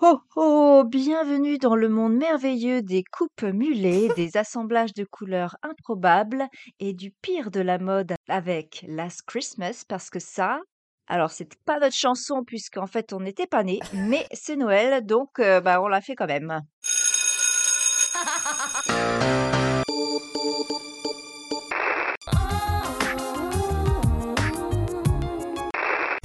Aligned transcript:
ho 0.00 0.20
ho! 0.36 0.84
Bienvenue 0.84 1.58
dans 1.58 1.74
le 1.74 1.88
monde 1.88 2.14
merveilleux 2.14 2.82
des 2.82 3.02
coupes 3.02 3.42
mulets, 3.42 4.08
des 4.16 4.36
assemblages 4.36 4.94
de 4.94 5.04
couleurs 5.04 5.56
improbables 5.62 6.46
et 6.78 6.92
du 6.92 7.10
pire 7.10 7.50
de 7.50 7.60
la 7.60 7.78
mode 7.78 8.14
avec 8.28 8.84
Last 8.86 9.22
Christmas 9.26 9.82
parce 9.88 10.10
que 10.10 10.20
ça, 10.20 10.60
alors 11.08 11.30
c'est 11.30 11.54
pas 11.64 11.80
notre 11.80 11.96
chanson 11.96 12.44
puisqu'en 12.46 12.86
fait 12.86 13.12
on 13.12 13.20
n'était 13.20 13.46
pas 13.46 13.64
nés, 13.64 13.80
mais 13.92 14.26
c'est 14.32 14.56
Noël 14.56 15.04
donc 15.04 15.38
euh, 15.40 15.60
bah 15.60 15.82
on 15.82 15.88
l'a 15.88 16.00
fait 16.00 16.14
quand 16.14 16.26
même. 16.26 16.62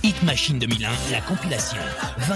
Hit 0.04 0.22
Machine 0.24 0.60
2001, 0.60 0.90
la 1.12 1.22
compilation. 1.22 1.78
20... 2.18 2.36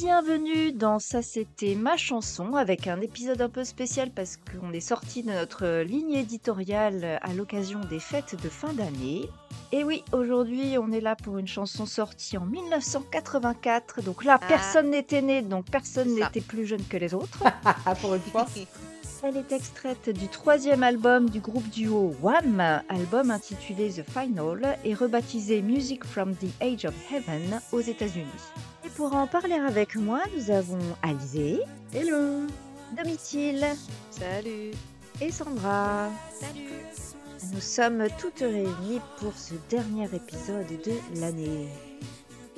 Bienvenue 0.00 0.70
dans 0.70 1.00
Ça 1.00 1.22
c'était 1.22 1.74
ma 1.74 1.96
chanson 1.96 2.54
avec 2.54 2.86
un 2.86 3.00
épisode 3.00 3.42
un 3.42 3.48
peu 3.48 3.64
spécial 3.64 4.10
parce 4.14 4.36
qu'on 4.36 4.72
est 4.72 4.78
sorti 4.80 5.24
de 5.24 5.32
notre 5.32 5.80
ligne 5.80 6.12
éditoriale 6.12 7.18
à 7.20 7.32
l'occasion 7.34 7.80
des 7.80 7.98
fêtes 7.98 8.40
de 8.40 8.48
fin 8.48 8.72
d'année. 8.72 9.28
Et 9.72 9.82
oui, 9.82 10.04
aujourd'hui 10.12 10.78
on 10.78 10.92
est 10.92 11.00
là 11.00 11.16
pour 11.16 11.38
une 11.38 11.48
chanson 11.48 11.84
sortie 11.84 12.38
en 12.38 12.46
1984, 12.46 14.02
donc 14.02 14.22
là 14.24 14.38
Ah. 14.40 14.46
personne 14.46 14.90
n'était 14.90 15.20
né, 15.22 15.42
donc 15.42 15.68
personne 15.68 16.14
n'était 16.14 16.42
plus 16.42 16.64
jeune 16.64 16.84
que 16.88 16.96
les 16.96 17.12
autres. 17.12 17.42
Pour 18.00 18.14
une 18.14 18.20
fois. 18.20 18.46
Elle 19.22 19.36
est 19.36 19.52
extraite 19.52 20.10
du 20.10 20.28
troisième 20.28 20.84
album 20.84 21.28
du 21.28 21.40
groupe 21.40 21.68
duo 21.70 22.14
Wham, 22.22 22.60
album 22.88 23.32
intitulé 23.32 23.90
The 23.90 24.04
Final 24.08 24.78
et 24.84 24.94
rebaptisé 24.94 25.60
Music 25.60 26.04
from 26.04 26.34
the 26.36 26.46
Age 26.62 26.84
of 26.84 26.94
Heaven 27.12 27.60
aux 27.72 27.80
États-Unis. 27.80 28.26
Et 28.86 28.88
pour 28.90 29.14
en 29.14 29.26
parler 29.26 29.54
avec 29.56 29.96
moi, 29.96 30.20
nous 30.36 30.50
avons 30.52 30.78
Alizé, 31.02 31.58
Hello 31.92 32.46
Domitil 32.96 33.66
Salut. 34.10 34.70
et 35.20 35.32
Sandra. 35.32 36.10
Salut. 36.32 36.70
Nous 37.52 37.60
sommes 37.60 38.06
toutes 38.20 38.40
réunies 38.40 39.00
pour 39.18 39.36
ce 39.36 39.54
dernier 39.68 40.08
épisode 40.14 40.68
de 40.68 41.20
l'année. 41.20 41.68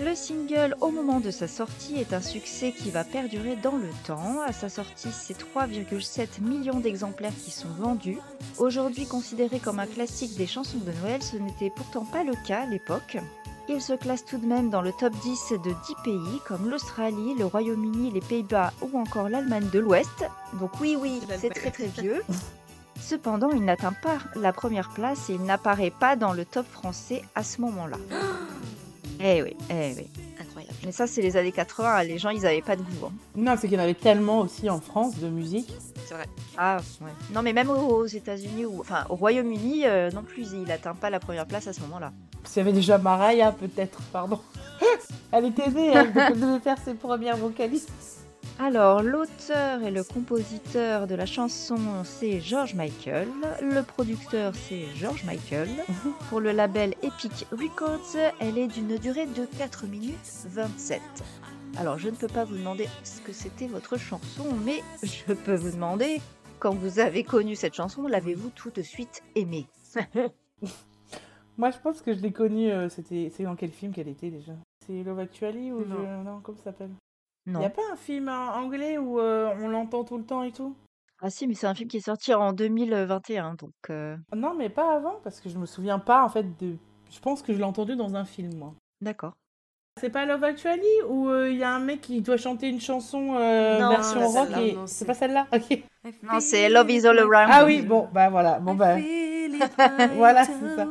Le 0.02 0.14
single, 0.14 0.76
au 0.80 0.90
moment 0.90 1.20
de 1.20 1.30
sa 1.30 1.46
sortie, 1.46 1.96
est 1.96 2.14
un 2.14 2.22
succès 2.22 2.72
qui 2.72 2.90
va 2.90 3.04
perdurer 3.04 3.56
dans 3.56 3.76
le 3.76 3.90
temps. 4.06 4.40
À 4.46 4.52
sa 4.52 4.70
sortie, 4.70 5.10
c'est 5.12 5.36
3,7 5.38 6.40
millions 6.40 6.80
d'exemplaires 6.80 7.34
qui 7.44 7.50
sont 7.50 7.68
vendus. 7.68 8.18
Aujourd'hui 8.56 9.06
considéré 9.06 9.58
comme 9.58 9.78
un 9.78 9.86
classique 9.86 10.38
des 10.38 10.46
chansons 10.46 10.78
de 10.78 10.92
Noël, 11.02 11.22
ce 11.22 11.36
n'était 11.36 11.70
pourtant 11.74 12.06
pas 12.06 12.24
le 12.24 12.32
cas 12.46 12.62
à 12.62 12.66
l'époque. 12.66 13.18
Il 13.68 13.82
se 13.82 13.92
classe 13.92 14.24
tout 14.24 14.38
de 14.38 14.46
même 14.46 14.70
dans 14.70 14.80
le 14.80 14.92
top 14.92 15.12
10 15.22 15.52
de 15.62 15.70
10 15.70 15.74
pays 16.02 16.40
comme 16.46 16.70
l'Australie, 16.70 17.34
le 17.38 17.44
Royaume-Uni, 17.44 18.10
les 18.10 18.22
Pays-Bas 18.22 18.72
ou 18.80 18.98
encore 18.98 19.28
l'Allemagne 19.28 19.68
de 19.70 19.80
l'Ouest. 19.80 20.24
Donc 20.54 20.80
oui, 20.80 20.96
oui, 20.98 21.20
c'est 21.38 21.50
très 21.50 21.70
très 21.70 21.88
vieux. 21.88 22.22
Cependant, 22.98 23.50
il 23.50 23.64
n'atteint 23.64 23.94
pas 24.02 24.18
la 24.34 24.52
première 24.52 24.90
place 24.90 25.28
et 25.28 25.34
il 25.34 25.42
n'apparaît 25.42 25.92
pas 25.92 26.16
dans 26.16 26.32
le 26.32 26.46
top 26.46 26.66
français 26.66 27.22
à 27.34 27.44
ce 27.44 27.60
moment-là. 27.60 27.98
Eh 29.22 29.42
oui, 29.42 29.56
eh 29.70 29.94
oui. 29.96 30.06
Incroyable. 30.40 30.74
Mais 30.84 30.92
ça, 30.92 31.06
c'est 31.06 31.20
les 31.20 31.36
années 31.36 31.52
80, 31.52 32.04
les 32.04 32.18
gens, 32.18 32.30
ils 32.30 32.46
avaient 32.46 32.62
pas 32.62 32.76
de 32.76 32.82
goût. 32.82 33.06
hein. 33.06 33.12
Non, 33.36 33.54
c'est 33.58 33.68
qu'il 33.68 33.76
y 33.76 33.80
en 33.80 33.84
avait 33.84 33.94
tellement 33.94 34.40
aussi 34.40 34.70
en 34.70 34.80
France 34.80 35.18
de 35.18 35.28
musique. 35.28 35.72
C'est 36.06 36.14
vrai. 36.14 36.26
Ah, 36.56 36.78
ouais. 37.02 37.10
Non, 37.34 37.42
mais 37.42 37.52
même 37.52 37.68
aux 37.70 38.06
États-Unis, 38.06 38.64
ou 38.66 38.80
enfin 38.80 39.04
au 39.10 39.16
Royaume-Uni, 39.16 39.82
euh, 39.86 40.10
non 40.10 40.22
plus, 40.22 40.48
il 40.52 40.62
n'atteint 40.62 40.94
pas 40.94 41.10
la 41.10 41.20
première 41.20 41.46
place 41.46 41.66
à 41.66 41.72
ce 41.72 41.80
moment-là. 41.82 42.12
S'il 42.44 42.58
y 42.58 42.60
avait 42.62 42.72
déjà 42.72 42.96
Mariah, 42.98 43.52
peut-être, 43.52 44.00
pardon. 44.12 44.40
Elle 45.32 45.44
était 45.46 45.68
née, 45.70 45.92
elle 45.92 46.40
devait 46.40 46.58
faire 46.58 46.78
ses 46.84 46.94
premières 46.94 47.36
vocalistes. 47.36 47.90
Alors, 48.62 49.02
l'auteur 49.02 49.82
et 49.82 49.90
le 49.90 50.04
compositeur 50.04 51.06
de 51.06 51.14
la 51.14 51.24
chanson, 51.24 51.78
c'est 52.04 52.40
George 52.40 52.74
Michael. 52.74 53.26
Le 53.62 53.82
producteur, 53.82 54.54
c'est 54.54 54.84
George 54.94 55.24
Michael. 55.24 55.68
Pour 56.28 56.40
le 56.40 56.52
label 56.52 56.90
Epic 57.02 57.46
Records, 57.52 58.16
elle 58.38 58.58
est 58.58 58.66
d'une 58.66 58.98
durée 58.98 59.24
de 59.26 59.46
4 59.56 59.86
minutes 59.86 60.44
27. 60.50 61.00
Alors, 61.78 61.96
je 61.98 62.10
ne 62.10 62.14
peux 62.14 62.26
pas 62.28 62.44
vous 62.44 62.56
demander 62.58 62.86
ce 63.02 63.22
que 63.22 63.32
c'était 63.32 63.66
votre 63.66 63.96
chanson, 63.96 64.44
mais 64.66 64.82
je 65.02 65.32
peux 65.32 65.54
vous 65.54 65.70
demander, 65.70 66.20
quand 66.58 66.74
vous 66.74 66.98
avez 66.98 67.24
connu 67.24 67.56
cette 67.56 67.74
chanson, 67.74 68.06
l'avez-vous 68.06 68.50
tout 68.50 68.70
de 68.70 68.82
suite 68.82 69.22
aimée? 69.36 69.68
Moi, 71.56 71.70
je 71.70 71.78
pense 71.78 72.02
que 72.02 72.12
je 72.12 72.20
l'ai 72.20 72.32
connue, 72.32 72.70
euh, 72.70 72.90
c'était... 72.90 73.32
c'est 73.34 73.44
dans 73.44 73.56
quel 73.56 73.70
film 73.70 73.92
qu'elle 73.92 74.08
était 74.08 74.30
déjà? 74.30 74.52
C'est 74.86 75.02
Love 75.02 75.18
Actually 75.20 75.72
ou 75.72 75.80
Non. 75.86 75.96
je- 75.96 76.24
non 76.24 76.40
comment 76.42 76.58
ça 76.58 76.64
s'appelle? 76.64 76.90
Non. 77.46 77.60
n'y 77.60 77.66
a 77.66 77.70
pas 77.70 77.82
un 77.92 77.96
film 77.96 78.28
euh, 78.28 78.32
anglais 78.52 78.98
où 78.98 79.18
euh, 79.18 79.52
on 79.60 79.68
l'entend 79.68 80.04
tout 80.04 80.18
le 80.18 80.24
temps 80.24 80.42
et 80.42 80.52
tout? 80.52 80.74
Ah 81.22 81.30
si, 81.30 81.46
mais 81.46 81.54
c'est 81.54 81.66
un 81.66 81.74
film 81.74 81.88
qui 81.88 81.98
est 81.98 82.00
sorti 82.00 82.32
en 82.32 82.52
2021, 82.52 83.54
donc... 83.54 83.72
euh, 83.90 84.16
Non, 84.34 84.54
mais 84.54 84.68
pas 84.70 84.94
avant, 84.96 85.20
parce 85.22 85.40
que 85.40 85.48
je 85.50 85.58
me 85.58 85.66
souviens 85.66 85.98
pas, 85.98 86.24
en 86.24 86.28
fait, 86.28 86.46
de... 86.58 86.76
Je 87.10 87.18
pense 87.20 87.42
que 87.42 87.52
je 87.52 87.58
l'ai 87.58 87.64
entendu 87.64 87.96
dans 87.96 88.14
un 88.16 88.24
film, 88.24 88.54
moi. 88.56 88.74
D'accord. 89.02 89.32
C'est 90.00 90.08
pas 90.10 90.24
Love 90.24 90.44
Actually 90.44 90.86
où 91.08 91.28
euh, 91.28 91.50
il 91.50 91.58
y 91.58 91.62
a 91.64 91.74
un 91.74 91.80
mec 91.80 92.00
qui 92.00 92.22
doit 92.22 92.36
chanter 92.38 92.68
une 92.68 92.80
chanson 92.80 93.34
euh, 93.34 93.78
Non, 93.80 93.90
version 93.90 94.20
c'est 94.20 94.38
rock 94.38 94.48
celle-là, 94.48 94.62
et 94.62 94.72
non, 94.74 94.86
c'est 94.86 94.94
c'est- 94.94 95.04
pas 95.04 95.14
celle-là? 95.14 95.46
Ok. 95.52 95.82
Non, 96.22 96.40
c'est 96.40 96.68
Love 96.70 96.90
is 96.90 97.06
All 97.06 97.18
Around. 97.18 97.50
Ah 97.52 97.64
oui, 97.66 97.82
bon, 97.82 98.08
bah 98.12 98.30
voilà, 98.30 98.58
bon 98.60 98.74
bah 98.74 98.96
voilà, 100.16 100.44
c'est 100.44 100.74
ça. 100.76 100.86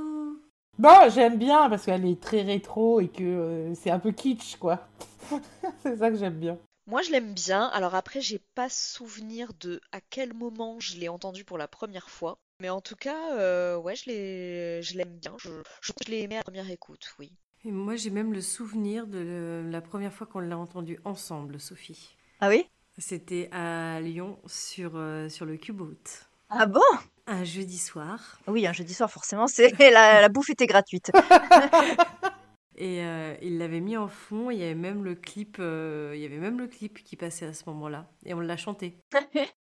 Bon, 0.78 1.10
j'aime 1.10 1.38
bien 1.38 1.70
parce 1.70 1.86
qu'elle 1.86 2.06
est 2.06 2.22
très 2.22 2.42
rétro 2.42 3.00
et 3.00 3.08
que 3.08 3.24
euh, 3.24 3.74
c'est 3.74 3.90
un 3.90 4.00
peu 4.00 4.12
kitsch, 4.12 4.58
quoi. 4.58 4.88
c'est 5.84 5.98
ça 5.98 6.10
que 6.10 6.18
j'aime 6.18 6.40
bien. 6.40 6.58
Moi, 6.88 7.02
je 7.02 7.12
l'aime 7.12 7.34
bien. 7.34 7.66
Alors 7.68 7.96
après, 7.96 8.22
j'ai 8.22 8.40
pas 8.56 8.70
souvenir 8.70 9.54
de 9.54 9.80
à 9.92 10.02
quel 10.02 10.34
moment 10.34 10.80
je 10.80 10.98
l'ai 10.98 11.10
entendu 11.10 11.44
pour 11.46 11.58
la 11.58 11.68
première 11.68 12.10
fois. 12.10 12.38
Mais 12.62 12.70
en 12.70 12.82
tout 12.82 12.96
cas, 12.96 13.36
euh, 13.38 13.78
ouais, 13.78 13.96
je 13.96 14.06
l'ai, 14.08 14.82
je 14.84 14.98
l'aime 14.98 15.18
bien. 15.18 15.36
Je, 15.38 15.50
je, 15.82 15.92
je 16.06 16.12
l'ai 16.12 16.22
aimé 16.22 16.36
à 16.36 16.40
la 16.40 16.44
première 16.44 16.70
écoute, 16.70 17.14
oui. 17.20 17.32
Et 17.66 17.72
moi, 17.72 17.96
j'ai 17.96 18.10
même 18.10 18.34
le 18.34 18.42
souvenir 18.42 19.06
de 19.08 19.20
le- 19.20 19.70
la 19.70 19.82
première 19.82 20.14
fois 20.14 20.26
qu'on 20.28 20.40
l'a 20.40 20.58
entendu 20.58 21.00
ensemble, 21.06 21.60
Sophie. 21.60 22.16
Ah 22.40 22.50
oui? 22.50 22.66
C'était 22.98 23.50
à 23.52 24.00
Lyon 24.02 24.40
sur, 24.48 24.94
euh, 24.96 25.30
sur 25.30 25.46
le 25.46 25.58
Cuboat. 25.58 25.96
Ah 26.50 26.66
bon? 26.66 26.82
Un 27.28 27.44
jeudi 27.44 27.78
soir. 27.78 28.40
Oui, 28.48 28.66
un 28.66 28.74
jeudi 28.74 28.94
soir, 28.94 29.12
forcément, 29.12 29.48
c'est 29.48 29.72
la, 29.80 30.22
la 30.22 30.30
bouffe 30.30 30.50
était 30.50 30.68
gratuite. 30.68 31.12
Et 32.80 33.04
euh, 33.04 33.36
il 33.42 33.58
l'avait 33.58 33.82
mis 33.82 33.98
en 33.98 34.08
fond. 34.08 34.50
Il 34.52 34.58
y 34.58 34.64
avait 34.64 34.74
même 34.74 35.04
le 35.04 35.14
clip, 35.14 35.58
euh, 35.60 36.14
il 36.16 36.22
y 36.22 36.26
avait 36.26 36.38
même 36.40 36.58
le 36.58 36.68
clip 36.68 37.04
qui 37.04 37.16
passait 37.18 37.46
à 37.46 37.54
ce 37.54 37.64
moment-là. 37.70 38.10
Et 38.26 38.34
on 38.34 38.40
l'a 38.40 38.58
chanté. 38.58 38.98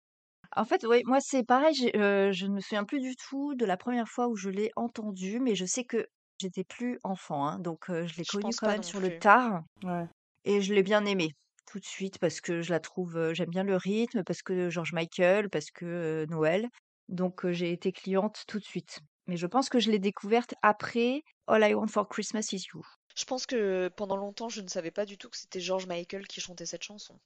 En 0.54 0.64
fait, 0.64 0.84
oui, 0.88 1.02
moi 1.04 1.18
c'est 1.20 1.42
pareil, 1.44 1.90
euh, 1.96 2.32
je 2.32 2.46
ne 2.46 2.54
me 2.54 2.60
souviens 2.60 2.84
plus 2.84 3.00
du 3.00 3.14
tout 3.16 3.54
de 3.56 3.66
la 3.66 3.76
première 3.76 4.08
fois 4.08 4.28
où 4.28 4.36
je 4.36 4.48
l'ai 4.48 4.70
entendu, 4.76 5.38
mais 5.38 5.54
je 5.54 5.66
sais 5.66 5.84
que 5.84 6.06
j'étais 6.40 6.64
plus 6.64 6.98
enfant, 7.02 7.46
hein, 7.46 7.58
donc 7.58 7.90
euh, 7.90 8.06
je 8.06 8.16
l'ai 8.16 8.24
connu 8.24 8.50
quand 8.56 8.68
même 8.68 8.82
sur 8.82 9.00
plus. 9.00 9.10
le 9.10 9.18
tard, 9.18 9.64
Ouais. 9.82 10.06
et 10.44 10.62
je 10.62 10.72
l'ai 10.72 10.82
bien 10.84 11.04
aimé 11.04 11.32
tout 11.70 11.78
de 11.80 11.84
suite 11.84 12.18
parce 12.20 12.40
que 12.40 12.62
je 12.62 12.70
la 12.70 12.80
trouve, 12.80 13.16
euh, 13.18 13.34
j'aime 13.34 13.50
bien 13.50 13.64
le 13.64 13.76
rythme, 13.76 14.22
parce 14.24 14.40
que 14.42 14.70
George 14.70 14.92
Michael, 14.94 15.50
parce 15.50 15.70
que 15.70 15.84
euh, 15.84 16.26
Noël, 16.30 16.68
donc 17.08 17.44
euh, 17.44 17.52
j'ai 17.52 17.72
été 17.72 17.92
cliente 17.92 18.44
tout 18.46 18.58
de 18.58 18.64
suite. 18.64 19.00
Mais 19.26 19.36
je 19.36 19.46
pense 19.48 19.68
que 19.68 19.80
je 19.80 19.90
l'ai 19.90 19.98
découverte 19.98 20.54
après 20.62 21.22
All 21.48 21.68
I 21.68 21.74
Want 21.74 21.88
for 21.88 22.08
Christmas 22.08 22.46
Is 22.52 22.66
You. 22.72 22.82
Je 23.16 23.24
pense 23.24 23.46
que 23.46 23.88
pendant 23.96 24.16
longtemps, 24.16 24.50
je 24.50 24.60
ne 24.60 24.68
savais 24.68 24.90
pas 24.90 25.06
du 25.06 25.16
tout 25.16 25.30
que 25.30 25.38
c'était 25.38 25.60
George 25.60 25.86
Michael 25.86 26.26
qui 26.26 26.40
chantait 26.40 26.66
cette 26.66 26.82
chanson. 26.82 27.18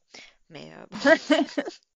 Mais 0.49 0.73
euh, 0.73 0.87
bon. 0.91 0.99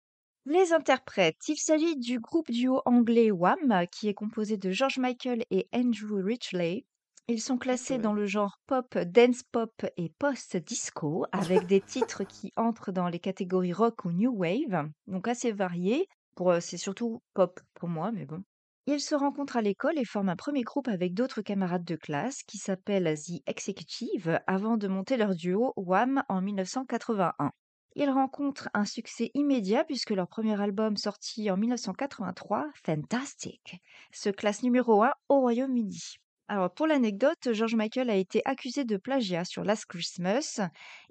Les 0.46 0.75
interprètes, 0.75 1.49
il 1.49 1.56
s'agit 1.56 1.96
du 1.96 2.20
groupe 2.20 2.50
duo 2.50 2.82
anglais 2.85 3.31
Wham, 3.31 3.87
qui 3.91 4.08
est 4.08 4.14
composé 4.14 4.58
de 4.58 4.70
George 4.70 4.99
Michael 4.99 5.44
et 5.50 5.69
Andrew 5.73 6.23
Ridgeley. 6.23 6.85
Ils 7.29 7.41
sont 7.41 7.56
classés 7.56 7.96
dans 7.96 8.12
le 8.12 8.26
genre 8.26 8.61
pop, 8.67 8.99
dance 8.99 9.43
pop 9.44 9.73
et 9.97 10.11
post-disco, 10.19 11.25
avec 11.32 11.67
des 11.67 11.81
titres 11.87 12.25
qui 12.25 12.52
entrent 12.56 12.93
dans 12.93 13.08
les 13.08 13.20
catégories 13.20 13.73
rock 13.73 14.05
ou 14.05 14.12
new 14.12 14.37
wave, 14.37 14.90
donc 15.06 15.29
assez 15.29 15.50
variés. 15.50 16.06
Pour, 16.35 16.50
euh, 16.50 16.61
c'est 16.61 16.76
surtout 16.76 17.23
pop 17.32 17.58
pour 17.73 17.88
moi, 17.88 18.12
mais 18.12 18.26
bon. 18.26 18.43
Ils 18.86 19.00
se 19.00 19.14
rencontrent 19.14 19.56
à 19.56 19.62
l'école 19.62 19.98
et 19.98 20.04
forment 20.04 20.28
un 20.28 20.36
premier 20.36 20.60
groupe 20.60 20.88
avec 20.88 21.14
d'autres 21.14 21.40
camarades 21.40 21.86
de 21.86 21.96
classe 21.96 22.42
qui 22.42 22.58
s'appelle 22.58 23.14
The 23.19 23.42
Executive 23.46 24.38
avant 24.46 24.76
de 24.76 24.88
monter 24.88 25.16
leur 25.16 25.34
duo 25.34 25.72
Wham 25.76 26.22
en 26.28 26.42
1981. 26.42 27.52
Ils 27.96 28.10
rencontrent 28.10 28.69
un 28.75 28.84
succès 28.84 29.31
immédiat 29.32 29.84
puisque 29.84 30.10
leur 30.10 30.28
premier 30.28 30.60
album 30.60 30.98
sorti 30.98 31.50
en 31.50 31.56
1983, 31.56 32.66
Fantastic, 32.84 33.81
se 34.12 34.28
classe 34.28 34.62
numéro 34.62 35.02
1 35.02 35.12
au 35.30 35.40
Royaume-Uni. 35.40 36.16
Alors 36.48 36.75
pour 36.75 36.87
l'anecdote, 36.87 37.52
George 37.52 37.76
Michael 37.76 38.10
a 38.10 38.16
été 38.16 38.42
accusé 38.44 38.84
de 38.84 38.98
plagiat 38.98 39.46
sur 39.46 39.64
Last 39.64 39.87
Christmas. 39.87 40.60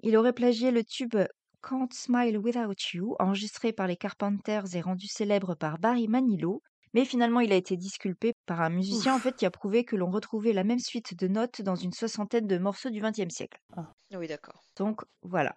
Il 0.00 0.16
aurait 0.16 0.32
plagié 0.32 0.70
le 0.70 0.84
tube 0.84 1.16
Can't 1.60 1.92
Smile 1.92 2.38
Without 2.38 2.92
You, 2.92 3.16
enregistré 3.18 3.72
par 3.72 3.88
les 3.88 3.96
Carpenters 3.96 4.76
et 4.76 4.80
rendu 4.80 5.08
célèbre 5.08 5.56
par 5.56 5.78
Barry 5.80 6.06
Manilow. 6.06 6.62
Mais 6.94 7.04
finalement, 7.04 7.40
il 7.40 7.52
a 7.52 7.56
été 7.56 7.76
disculpé 7.76 8.34
par 8.46 8.60
un 8.60 8.70
musicien 8.70 9.14
en 9.14 9.18
fait 9.18 9.36
qui 9.36 9.44
a 9.44 9.50
prouvé 9.50 9.84
que 9.84 9.96
l'on 9.96 10.10
retrouvait 10.10 10.52
la 10.52 10.64
même 10.64 10.78
suite 10.78 11.18
de 11.18 11.28
notes 11.28 11.60
dans 11.60 11.74
une 11.74 11.92
soixantaine 11.92 12.46
de 12.46 12.56
morceaux 12.56 12.90
du 12.90 13.00
XXe 13.00 13.34
siècle. 13.34 13.60
Oui, 14.12 14.28
d'accord. 14.28 14.62
Donc 14.76 15.02
voilà. 15.22 15.56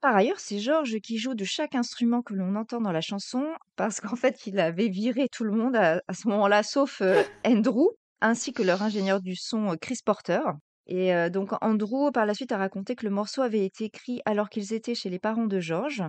Par 0.00 0.14
ailleurs, 0.14 0.38
c'est 0.38 0.60
George 0.60 1.00
qui 1.00 1.18
joue 1.18 1.34
de 1.34 1.44
chaque 1.44 1.74
instrument 1.74 2.22
que 2.22 2.34
l'on 2.34 2.54
entend 2.54 2.80
dans 2.80 2.92
la 2.92 3.00
chanson, 3.00 3.44
parce 3.74 4.00
qu'en 4.00 4.14
fait, 4.14 4.46
il 4.46 4.60
avait 4.60 4.88
viré 4.88 5.28
tout 5.28 5.42
le 5.42 5.50
monde 5.50 5.74
à, 5.74 6.00
à 6.06 6.14
ce 6.14 6.28
moment-là, 6.28 6.62
sauf 6.62 7.00
euh, 7.00 7.24
Andrew, 7.44 7.88
ainsi 8.20 8.52
que 8.52 8.62
leur 8.62 8.82
ingénieur 8.82 9.20
du 9.20 9.34
son 9.34 9.72
euh, 9.72 9.76
Chris 9.80 9.98
Porter. 10.04 10.40
Et 10.86 11.12
euh, 11.12 11.28
donc 11.28 11.50
Andrew, 11.60 12.12
par 12.12 12.26
la 12.26 12.34
suite, 12.34 12.52
a 12.52 12.58
raconté 12.58 12.94
que 12.94 13.04
le 13.04 13.10
morceau 13.10 13.42
avait 13.42 13.64
été 13.64 13.84
écrit 13.84 14.20
alors 14.24 14.48
qu'ils 14.48 14.72
étaient 14.72 14.94
chez 14.94 15.10
les 15.10 15.18
parents 15.18 15.46
de 15.46 15.58
George. 15.58 16.04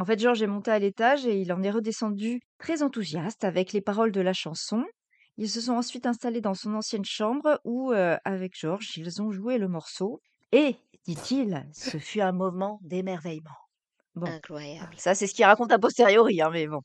En 0.00 0.04
fait, 0.04 0.18
George 0.18 0.42
est 0.42 0.46
monté 0.46 0.70
à 0.70 0.78
l'étage 0.78 1.26
et 1.26 1.40
il 1.40 1.52
en 1.52 1.62
est 1.62 1.70
redescendu 1.70 2.40
très 2.58 2.82
enthousiaste 2.82 3.42
avec 3.44 3.72
les 3.72 3.80
paroles 3.80 4.12
de 4.12 4.20
la 4.20 4.32
chanson. 4.32 4.84
Ils 5.36 5.48
se 5.48 5.60
sont 5.60 5.72
ensuite 5.74 6.06
installés 6.06 6.40
dans 6.40 6.54
son 6.54 6.74
ancienne 6.74 7.04
chambre 7.04 7.60
où, 7.64 7.92
euh, 7.92 8.16
avec 8.24 8.52
George, 8.58 8.96
ils 8.96 9.20
ont 9.22 9.30
joué 9.32 9.58
le 9.58 9.68
morceau. 9.68 10.20
Et, 10.52 10.76
dit-il, 11.04 11.66
ce 11.72 11.98
fut 11.98 12.20
un 12.20 12.32
moment 12.32 12.78
d'émerveillement. 12.82 13.56
Bon, 14.14 14.26
Incroyable. 14.26 14.94
ça 14.96 15.14
c'est 15.14 15.26
ce 15.28 15.34
qu'il 15.34 15.44
raconte 15.44 15.70
a 15.72 15.78
posteriori, 15.78 16.40
hein, 16.42 16.50
mais 16.52 16.66
bon. 16.66 16.80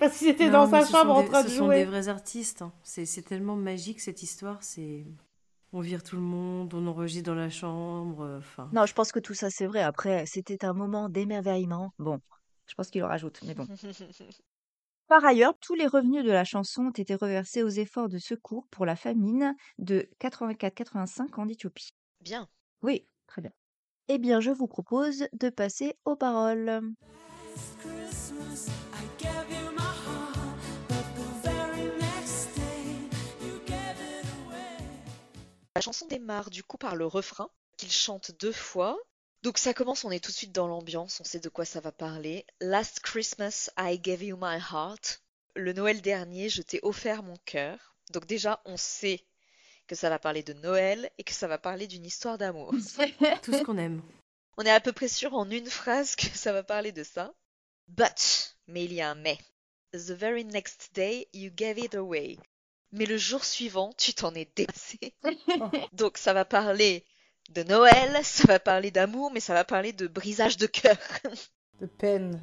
Parce 0.00 0.18
qu'il 0.18 0.28
était 0.28 0.46
Non, 0.46 0.64
dans 0.66 0.70
sa 0.70 0.84
chambre 0.86 1.14
en 1.14 1.24
train 1.24 1.42
de 1.44 1.48
Ce 1.48 1.56
sont 1.56 1.68
des 1.68 1.74
jouer. 1.82 1.84
vrais 1.84 2.08
artistes. 2.08 2.62
hein. 2.62 2.72
C'est 2.82 3.06
c'est 3.06 3.22
tellement 3.22 3.54
magique 3.54 4.00
cette 4.00 4.22
histoire. 4.24 4.58
C'est 4.62 5.06
on 5.72 5.80
vire 5.80 6.02
tout 6.02 6.16
le 6.16 6.22
monde, 6.22 6.72
on 6.74 6.86
enregistre 6.88 7.26
dans 7.26 7.34
la 7.36 7.50
chambre. 7.50 8.22
euh, 8.22 8.38
Enfin, 8.38 8.68
Non, 8.72 8.86
je 8.86 8.94
pense 8.94 9.12
que 9.12 9.20
tout 9.20 9.34
ça 9.34 9.50
c'est 9.50 9.66
vrai. 9.66 9.82
Après, 9.82 10.24
c'était 10.26 10.64
un 10.64 10.72
moment 10.72 11.08
d'émerveillement. 11.08 11.92
Bon, 12.00 12.18
je 12.66 12.74
pense 12.74 12.90
qu'il 12.90 13.00
le 13.00 13.06
rajoute, 13.06 13.40
mais 13.42 13.54
bon. 13.54 13.66
Par 15.06 15.24
ailleurs, 15.24 15.58
tous 15.58 15.74
les 15.74 15.86
revenus 15.86 16.24
de 16.24 16.30
la 16.30 16.44
chanson 16.44 16.86
ont 16.86 16.90
été 16.90 17.14
reversés 17.14 17.62
aux 17.62 17.68
efforts 17.68 18.08
de 18.08 18.18
secours 18.18 18.66
pour 18.70 18.86
la 18.86 18.96
famine 18.96 19.54
de 19.78 20.08
84-85 20.20 21.34
en 21.34 21.48
Éthiopie. 21.48 21.94
Bien. 22.20 22.48
Oui, 22.82 23.06
très 23.26 23.42
bien. 23.42 23.52
Eh 24.08 24.18
bien, 24.18 24.40
je 24.40 24.50
vous 24.50 24.66
propose 24.66 25.26
de 25.32 25.50
passer 25.50 25.94
aux 26.06 26.16
paroles. 26.16 26.94
La 35.76 35.80
chanson 35.80 36.06
démarre 36.06 36.50
du 36.50 36.62
coup 36.62 36.78
par 36.78 36.96
le 36.96 37.04
refrain 37.04 37.48
qu'il 37.76 37.90
chante 37.90 38.30
deux 38.38 38.52
fois. 38.52 38.96
Donc 39.44 39.58
ça 39.58 39.74
commence, 39.74 40.06
on 40.06 40.10
est 40.10 40.24
tout 40.24 40.30
de 40.30 40.36
suite 40.36 40.52
dans 40.52 40.66
l'ambiance, 40.66 41.20
on 41.20 41.24
sait 41.24 41.38
de 41.38 41.50
quoi 41.50 41.66
ça 41.66 41.78
va 41.80 41.92
parler. 41.92 42.46
Last 42.62 43.00
Christmas, 43.00 43.68
I 43.78 43.98
gave 43.98 44.22
you 44.22 44.38
my 44.40 44.56
heart. 44.56 45.22
Le 45.54 45.74
Noël 45.74 46.00
dernier, 46.00 46.48
je 46.48 46.62
t'ai 46.62 46.80
offert 46.82 47.22
mon 47.22 47.36
cœur. 47.44 47.94
Donc 48.10 48.24
déjà, 48.24 48.62
on 48.64 48.78
sait 48.78 49.22
que 49.86 49.94
ça 49.94 50.08
va 50.08 50.18
parler 50.18 50.42
de 50.42 50.54
Noël 50.54 51.10
et 51.18 51.24
que 51.24 51.34
ça 51.34 51.46
va 51.46 51.58
parler 51.58 51.86
d'une 51.86 52.06
histoire 52.06 52.38
d'amour. 52.38 52.70
tout 53.42 53.52
ce 53.52 53.62
qu'on 53.62 53.76
aime. 53.76 54.00
On 54.56 54.62
est 54.62 54.70
à 54.70 54.80
peu 54.80 54.94
près 54.94 55.08
sûr 55.08 55.34
en 55.34 55.50
une 55.50 55.68
phrase 55.68 56.16
que 56.16 56.26
ça 56.34 56.54
va 56.54 56.62
parler 56.62 56.92
de 56.92 57.04
ça. 57.04 57.34
But, 57.88 58.56
mais 58.66 58.86
il 58.86 58.94
y 58.94 59.02
a 59.02 59.10
un 59.10 59.14
mais. 59.14 59.36
The 59.92 60.12
very 60.12 60.46
next 60.46 60.94
day, 60.94 61.28
you 61.34 61.50
gave 61.54 61.78
it 61.78 61.94
away. 61.94 62.38
Mais 62.92 63.04
le 63.04 63.18
jour 63.18 63.44
suivant, 63.44 63.92
tu 63.98 64.14
t'en 64.14 64.34
es 64.34 64.50
dépassé. 64.56 64.98
Donc 65.92 66.16
ça 66.16 66.32
va 66.32 66.46
parler 66.46 67.04
de 67.50 67.62
Noël, 67.62 68.24
ça 68.24 68.46
va 68.46 68.58
parler 68.58 68.90
d'amour, 68.90 69.30
mais 69.32 69.40
ça 69.40 69.54
va 69.54 69.64
parler 69.64 69.92
de 69.92 70.06
brisage 70.06 70.56
de 70.56 70.66
cœur. 70.66 70.96
De 71.80 71.86
peine. 71.86 72.40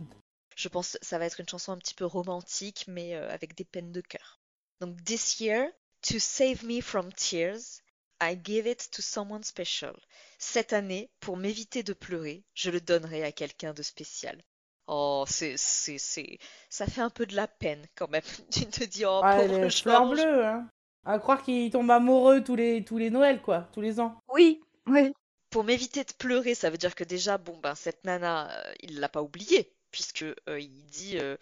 Je 0.57 0.67
pense 0.67 0.97
que 0.99 1.05
ça 1.05 1.17
va 1.17 1.25
être 1.25 1.39
une 1.39 1.47
chanson 1.47 1.71
un 1.71 1.77
petit 1.77 1.93
peu 1.93 2.03
romantique, 2.05 2.83
mais 2.87 3.15
euh, 3.15 3.31
avec 3.31 3.55
des 3.55 3.63
peines 3.63 3.93
de 3.93 4.01
cœur. 4.01 4.41
Donc 4.81 5.01
this 5.05 5.39
year, 5.39 5.69
to 6.01 6.19
save 6.19 6.65
me 6.65 6.81
from 6.81 7.13
tears, 7.13 7.81
I 8.21 8.37
give 8.43 8.67
it 8.67 8.89
to 8.91 9.01
someone 9.01 9.43
special. 9.43 9.95
Cette 10.37 10.73
année, 10.73 11.09
pour 11.21 11.37
m'éviter 11.37 11.81
de 11.81 11.93
pleurer, 11.93 12.43
je 12.53 12.69
le 12.69 12.81
donnerai 12.81 13.23
à 13.23 13.31
quelqu'un 13.31 13.73
de 13.73 13.81
spécial. 13.81 14.43
Oh, 14.87 15.23
c'est, 15.27 15.55
c'est, 15.57 15.97
c'est, 15.97 16.37
ça 16.69 16.85
fait 16.85 17.01
un 17.01 17.09
peu 17.09 17.25
de 17.25 17.35
la 17.35 17.47
peine 17.47 17.85
quand 17.95 18.09
même. 18.09 18.21
Tu 18.51 18.65
te 18.65 18.83
dis, 18.83 19.05
oh, 19.05 19.21
Ah, 19.23 19.37
pauvre 19.37 19.59
les 19.59 19.69
fleurs 19.69 20.09
bleues, 20.09 20.45
hein. 20.45 20.67
À 21.05 21.17
croire 21.17 21.41
qu'il 21.41 21.71
tombe 21.71 21.89
amoureux 21.89 22.43
tous 22.43 22.55
les, 22.55 22.83
tous 22.83 22.97
les 22.97 23.09
Noëls, 23.09 23.41
quoi. 23.41 23.69
Tous 23.73 23.81
les 23.81 23.99
ans. 23.99 24.19
Oui, 24.27 24.61
oui. 24.87 25.13
Pour 25.49 25.63
m'éviter 25.65 26.03
de 26.05 26.13
pleurer, 26.13 26.55
ça 26.55 26.69
veut 26.69 26.77
dire 26.77 26.95
que 26.95 27.03
déjà, 27.03 27.37
bon, 27.37 27.57
ben, 27.57 27.75
cette 27.75 28.05
nana, 28.05 28.49
euh, 28.51 28.73
il 28.79 28.99
l'a 29.01 29.09
pas 29.09 29.21
oubliée, 29.21 29.73
puisque 29.91 30.23
euh, 30.23 30.59
il 30.59 30.85
dit, 30.85 31.17
euh, 31.19 31.35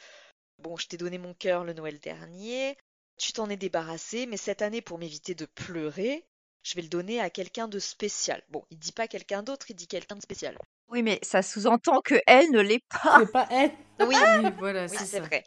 bon, 0.57 0.77
je 0.77 0.87
t'ai 0.87 0.97
donné 0.97 1.19
mon 1.19 1.35
cœur 1.35 1.63
le 1.63 1.73
Noël 1.73 1.99
dernier, 1.99 2.75
tu 3.17 3.33
t'en 3.33 3.49
es 3.51 3.55
débarrassé, 3.57 4.25
mais 4.25 4.37
cette 4.37 4.63
année, 4.63 4.81
pour 4.81 4.97
m'éviter 4.97 5.35
de 5.35 5.45
pleurer, 5.45 6.25
je 6.63 6.73
vais 6.75 6.81
le 6.81 6.87
donner 6.89 7.19
à 7.21 7.29
quelqu'un 7.29 7.67
de 7.67 7.77
spécial. 7.77 8.41
Bon, 8.49 8.65
il 8.71 8.79
dit 8.79 8.91
pas 8.93 9.07
quelqu'un 9.07 9.43
d'autre, 9.43 9.69
il 9.69 9.75
dit 9.75 9.87
quelqu'un 9.87 10.15
de 10.15 10.21
spécial. 10.21 10.57
Oui, 10.89 11.03
mais 11.03 11.19
ça 11.21 11.43
sous-entend 11.43 12.01
que 12.01 12.15
elle 12.25 12.49
ne 12.49 12.61
l'est 12.61 12.83
pas. 12.89 13.19
C'est 13.19 13.31
pas 13.31 13.47
elle. 13.51 13.71
Oui, 13.99 14.15
Oui, 14.15 14.49
voilà, 14.57 14.85
oui, 14.87 14.97
c'est 15.05 15.19
vrai. 15.19 15.43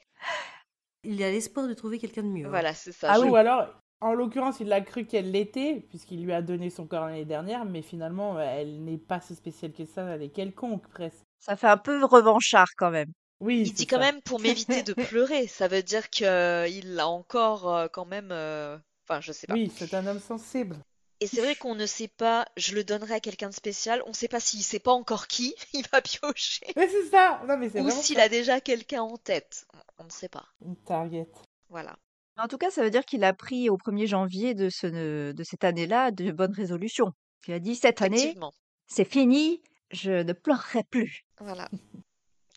Il 1.05 1.17
y 1.17 1.25
a 1.25 1.31
l'espoir 1.31 1.67
de 1.67 1.75
trouver 1.75 1.99
quelqu'un 1.99 2.23
de 2.23 2.29
mieux. 2.29 2.47
hein. 2.47 2.51
Voilà, 2.51 2.75
c'est 2.75 2.93
ça. 2.93 3.09
Ah 3.11 3.17
je-. 3.19 3.25
Ou 3.25 3.35
alors, 3.35 3.75
en 4.03 4.15
l'occurrence, 4.15 4.61
il 4.61 4.73
a 4.73 4.81
cru 4.81 5.07
qu'elle 5.07 5.31
l'était, 5.31 5.85
puisqu'il 5.89 6.25
lui 6.25 6.33
a 6.33 6.43
donné 6.43 6.71
son 6.71 6.87
corps 6.87 7.07
l'année 7.07 7.25
dernière, 7.25 7.65
mais 7.65 7.83
finalement, 7.83 8.39
elle 8.41 8.83
n'est 8.85 8.99
pas 8.99 9.21
si 9.21 9.35
spéciale 9.35 9.73
que 9.73 9.85
ça, 9.85 10.03
elle 10.05 10.23
est 10.23 10.29
quelconque, 10.31 10.87
presque. 10.89 11.23
Ça 11.39 11.57
fait 11.57 11.69
un 11.69 11.77
peu 11.79 12.05
revanchard 12.05 12.69
quand 12.77 12.91
même. 12.91 13.11
Oui, 13.41 13.63
Il 13.67 13.73
dit 13.73 13.87
quand 13.87 13.97
ça. 13.97 14.13
même 14.13 14.23
pour 14.23 14.41
m'éviter 14.41 14.83
de 14.83 14.93
pleurer. 14.95 15.47
Ça 15.47 15.67
veut 15.69 15.83
dire 15.83 16.11
qu'il 16.11 16.95
l'a 16.95 17.09
encore 17.09 17.75
euh, 17.75 17.89
quand 17.89 18.05
même. 18.05 18.29
euh, 18.33 18.79
Enfin, 19.09 19.21
je 19.21 19.33
sais 19.33 19.47
pas. 19.49 19.55
Oui, 19.55 19.73
c'est 19.75 19.95
un 19.95 20.07
homme 20.07 20.21
sensible. 20.21 20.77
Et 21.21 21.27
c'est 21.27 21.41
vrai 21.41 21.55
qu'on 21.57 21.75
ne 21.75 21.87
sait 21.87 22.09
pas, 22.09 22.47
je 22.57 22.75
le 22.75 22.83
donnerai 22.85 23.15
à 23.15 23.21
quelqu'un 23.21 23.49
de 23.49 23.55
spécial, 23.55 24.03
on 24.07 24.11
ne 24.11 24.15
sait 24.15 24.29
pas 24.29 24.41
s'il 24.41 24.63
sait 24.63 24.79
pas 24.81 24.93
encore 24.93 25.27
qui 25.29 25.55
il 25.73 25.85
va 25.93 26.01
piocher. 26.01 26.67
Mais 26.77 26.89
c'est 26.89 27.07
ça 27.11 27.41
Non, 27.49 27.57
mais 27.57 27.69
c'est 27.71 27.81
Ou 27.81 27.91
s'il 27.91 28.19
a 28.21 28.29
déjà 28.29 28.61
quelqu'un 28.61 29.03
en 29.03 29.17
tête. 29.17 29.67
On 29.99 30.05
ne 30.05 30.11
sait 30.11 30.29
pas. 30.29 30.45
Une 30.65 30.77
target. 30.77 31.29
Voilà. 31.69 31.97
En 32.39 32.49
tout 32.49 32.59
cas, 32.59 32.71
ça 32.71 32.83
veut 32.83 32.91
dire 32.91 33.05
qu'il 33.05 33.25
a 33.25 33.33
pris 33.35 33.69
au 33.69 33.77
1er 33.77 34.07
janvier 34.07 34.55
de, 34.55 34.69
ce, 34.71 35.33
de 35.33 35.43
cette 35.43 35.65
année-là 35.65 36.11
de 36.11 36.33
bonnes 36.33 36.55
résolutions. 36.55 37.13
Il 37.47 37.55
a 37.55 37.59
dit 37.59 37.75
cette 37.77 38.03
année, 38.03 38.17
Effectivement. 38.19 38.53
c'est 38.87 39.05
fini, 39.05 39.61
je 39.91 40.13
ne 40.23 40.33
pleurerai 40.33 40.85
plus. 40.85 41.25
Voilà. 41.41 41.69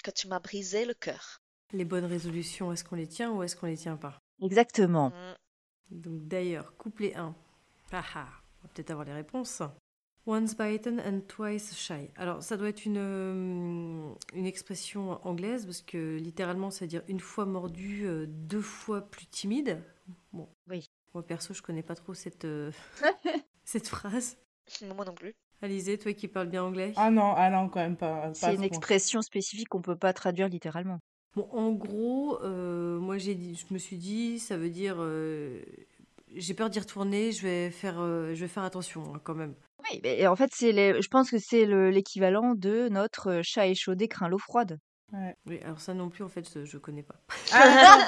Quand 0.03 0.13
tu 0.13 0.27
m'as 0.27 0.39
brisé 0.39 0.85
le 0.85 0.93
cœur. 0.93 1.39
Les 1.73 1.85
bonnes 1.85 2.05
résolutions, 2.05 2.71
est-ce 2.71 2.83
qu'on 2.83 2.95
les 2.95 3.07
tient 3.07 3.31
ou 3.31 3.43
est-ce 3.43 3.55
qu'on 3.55 3.65
les 3.65 3.77
tient 3.77 3.97
pas? 3.97 4.21
Exactement. 4.41 5.09
Mm. 5.09 5.35
Donc 5.91 6.27
d'ailleurs, 6.27 6.75
couplet 6.77 7.15
1. 7.15 7.35
Ah 7.91 8.03
ah, 8.15 8.27
on 8.59 8.67
va 8.67 8.73
peut-être 8.73 8.91
avoir 8.91 9.05
les 9.05 9.13
réponses. 9.13 9.61
Once 10.27 10.55
bitten 10.57 10.99
and 10.99 11.21
twice 11.27 11.75
shy. 11.77 12.09
Alors 12.15 12.41
ça 12.41 12.57
doit 12.57 12.69
être 12.69 12.85
une, 12.85 12.97
euh, 12.97 14.09
une 14.33 14.45
expression 14.47 15.19
anglaise 15.25 15.65
parce 15.65 15.81
que 15.81 16.17
littéralement 16.17 16.71
ça 16.71 16.85
veut 16.85 16.89
dire 16.89 17.03
une 17.07 17.19
fois 17.19 17.45
mordu, 17.45 18.05
euh, 18.07 18.25
deux 18.27 18.61
fois 18.61 19.01
plus 19.01 19.27
timide. 19.27 19.83
Bon, 20.33 20.49
Oui. 20.67 20.89
Moi 21.13 21.23
perso 21.25 21.53
je 21.53 21.61
connais 21.61 21.83
pas 21.83 21.95
trop 21.95 22.13
cette, 22.13 22.45
euh, 22.45 22.71
cette 23.65 23.87
phrase. 23.87 24.37
Moi 24.81 25.05
non 25.05 25.13
plus. 25.13 25.33
Alizé, 25.61 25.97
toi 25.97 26.13
qui 26.13 26.27
parles 26.27 26.49
bien 26.49 26.63
anglais. 26.63 26.93
Ah 26.95 27.09
non, 27.11 27.33
ah 27.37 27.49
non, 27.49 27.69
quand 27.69 27.79
même 27.79 27.95
pas. 27.97 28.33
C'est 28.33 28.51
ce 28.51 28.55
une 28.55 28.65
point. 28.67 28.67
expression 28.67 29.21
spécifique 29.21 29.69
qu'on 29.69 29.81
peut 29.81 29.95
pas 29.95 30.13
traduire 30.13 30.49
littéralement. 30.49 30.99
Bon, 31.35 31.47
en 31.51 31.71
gros, 31.73 32.39
euh, 32.43 32.97
moi 32.99 33.17
j'ai 33.17 33.35
dit, 33.35 33.55
je 33.55 33.73
me 33.73 33.77
suis 33.79 33.97
dit, 33.97 34.39
ça 34.39 34.57
veut 34.57 34.69
dire, 34.69 34.95
euh, 34.99 35.61
j'ai 36.35 36.53
peur 36.53 36.69
d'y 36.69 36.79
retourner, 36.79 37.31
je 37.33 37.41
vais 37.41 37.71
faire, 37.71 37.99
euh, 37.99 38.33
je 38.33 38.41
vais 38.41 38.47
faire 38.47 38.63
attention 38.63 39.13
hein, 39.15 39.19
quand 39.23 39.35
même. 39.35 39.53
Oui, 39.91 39.99
mais 40.03 40.27
en 40.27 40.35
fait, 40.35 40.49
c'est 40.53 40.71
les- 40.71 41.01
je 41.01 41.07
pense 41.07 41.29
que 41.31 41.37
c'est 41.37 41.65
le- 41.65 41.89
l'équivalent 41.89 42.53
de 42.55 42.89
notre 42.89 43.29
euh, 43.39 43.41
chat 43.43 43.67
échaudé 43.67 44.07
craint 44.07 44.27
l'eau 44.27 44.37
froide. 44.39 44.77
Oui, 45.45 45.59
alors 45.63 45.79
ça 45.79 45.93
non 45.93 46.09
plus 46.09 46.23
en 46.23 46.29
fait, 46.29 46.47
je, 46.53 46.65
je 46.65 46.77
connais 46.77 47.03
pas. 47.03 47.15
Ah, 47.53 48.07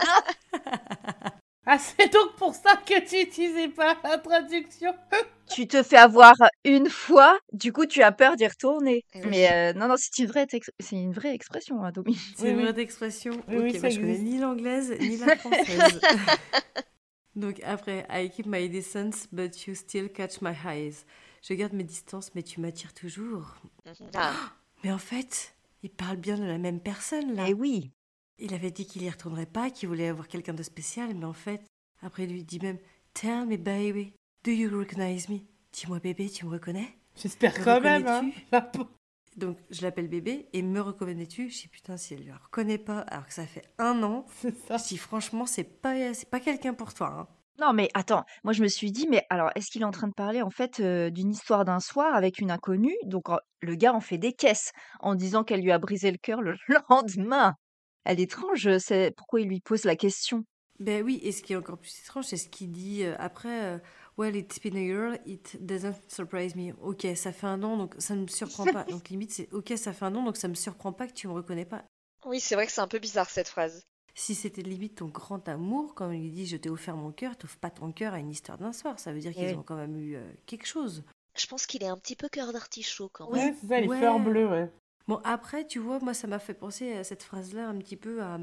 Ah, 1.69 1.77
c'est 1.77 2.11
donc 2.13 2.33
pour 2.37 2.55
ça 2.55 2.77
que 2.85 3.05
tu 3.05 3.17
n'utilisais 3.17 3.67
pas 3.67 3.97
la 4.03 4.17
traduction 4.17 4.93
tu 5.49 5.67
te 5.67 5.81
fais 5.83 5.97
avoir 5.97 6.33
une 6.65 6.89
fois, 6.89 7.37
du 7.53 7.71
coup, 7.71 7.85
tu 7.85 8.03
as 8.03 8.11
peur 8.11 8.35
d'y 8.35 8.47
retourner. 8.47 9.03
Eh 9.13 9.19
oui. 9.19 9.29
Mais 9.29 9.51
euh, 9.51 9.73
non, 9.73 9.87
non, 9.87 9.95
c'est 9.97 10.17
une 10.19 10.27
vraie, 10.27 10.45
c'est 10.79 10.95
une 10.95 11.13
vraie 11.13 11.33
expression, 11.33 11.83
hein, 11.83 11.91
Domi. 11.91 12.17
C'est 12.37 12.43
Oui, 12.43 12.49
une 12.51 12.57
oui. 12.57 12.71
vraie 12.71 12.81
expression. 12.81 13.31
Oui, 13.47 13.57
ok, 13.57 13.63
oui, 13.63 13.73
bah, 13.73 13.79
ça 13.79 13.89
je 13.89 13.99
connais 13.99 14.13
existe. 14.13 14.33
ni 14.33 14.39
l'anglaise 14.39 14.91
ni 15.01 15.17
la 15.17 15.29
française. 15.37 16.01
Donc 17.35 17.61
après, 17.63 18.05
I 18.09 18.29
keep 18.29 18.45
my 18.47 18.67
distance, 18.67 19.27
but 19.31 19.67
you 19.67 19.75
still 19.75 20.09
catch 20.09 20.41
my 20.41 20.53
eyes. 20.65 21.05
Je 21.47 21.53
garde 21.53 21.73
mes 21.73 21.83
distances, 21.85 22.33
mais 22.35 22.43
tu 22.43 22.59
m'attires 22.59 22.93
toujours. 22.93 23.55
Ah, 24.15 24.33
Mais 24.83 24.91
en 24.91 24.97
fait, 24.97 25.55
il 25.81 25.89
parle 25.89 26.17
bien 26.17 26.37
de 26.37 26.43
la 26.43 26.57
même 26.57 26.81
personne 26.81 27.35
là. 27.35 27.45
Eh 27.47 27.53
oui. 27.53 27.91
Il 28.37 28.53
avait 28.53 28.71
dit 28.71 28.85
qu'il 28.85 29.03
y 29.03 29.09
retournerait 29.09 29.45
pas, 29.45 29.69
qu'il 29.69 29.87
voulait 29.87 30.09
avoir 30.09 30.27
quelqu'un 30.27 30.53
de 30.53 30.61
spécial, 30.63 31.15
mais 31.15 31.25
en 31.25 31.33
fait, 31.33 31.61
après 32.01 32.25
il 32.25 32.31
lui 32.31 32.43
dit 32.43 32.59
même 32.59 32.77
Tell 33.13 33.45
me 33.47 33.55
baby, 33.57 34.13
do 34.43 34.51
you 34.51 34.69
recognize 34.77 35.29
me? 35.29 35.39
Dis-moi 35.71 35.99
bébé, 35.99 36.29
tu 36.29 36.45
me 36.45 36.51
reconnais? 36.51 36.97
J'espère 37.15 37.57
Me 37.57 37.63
quand 37.63 37.81
même. 37.81 38.05
Hein. 38.07 38.17
reconnais-tu? 38.17 38.45
La 38.51 38.61
peau. 38.61 38.87
Donc 39.37 39.57
je 39.69 39.81
l'appelle 39.83 40.07
bébé 40.07 40.49
et 40.51 40.61
me 40.63 40.81
reconnais-tu? 40.81 41.49
Je 41.49 41.61
dis 41.61 41.67
putain 41.67 41.95
si 41.95 42.13
elle 42.13 42.21
ne 42.21 42.25
le 42.31 42.33
reconnaît 42.33 42.77
pas 42.77 42.99
alors 43.01 43.25
que 43.25 43.33
ça 43.33 43.45
fait 43.47 43.63
un 43.77 44.03
an. 44.03 44.25
C'est 44.41 44.55
ça. 44.67 44.77
Je 44.77 44.87
dis 44.87 44.97
franchement 44.97 45.45
c'est 45.45 45.63
pas 45.63 46.13
c'est 46.13 46.29
pas 46.29 46.39
quelqu'un 46.39 46.73
pour 46.73 46.93
toi. 46.93 47.07
hein. 47.07 47.27
Non, 47.59 47.73
mais 47.73 47.89
attends, 47.95 48.23
moi 48.43 48.53
je 48.53 48.61
me 48.61 48.67
suis 48.67 48.91
dit, 48.91 49.07
mais 49.07 49.25
alors 49.29 49.49
est-ce 49.55 49.71
qu'il 49.71 49.81
est 49.81 49.85
en 49.85 49.91
train 49.91 50.07
de 50.07 50.13
parler 50.13 50.41
en 50.43 50.49
fait 50.51 50.79
euh, 50.79 51.09
d'une 51.09 51.31
histoire 51.31 51.65
d'un 51.65 51.79
soir 51.79 52.13
avec 52.15 52.39
une 52.39 52.51
inconnue? 52.51 52.95
Donc 53.05 53.29
en- 53.29 53.39
le 53.61 53.75
gars 53.75 53.93
en 53.93 53.99
fait 54.01 54.17
des 54.19 54.33
caisses 54.33 54.71
en 54.99 55.15
disant 55.15 55.43
qu'elle 55.43 55.61
lui 55.61 55.71
a 55.71 55.79
brisé 55.79 56.11
le 56.11 56.17
cœur 56.17 56.41
le 56.41 56.55
lendemain. 56.89 57.55
Elle 58.05 58.19
est 58.19 58.23
étrange, 58.23 58.77
c'est 58.77 59.11
pourquoi 59.17 59.41
il 59.41 59.47
lui 59.49 59.61
pose 59.61 59.85
la 59.85 59.95
question? 59.95 60.43
Ben 60.79 61.03
oui, 61.03 61.19
et 61.23 61.31
ce 61.31 61.41
qui 61.41 61.53
est 61.53 61.55
encore 61.55 61.79
plus 61.79 61.99
étrange, 62.01 62.25
c'est 62.25 62.37
ce 62.37 62.49
qu'il 62.49 62.71
dit 62.71 63.03
euh, 63.03 63.15
après. 63.17 63.63
euh, 63.65 63.79
Well, 64.17 64.35
it's 64.35 64.59
been 64.59 64.75
a 64.75 64.79
year, 64.81 65.17
it 65.25 65.57
doesn't 65.63 65.95
surprise 66.09 66.55
me. 66.55 66.73
Ok, 66.81 67.05
ça 67.15 67.31
fait 67.31 67.45
un 67.47 67.61
an, 67.63 67.77
donc 67.77 67.95
ça 67.99 68.15
ne 68.15 68.21
me 68.21 68.27
surprend 68.27 68.67
pas. 68.67 68.83
Donc 68.89 69.09
limite, 69.09 69.31
c'est 69.31 69.51
ok, 69.53 69.73
ça 69.77 69.93
fait 69.93 70.05
un 70.05 70.15
an, 70.15 70.23
donc 70.23 70.37
ça 70.37 70.47
me 70.47 70.55
surprend 70.55 70.91
pas 70.93 71.07
que 71.07 71.13
tu 71.13 71.27
me 71.27 71.33
reconnais 71.33 71.65
pas. 71.65 71.83
Oui, 72.25 72.39
c'est 72.39 72.53
vrai 72.53 72.67
que 72.67 72.71
c'est 72.71 72.81
un 72.81 72.87
peu 72.87 72.99
bizarre 72.99 73.29
cette 73.29 73.47
phrase. 73.47 73.83
Si 74.19 74.33
c'était 74.33 74.63
limite 74.63 74.95
ton 74.95 75.05
grand 75.09 75.47
amour, 75.47 75.93
quand 75.93 76.09
il 76.11 76.31
dit 76.31 76.47
je 76.47 76.57
t'ai 76.57 76.69
offert 76.71 76.95
mon 76.97 77.11
cœur, 77.11 77.37
t'offres 77.37 77.59
pas 77.59 77.69
ton 77.69 77.91
cœur 77.91 78.13
à 78.15 78.19
une 78.19 78.31
histoire 78.31 78.57
d'un 78.57 78.73
soir. 78.73 78.99
Ça 78.99 79.13
veut 79.13 79.19
dire 79.19 79.31
Eh 79.35 79.39
qu'ils 79.39 79.47
oui. 79.49 79.53
ont 79.53 79.61
quand 79.63 79.75
même 79.75 79.95
eu 79.95 80.15
euh, 80.15 80.27
quelque 80.47 80.65
chose. 80.65 81.03
Je 81.37 81.45
pense 81.45 81.67
qu'il 81.67 81.83
est 81.83 81.87
un 81.87 81.97
petit 81.97 82.15
peu 82.15 82.27
cœur 82.27 82.51
d'artichaut 82.51 83.09
quand 83.13 83.29
même. 83.31 83.49
Ouais, 83.49 83.55
c'est 83.61 83.67
ça, 83.67 83.79
les 83.79 83.87
Ouais. 83.87 83.97
fleurs 83.99 84.19
bleues, 84.19 84.47
ouais. 84.49 84.71
Bon, 85.07 85.21
après, 85.23 85.67
tu 85.67 85.77
vois, 85.77 85.99
moi, 85.99 86.15
ça 86.15 86.25
m'a 86.25 86.39
fait 86.39 86.55
penser 86.55 86.93
à 86.93 87.03
cette 87.03 87.21
phrase-là 87.21 87.69
un 87.69 87.77
petit 87.77 87.95
peu 87.95 88.23
à, 88.23 88.39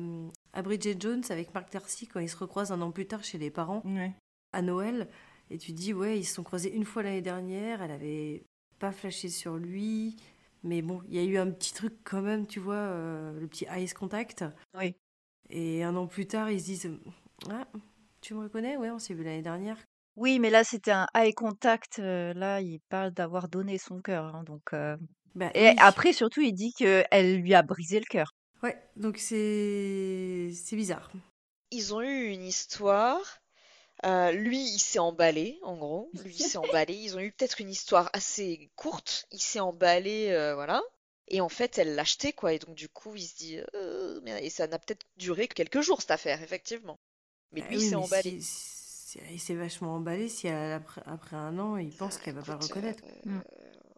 à 0.52 0.62
Bridget 0.62 0.96
Jones 0.98 1.24
avec 1.28 1.52
Mark 1.52 1.72
Darcy 1.72 2.06
quand 2.06 2.20
ils 2.20 2.30
se 2.30 2.36
recroisent 2.36 2.70
un 2.72 2.80
an 2.80 2.92
plus 2.92 3.06
tard 3.06 3.24
chez 3.24 3.36
les 3.38 3.50
parents 3.50 3.82
Ouais. 3.84 4.12
à 4.52 4.62
Noël. 4.62 5.08
Et 5.50 5.58
tu 5.58 5.72
dis, 5.72 5.92
ouais, 5.92 6.18
ils 6.20 6.24
se 6.24 6.34
sont 6.36 6.44
croisés 6.44 6.72
une 6.72 6.84
fois 6.84 7.02
l'année 7.02 7.20
dernière, 7.20 7.82
elle 7.82 7.90
avait 7.90 8.44
pas 8.78 8.92
flashé 8.92 9.28
sur 9.28 9.56
lui. 9.56 10.14
Mais 10.62 10.82
bon, 10.82 11.02
il 11.08 11.16
y 11.16 11.18
a 11.18 11.24
eu 11.24 11.36
un 11.36 11.50
petit 11.50 11.74
truc 11.74 11.94
quand 12.04 12.22
même, 12.22 12.46
tu 12.46 12.60
vois, 12.60 12.74
euh, 12.76 13.38
le 13.40 13.46
petit 13.48 13.66
eyes 13.68 13.88
contact. 13.92 14.44
Oui. 14.78 14.94
Et 15.56 15.84
un 15.84 15.94
an 15.94 16.06
plus 16.08 16.26
tard, 16.26 16.50
ils 16.50 16.60
se 16.60 16.64
disent, 16.64 16.90
ah, 17.48 17.66
tu 18.20 18.34
me 18.34 18.40
reconnais? 18.42 18.76
Ouais, 18.76 18.90
on 18.90 18.98
s'est 18.98 19.14
vu 19.14 19.22
l'année 19.22 19.40
dernière. 19.42 19.78
Oui, 20.16 20.38
mais 20.40 20.50
là 20.50 20.64
c'était 20.64 20.90
un 20.90 21.06
eye 21.16 21.32
contact. 21.32 21.98
euh, 22.00 22.34
là, 22.34 22.60
il 22.60 22.80
parle 22.88 23.12
d'avoir 23.12 23.48
donné 23.48 23.78
son 23.78 24.00
cœur. 24.00 24.34
hein, 24.34 24.42
donc 24.44 24.72
euh, 24.72 24.96
Bah, 25.34 25.50
et 25.54 25.68
oui. 25.68 25.74
après 25.78 26.12
surtout, 26.12 26.40
il 26.40 26.52
dit 26.52 26.72
que 26.78 27.04
elle 27.10 27.36
lui 27.40 27.54
a 27.54 27.62
brisé 27.62 28.00
le 28.00 28.04
cœur. 28.06 28.30
Ouais, 28.62 28.76
donc 28.96 29.18
c'est 29.18 30.50
c'est 30.54 30.76
bizarre. 30.76 31.10
Ils 31.70 31.94
ont 31.94 32.00
eu 32.02 32.28
une 32.30 32.44
histoire. 32.44 33.38
euh, 34.06 34.32
lui, 34.32 34.58
il 34.60 34.78
s'est 34.78 34.98
emballé, 34.98 35.58
en 35.62 35.76
gros. 35.76 36.10
Lui, 36.24 36.34
il 36.36 36.42
s'est 36.42 36.58
emballé. 36.58 36.94
Ils 36.94 37.16
ont 37.16 37.20
eu 37.20 37.32
peut-être 37.32 37.60
une 37.60 37.70
histoire 37.70 38.10
assez 38.12 38.70
courte. 38.76 39.26
Il 39.32 39.40
s'est 39.40 39.60
emballé, 39.60 40.28
euh, 40.30 40.54
voilà. 40.54 40.82
Et 41.28 41.40
en 41.40 41.48
fait, 41.48 41.78
elle 41.78 41.94
l'a 41.94 42.02
acheté, 42.02 42.32
quoi. 42.32 42.52
Et 42.52 42.58
donc, 42.58 42.74
du 42.74 42.88
coup, 42.88 43.14
il 43.16 43.22
se 43.26 43.36
dit. 43.36 43.58
euh, 43.74 44.20
Et 44.26 44.50
ça 44.50 44.66
n'a 44.66 44.78
peut-être 44.78 45.06
duré 45.16 45.48
que 45.48 45.54
quelques 45.54 45.80
jours, 45.80 46.00
cette 46.00 46.10
affaire, 46.10 46.42
effectivement. 46.42 46.98
Mais 47.52 47.60
Bah 47.62 47.68
lui, 47.68 47.76
oui, 47.78 47.82
il 47.84 47.88
s'est 47.88 47.94
emballé. 47.94 48.40
si- 48.40 48.42
si- 48.42 49.18
il 49.30 49.40
s'est 49.40 49.54
vachement 49.54 49.94
emballé 49.94 50.28
si 50.28 50.48
elle, 50.48 50.72
après, 50.72 51.02
après 51.06 51.36
un 51.36 51.58
an, 51.58 51.76
il 51.76 51.90
pense 51.96 52.18
qu'elle 52.18 52.34
va 52.34 52.42
pas 52.42 52.54
Écoute, 52.54 52.68
reconnaître. 52.68 53.04
euh, 53.26 53.30
Mm. 53.30 53.42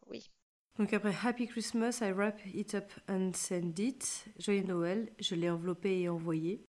oui. 0.09 0.30
Donc 0.78 0.92
après 0.92 1.14
Happy 1.25 1.47
Christmas, 1.47 1.99
I 2.02 2.12
wrap 2.12 2.38
it 2.47 2.75
up 2.75 2.92
and 3.09 3.33
send 3.35 3.78
it. 3.78 4.26
Joyeux 4.38 4.64
Noël, 4.64 5.11
je 5.18 5.35
l'ai 5.35 5.49
enveloppé 5.49 6.00
et 6.02 6.09
envoyé. 6.11 6.66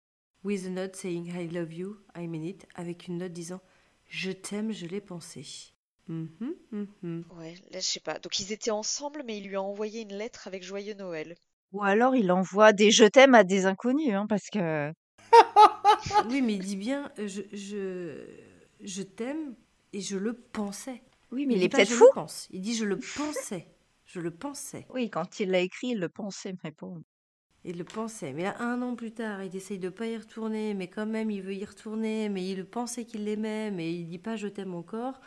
With 0.44 0.66
a 0.66 0.68
note 0.68 0.94
saying 0.94 1.34
I 1.34 1.48
love 1.48 1.72
you, 1.72 1.96
I 2.14 2.28
mean 2.28 2.44
it. 2.44 2.66
Avec 2.74 3.08
une 3.08 3.16
note 3.16 3.32
disant 3.32 3.62
Je 4.06 4.30
t'aime, 4.30 4.72
je 4.72 4.84
l'ai 4.86 5.00
pensé. 5.00 5.72
Mhm, 6.08 6.54
mhm. 6.72 7.24
Ouais, 7.28 7.54
là, 7.70 7.80
je 7.80 7.86
sais 7.86 8.00
pas. 8.00 8.18
Donc, 8.18 8.38
ils 8.40 8.50
étaient 8.52 8.70
ensemble, 8.70 9.22
mais 9.26 9.36
il 9.36 9.46
lui 9.48 9.56
a 9.56 9.62
envoyé 9.62 10.00
une 10.00 10.14
lettre 10.16 10.46
avec 10.46 10.62
Joyeux 10.62 10.94
Noël. 10.94 11.36
Ou 11.72 11.82
alors 11.82 12.16
il 12.16 12.32
envoie 12.32 12.72
des 12.72 12.90
je 12.90 13.04
t'aime 13.04 13.34
à 13.34 13.44
des 13.44 13.66
inconnus, 13.66 14.14
hein, 14.14 14.26
parce 14.26 14.48
que 14.48 14.94
Oui, 16.28 16.42
mais 16.42 16.54
il 16.54 16.60
dit 16.64 16.76
bien 16.76 17.10
euh, 17.18 17.28
Je, 17.28 17.42
je, 17.52 18.26
je 18.80 19.02
t'aime 19.02 19.54
et 19.92 20.00
je 20.00 20.16
le 20.16 20.34
pensais. 20.34 21.02
oui, 21.30 21.46
mais 21.46 21.56
il 21.56 21.62
est 21.62 21.68
peut-être 21.68 21.90
je 21.90 21.94
fou. 21.94 22.04
le 22.06 22.06
pense. 22.06 22.48
Il 22.50 22.60
dit 22.60 22.74
Je 22.74 22.84
le 22.84 22.98
pensais. 22.98 23.66
Je 24.06 24.20
le 24.20 24.30
pensais. 24.30 24.86
Oui, 24.88 25.10
quand 25.10 25.40
il 25.40 25.50
l'a 25.50 25.60
écrit, 25.60 25.88
il 25.88 26.00
le 26.00 26.08
pensait, 26.08 26.54
mais 26.64 26.70
bon. 26.70 27.02
Il 27.64 27.78
le 27.78 27.84
pensait. 27.84 28.32
Mais 28.32 28.42
là, 28.44 28.54
un 28.60 28.80
an 28.82 28.94
plus 28.94 29.12
tard, 29.12 29.42
il 29.42 29.54
essaye 29.56 29.78
de 29.78 29.88
pas 29.88 30.06
y 30.06 30.16
retourner, 30.16 30.74
mais 30.74 30.88
quand 30.88 31.06
même, 31.06 31.30
il 31.30 31.42
veut 31.42 31.54
y 31.54 31.64
retourner, 31.64 32.28
mais 32.28 32.46
il 32.46 32.64
pensait 32.66 33.04
qu'il 33.06 33.24
l'aimait, 33.24 33.70
mais 33.70 33.92
il 33.94 34.06
dit 34.06 34.18
pas 34.18 34.36
je 34.36 34.48
t'aime 34.48 34.74
encore. 34.74 35.20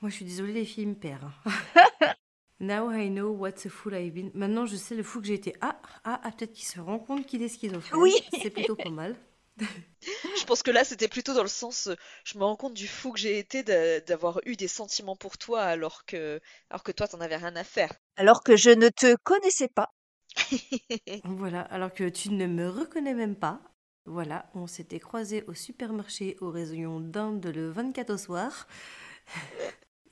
Moi, 0.00 0.10
je 0.10 0.16
suis 0.16 0.24
désolée, 0.24 0.52
les 0.52 0.64
filles 0.64 0.86
me 0.86 0.94
perdent. 0.94 1.30
Now 2.60 2.90
I 2.90 3.10
know 3.10 3.32
what's 3.32 3.66
a 3.66 3.68
fool 3.68 3.94
I've 3.94 4.14
been. 4.14 4.30
Maintenant, 4.34 4.64
je 4.66 4.76
sais 4.76 4.94
le 4.94 5.02
fou 5.02 5.20
que 5.20 5.26
j'ai 5.26 5.34
été. 5.34 5.54
Ah, 5.60 5.78
ah, 6.04 6.20
ah, 6.22 6.30
peut-être 6.32 6.52
qu'il 6.54 6.66
se 6.66 6.80
rend 6.80 6.98
compte 6.98 7.26
qu'il 7.26 7.42
est 7.42 7.48
schizophrène. 7.48 8.00
Oui. 8.00 8.14
C'est 8.40 8.50
plutôt 8.50 8.76
pas 8.76 8.88
mal. 8.88 9.14
Je 9.58 10.44
pense 10.46 10.62
que 10.62 10.70
là, 10.70 10.84
c'était 10.84 11.08
plutôt 11.08 11.34
dans 11.34 11.42
le 11.42 11.48
sens, 11.48 11.86
euh, 11.88 11.94
je 12.24 12.38
me 12.38 12.44
rends 12.44 12.56
compte 12.56 12.74
du 12.74 12.86
fou 12.86 13.12
que 13.12 13.18
j'ai 13.18 13.38
été 13.38 13.62
d'a- 13.62 14.00
d'avoir 14.00 14.40
eu 14.46 14.54
des 14.56 14.68
sentiments 14.68 15.16
pour 15.16 15.38
toi 15.38 15.62
alors 15.62 16.04
que, 16.04 16.40
alors 16.70 16.82
que 16.82 16.92
toi, 16.92 17.08
t'en 17.08 17.20
avais 17.20 17.36
rien 17.36 17.54
à 17.56 17.64
faire. 17.64 17.92
Alors 18.16 18.42
que 18.42 18.56
je 18.56 18.70
ne 18.70 18.88
te 18.88 19.16
connaissais 19.22 19.68
pas. 19.68 19.92
Voilà, 21.24 21.62
alors 21.62 21.92
que 21.92 22.08
tu 22.08 22.30
ne 22.30 22.46
me 22.46 22.68
reconnais 22.68 23.14
même 23.14 23.36
pas. 23.36 23.60
Voilà, 24.06 24.48
on 24.54 24.66
s'était 24.66 25.00
croisés 25.00 25.42
au 25.48 25.54
supermarché 25.54 26.36
au 26.40 26.50
rayon 26.50 27.00
d'Inde 27.00 27.46
le 27.46 27.70
24 27.70 28.10
au 28.10 28.18
soir. 28.18 28.66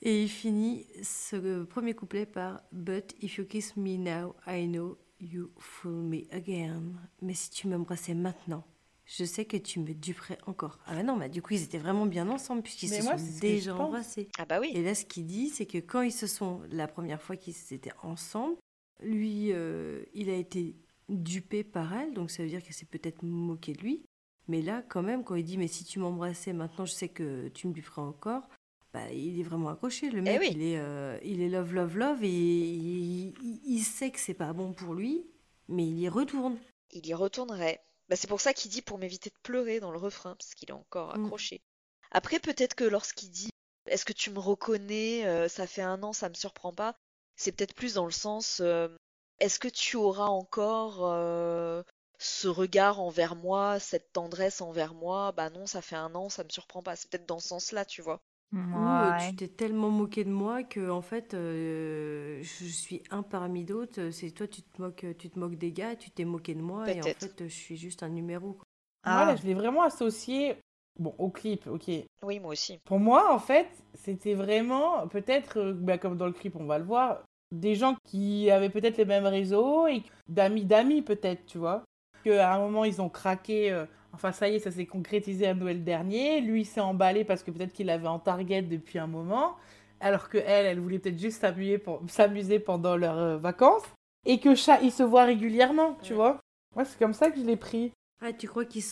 Et 0.01 0.23
il 0.23 0.29
finit 0.29 0.85
ce 1.01 1.63
premier 1.63 1.93
couplet 1.93 2.25
par 2.25 2.61
But 2.71 3.15
if 3.21 3.37
you 3.37 3.45
kiss 3.45 3.75
me 3.75 3.97
now, 3.97 4.35
I 4.45 4.67
know 4.67 4.97
you 5.19 5.51
fool 5.57 6.03
me 6.03 6.23
again. 6.31 6.93
Mais 7.21 7.33
si 7.33 7.49
tu 7.49 7.67
m'embrassais 7.67 8.13
maintenant, 8.13 8.65
je 9.05 9.23
sais 9.23 9.45
que 9.45 9.57
tu 9.57 9.79
me 9.79 9.93
duperais 9.93 10.37
encore. 10.47 10.79
Ah 10.85 10.95
bah 10.95 11.03
non, 11.03 11.17
bah 11.17 11.29
du 11.29 11.41
coup 11.41 11.53
ils 11.53 11.63
étaient 11.63 11.77
vraiment 11.77 12.05
bien 12.05 12.27
ensemble 12.29 12.63
puisqu'ils 12.63 12.89
se 12.89 13.03
moi, 13.03 13.17
sont 13.17 13.39
déjà 13.39 13.75
embrassés. 13.75 14.29
Ah 14.37 14.45
bah 14.45 14.59
oui. 14.59 14.71
Et 14.73 14.83
là, 14.83 14.95
ce 14.95 15.05
qu'il 15.05 15.25
dit, 15.25 15.49
c'est 15.49 15.65
que 15.65 15.77
quand 15.77 16.01
ils 16.01 16.11
se 16.11 16.27
sont, 16.27 16.61
la 16.71 16.87
première 16.87 17.21
fois 17.21 17.35
qu'ils 17.35 17.55
étaient 17.71 17.93
ensemble, 18.01 18.55
lui, 19.01 19.51
euh, 19.51 20.03
il 20.13 20.29
a 20.29 20.35
été 20.35 20.75
dupé 21.09 21.63
par 21.63 21.93
elle, 21.93 22.13
donc 22.13 22.31
ça 22.31 22.41
veut 22.41 22.49
dire 22.49 22.63
qu'elle 22.63 22.73
s'est 22.73 22.85
peut-être 22.85 23.23
moquée 23.23 23.73
de 23.73 23.81
lui. 23.81 24.05
Mais 24.47 24.61
là, 24.61 24.83
quand 24.87 25.03
même, 25.03 25.23
quand 25.23 25.35
il 25.35 25.43
dit, 25.43 25.57
mais 25.57 25.67
si 25.67 25.83
tu 25.83 25.99
m'embrassais 25.99 26.53
maintenant, 26.53 26.85
je 26.85 26.93
sais 26.93 27.09
que 27.09 27.47
tu 27.49 27.67
me 27.67 27.73
duperais 27.73 28.01
encore, 28.01 28.47
bah, 28.95 29.11
il 29.11 29.39
est 29.39 29.43
vraiment 29.43 29.69
accroché. 29.69 30.09
Le 30.09 30.21
mec, 30.21 30.41
oui. 30.41 30.49
il, 30.49 30.61
est, 30.63 30.77
euh, 30.79 31.17
il 31.23 31.41
est 31.41 31.49
love, 31.49 31.73
love, 31.73 31.97
love, 31.97 32.23
et 32.23 32.27
il, 32.29 33.33
il- 33.41 33.61
il 33.65 33.83
sait 33.83 34.11
que 34.11 34.19
c'est 34.19 34.33
pas 34.33 34.53
bon 34.53 34.73
pour 34.73 34.93
lui, 34.93 35.25
mais 35.67 35.85
il 35.87 35.99
y 35.99 36.09
retourne. 36.09 36.57
Il 36.89 37.05
y 37.05 37.13
retournerait. 37.13 37.83
Bah, 38.09 38.15
c'est 38.15 38.27
pour 38.27 38.41
ça 38.41 38.51
qu'il 38.53 38.71
dit 38.71 38.81
pour 38.81 38.97
m'éviter 38.97 39.29
de 39.29 39.37
pleurer 39.43 39.79
dans 39.79 39.91
le 39.91 39.99
refrain, 39.99 40.35
parce 40.35 40.55
qu'il 40.55 40.69
est 40.69 40.73
encore 40.73 41.13
Mm. 41.13 41.15
accroché. 41.15 41.61
Après, 42.11 42.39
peut-être 42.39 42.73
que 42.75 42.83
lorsqu'il 42.85 43.29
dit 43.31 43.49
Est-ce 43.87 44.05
que 44.05 44.13
tu 44.13 44.31
me 44.31 44.39
reconnais 44.39 45.25
euh, 45.27 45.47
Ça 45.47 45.67
fait 45.67 45.81
un 45.83 46.01
an, 46.03 46.11
ça 46.13 46.29
me 46.29 46.33
surprend 46.33 46.73
pas. 46.73 46.95
C'est 47.35 47.51
peut-être 47.51 47.75
plus 47.75 47.93
dans 47.95 48.05
le 48.05 48.11
sens 48.11 48.61
euh, 48.61 48.87
Est-ce 49.39 49.59
que 49.59 49.67
tu 49.67 49.95
auras 49.97 50.25
encore 50.27 51.05
euh, 51.05 51.83
ce 52.19 52.47
regard 52.47 52.99
envers 52.99 53.35
moi, 53.35 53.79
cette 53.79 54.11
tendresse 54.13 54.61
envers 54.61 54.93
moi? 54.95 55.31
Bah 55.33 55.49
non, 55.51 55.67
ça 55.67 55.81
fait 55.83 55.95
un 55.97 56.15
an, 56.15 56.29
ça 56.29 56.43
me 56.43 56.49
surprend 56.49 56.81
pas. 56.83 56.95
C'est 56.95 57.09
peut-être 57.11 57.27
dans 57.27 57.39
ce 57.39 57.49
sens-là, 57.49 57.85
tu 57.85 58.01
vois. 58.01 58.21
Ou 58.73 59.01
euh, 59.01 59.11
Ouais. 59.11 59.29
tu 59.29 59.35
t'es 59.35 59.47
tellement 59.47 59.89
moqué 59.89 60.23
de 60.23 60.29
moi 60.31 60.63
que 60.63 60.89
en 60.89 61.01
fait 61.01 61.33
euh, 61.33 62.41
je 62.43 62.65
suis 62.65 63.03
un 63.09 63.23
parmi 63.23 63.63
d'autres. 63.63 64.09
C'est 64.11 64.31
toi 64.31 64.47
tu 64.47 64.61
te 64.63 64.81
moques, 64.81 65.05
tu 65.17 65.29
te 65.29 65.39
moques 65.39 65.55
des 65.55 65.71
gars, 65.71 65.95
tu 65.95 66.09
t'es 66.11 66.25
moqué 66.25 66.53
de 66.55 66.61
moi 66.61 66.91
et 66.91 67.01
en 67.01 67.05
Peut-être. 67.05 67.19
fait 67.19 67.47
je 67.47 67.53
suis 67.53 67.77
juste 67.77 68.03
un 68.03 68.09
numéro. 68.09 68.53
quoi. 68.53 68.63
Ah. 69.03 69.13
Voilà, 69.13 69.35
je 69.35 69.43
l'ai 69.45 69.53
vraiment 69.53 69.83
associé 69.83 70.57
bon, 70.99 71.13
au 71.17 71.29
clip, 71.29 71.67
ok. 71.67 71.89
Oui, 72.23 72.39
moi 72.39 72.51
aussi. 72.51 72.79
Pour 72.85 72.99
moi, 72.99 73.33
en 73.33 73.39
fait, 73.39 73.67
c'était 73.93 74.33
vraiment, 74.35 75.07
peut-être, 75.07 75.57
euh, 75.59 75.73
bah, 75.73 75.97
comme 75.97 76.17
dans 76.17 76.25
le 76.27 76.33
clip, 76.33 76.55
on 76.55 76.65
va 76.65 76.77
le 76.79 76.85
voir, 76.85 77.23
des 77.51 77.75
gens 77.75 77.95
qui 78.05 78.49
avaient 78.51 78.69
peut-être 78.69 78.97
les 78.97 79.05
mêmes 79.05 79.25
réseaux 79.25 79.87
et 79.87 80.03
d'amis 80.27 80.65
d'amis, 80.65 81.01
peut-être, 81.01 81.45
tu 81.45 81.57
vois. 81.57 81.83
Qu'à 82.23 82.53
un 82.53 82.59
moment, 82.59 82.85
ils 82.85 83.01
ont 83.01 83.09
craqué. 83.09 83.71
euh, 83.71 83.85
Enfin, 84.15 84.31
ça 84.31 84.47
y 84.49 84.55
est, 84.55 84.59
ça 84.59 84.71
s'est 84.71 84.85
concrétisé 84.85 85.45
à 85.47 85.53
Noël 85.53 85.83
dernier. 85.83 86.41
Lui, 86.41 86.65
s'est 86.65 86.81
emballé 86.81 87.23
parce 87.23 87.43
que 87.43 87.51
peut-être 87.51 87.73
qu'il 87.73 87.89
avait 87.89 88.07
en 88.07 88.17
target 88.19 88.61
depuis 88.63 88.97
un 88.97 89.07
moment. 89.07 89.55
Alors 89.99 90.29
que 90.29 90.37
elle, 90.37 90.65
elle 90.65 90.79
voulait 90.79 90.99
peut-être 90.99 91.19
juste 91.19 91.41
s'amuser 91.41 91.77
pour- 91.77 92.01
s'amuser 92.07 92.59
pendant 92.59 92.95
leurs 92.97 93.17
euh, 93.17 93.37
vacances. 93.37 93.83
Et 94.25 94.39
que 94.39 94.55
chat, 94.55 94.79
ils 94.81 94.91
se 94.91 95.03
voient 95.03 95.25
régulièrement, 95.25 95.97
tu 96.01 96.13
Ouais. 96.13 96.17
vois. 96.17 96.39
Moi, 96.75 96.85
c'est 96.85 96.97
comme 96.97 97.13
ça 97.13 97.29
que 97.29 97.39
je 97.39 97.45
l'ai 97.45 97.55
pris. 97.57 97.91
Ah 98.21 98.33
tu 98.33 98.47
crois 98.47 98.65
qu'ils 98.65 98.83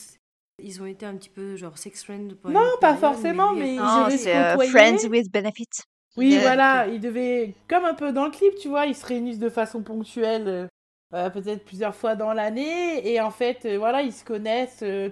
ils 0.61 0.81
ont 0.81 0.85
été 0.85 1.05
un 1.05 1.15
petit 1.15 1.29
peu 1.29 1.55
genre 1.55 1.77
sex 1.77 2.03
friend 2.03 2.35
pendant 2.35 2.59
Non, 2.59 2.65
pas 2.79 2.93
période, 2.93 2.99
forcément, 2.99 3.53
mais- 3.53 3.75
Non, 3.75 4.09
se 4.09 4.17
c'est 4.17 4.35
euh. 4.35 4.57
Friends 4.69 5.07
with 5.09 5.31
Benefits. 5.31 5.81
Oui, 6.15 6.37
voilà, 6.39 6.85
ils 6.87 6.99
devaient, 7.01 7.55
comme 7.67 7.85
un 7.85 7.95
peu 7.95 8.11
dans 8.13 8.25
le 8.25 8.31
clip, 8.31 8.53
tu 8.61 8.67
vois, 8.69 8.85
ils 8.85 8.93
se 8.95 9.03
réunissent 9.05 9.39
de 9.39 9.49
façon 9.49 9.81
ponctuelle, 9.81 10.69
euh, 11.13 11.29
peut-être 11.29 11.63
plusieurs 11.63 11.95
fois 11.95 12.15
dans 12.15 12.33
l'année, 12.33 13.07
et 13.07 13.21
en 13.21 13.31
fait, 13.31 13.65
euh, 13.65 13.77
voilà, 13.77 14.01
ils 14.01 14.13
se 14.13 14.23
connaissent 14.23 14.83
euh, 14.83 15.09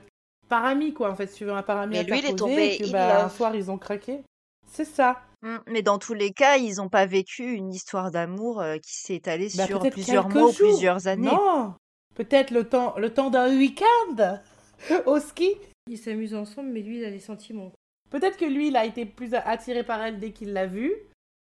par 0.50 0.66
amis, 0.66 0.94
quoi, 0.94 1.12
en 1.12 1.16
fait, 1.16 1.28
veux, 1.42 1.52
un 1.52 1.62
par 1.62 1.80
ami 1.80 1.98
Mais 1.98 2.04
lui, 2.04 2.20
il 2.20 2.26
est 2.26 2.36
tombé 2.36 2.74
et 2.74 2.78
que, 2.80 2.88
in 2.88 2.92
bah, 2.92 3.26
un 3.26 3.30
soir, 3.30 3.56
ils 3.56 3.70
ont 3.70 3.78
craqué. 3.78 4.22
C'est 4.68 4.86
ça. 4.86 5.22
Mm, 5.44 5.58
Mais 5.68 5.82
dans 5.82 6.00
tous 6.00 6.14
les 6.14 6.32
cas, 6.32 6.58
ils 6.58 6.76
n'ont 6.78 6.90
pas 6.90 7.06
vécu 7.06 7.54
une 7.54 7.72
histoire 7.72 8.12
d'amour 8.12 8.64
qui 8.82 8.94
s'est 8.96 9.16
étalée 9.16 9.50
Bah, 9.56 9.68
sur 9.68 9.80
plusieurs 9.80 10.30
mois 10.30 10.44
ou 10.44 10.52
jours. 10.52 10.70
plusieurs 10.70 11.08
années. 11.08 11.28
Non, 11.28 11.76
peut-être 12.16 12.52
le 12.52 12.64
temps, 12.64 12.96
le 12.98 13.14
temps 13.14 13.30
d'un 13.30 13.56
week-end 13.56 14.40
au 15.06 15.20
ski. 15.20 15.56
Ils 15.88 15.98
s'amusent 15.98 16.36
ensemble, 16.36 16.70
mais 16.70 16.82
lui, 16.82 17.00
il 17.00 17.06
a 17.06 17.10
les 17.10 17.20
sentiments. 17.20 17.72
Peut-être 18.10 18.38
que 18.38 18.46
lui, 18.46 18.68
il 18.68 18.76
a 18.76 18.86
été 18.86 19.06
plus 19.06 19.34
attiré 19.34 19.84
par 19.84 20.02
elle 20.02 20.20
dès 20.20 20.32
qu'il 20.32 20.54
l'a 20.54 20.66
vue 20.68 20.94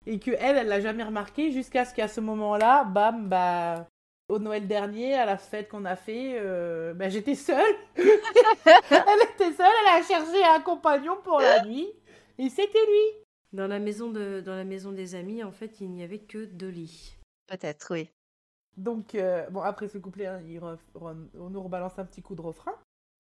et 0.07 0.19
que 0.19 0.31
elle, 0.39 0.57
elle 0.57 0.69
l'a 0.69 0.81
jamais 0.81 1.05
remarqué 1.05 1.53
jusqu'à 1.53 1.85
ce 1.85 1.95
qu'à 1.95 2.09
ce 2.09 2.21
moment-là, 2.21 2.85
bam, 2.85 3.29
bah, 3.29 3.87
au 4.29 4.39
Noël 4.39 4.67
dernier, 4.67 5.15
à 5.15 5.25
la 5.25 5.37
fête 5.37 5.69
qu'on 5.69 5.85
a 5.85 5.97
fait, 5.97 6.39
euh, 6.39 6.95
bah, 6.95 7.09
j'étais 7.09 7.35
seule. 7.35 7.77
elle 7.97 9.23
était 9.35 9.53
seule, 9.53 9.73
elle 9.83 10.01
a 10.01 10.03
cherché 10.03 10.45
un 10.45 10.61
compagnon 10.61 11.17
pour 11.23 11.41
la 11.41 11.65
nuit 11.65 11.89
et 12.39 12.49
c'était 12.49 12.85
lui. 12.87 13.23
Dans 13.53 13.69
la 13.69 13.79
maison 13.79 14.11
de, 14.11 14.41
dans 14.41 14.57
la 14.57 14.65
maison 14.65 14.93
des 14.93 15.15
amis, 15.15 15.43
en 15.45 15.53
fait, 15.53 15.81
il 15.81 15.91
n'y 15.91 16.03
avait 16.03 16.19
que 16.19 16.45
deux 16.45 16.69
lits. 16.69 17.17
Peut-être, 17.47 17.93
oui. 17.93 18.11
Donc, 18.77 19.15
euh, 19.15 19.49
bon, 19.51 19.61
après 19.61 19.89
ce 19.89 19.99
couplet, 19.99 20.27
hein, 20.27 20.43
il 20.47 20.61
on 20.61 21.17
on 21.39 21.51
nous 21.51 21.63
rebalance 21.63 21.99
un 21.99 22.05
petit 22.05 22.23
coup 22.23 22.35
de 22.35 22.43
refrain. 22.43 22.75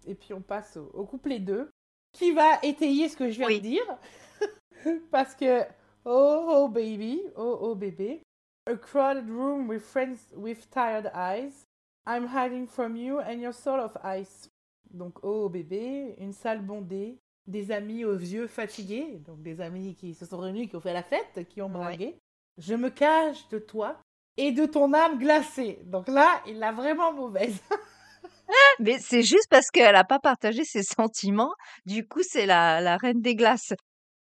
Et 0.06 0.14
puis 0.14 0.34
on 0.34 0.42
passe 0.42 0.76
au, 0.76 0.90
au 0.92 1.04
couplet 1.04 1.38
2, 1.38 1.70
qui 2.12 2.32
va 2.32 2.58
étayer 2.62 3.08
ce 3.08 3.16
que 3.16 3.30
je 3.30 3.38
viens 3.38 3.46
Oui. 3.46 3.60
de 3.60 3.62
dire. 3.62 3.98
Parce 5.10 5.34
que, 5.34 5.62
oh, 6.04 6.44
oh 6.48 6.68
baby, 6.68 7.22
oh, 7.36 7.58
oh 7.60 7.74
bébé, 7.74 8.22
a 8.66 8.76
crowded 8.76 9.28
room 9.28 9.68
with 9.68 9.82
friends 9.82 10.18
with 10.34 10.68
tired 10.70 11.10
eyes. 11.14 11.66
I'm 12.06 12.26
hiding 12.26 12.66
from 12.68 12.96
you 12.96 13.18
and 13.20 13.40
your 13.40 13.52
soul 13.52 13.80
of 13.80 13.96
ice. 14.04 14.48
Donc, 14.90 15.18
oh 15.22 15.48
bébé, 15.48 16.14
une 16.18 16.32
salle 16.32 16.60
bondée, 16.62 17.18
des 17.46 17.70
amis 17.72 18.04
aux 18.04 18.16
yeux 18.18 18.46
fatigués, 18.46 19.18
donc 19.26 19.42
des 19.42 19.60
amis 19.60 19.94
qui 19.94 20.14
se 20.14 20.24
sont 20.26 20.38
réunis, 20.38 20.68
qui 20.68 20.76
ont 20.76 20.80
fait 20.80 20.92
la 20.92 21.02
fête, 21.02 21.46
qui 21.48 21.60
ont 21.62 21.66
Ouais. 21.66 21.72
bragué. 21.72 22.18
Je 22.58 22.74
me 22.74 22.88
cache 22.90 23.48
de 23.48 23.58
toi 23.58 23.96
et 24.36 24.52
de 24.52 24.64
ton 24.66 24.92
âme 24.94 25.18
glacée. 25.18 25.80
Donc 25.84 26.08
là, 26.08 26.40
il 26.46 26.58
l'a 26.58 26.72
vraiment 26.72 27.12
mauvaise. 27.12 27.58
Mais 28.78 28.98
c'est 28.98 29.22
juste 29.22 29.48
parce 29.50 29.70
qu'elle 29.70 29.92
n'a 29.94 30.04
pas 30.04 30.18
partagé 30.18 30.64
ses 30.64 30.82
sentiments. 30.82 31.52
Du 31.84 32.06
coup, 32.06 32.20
c'est 32.22 32.46
la, 32.46 32.80
la 32.80 32.96
reine 32.96 33.20
des 33.20 33.34
glaces. 33.34 33.72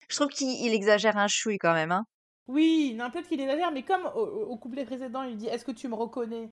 Je 0.09 0.17
trouve 0.17 0.29
qu'il 0.29 0.49
il 0.65 0.73
exagère 0.75 1.17
un 1.17 1.29
chouille 1.29 1.59
quand 1.59 1.73
même. 1.75 1.93
Hein. 1.93 2.05
Oui, 2.49 2.95
non, 2.97 3.11
peut-être 3.11 3.29
qu'il 3.29 3.41
exagère, 3.41 3.73
mais 3.73 3.83
comme 3.83 4.05
au, 4.15 4.57
couplet 4.57 4.85
précédent, 4.85 5.23
il 5.23 5.37
dit 5.37 5.47
Est-ce 5.47 5.65
que 5.65 5.73
tu 5.73 5.89
me 5.89 5.95
reconnais? 5.95 6.51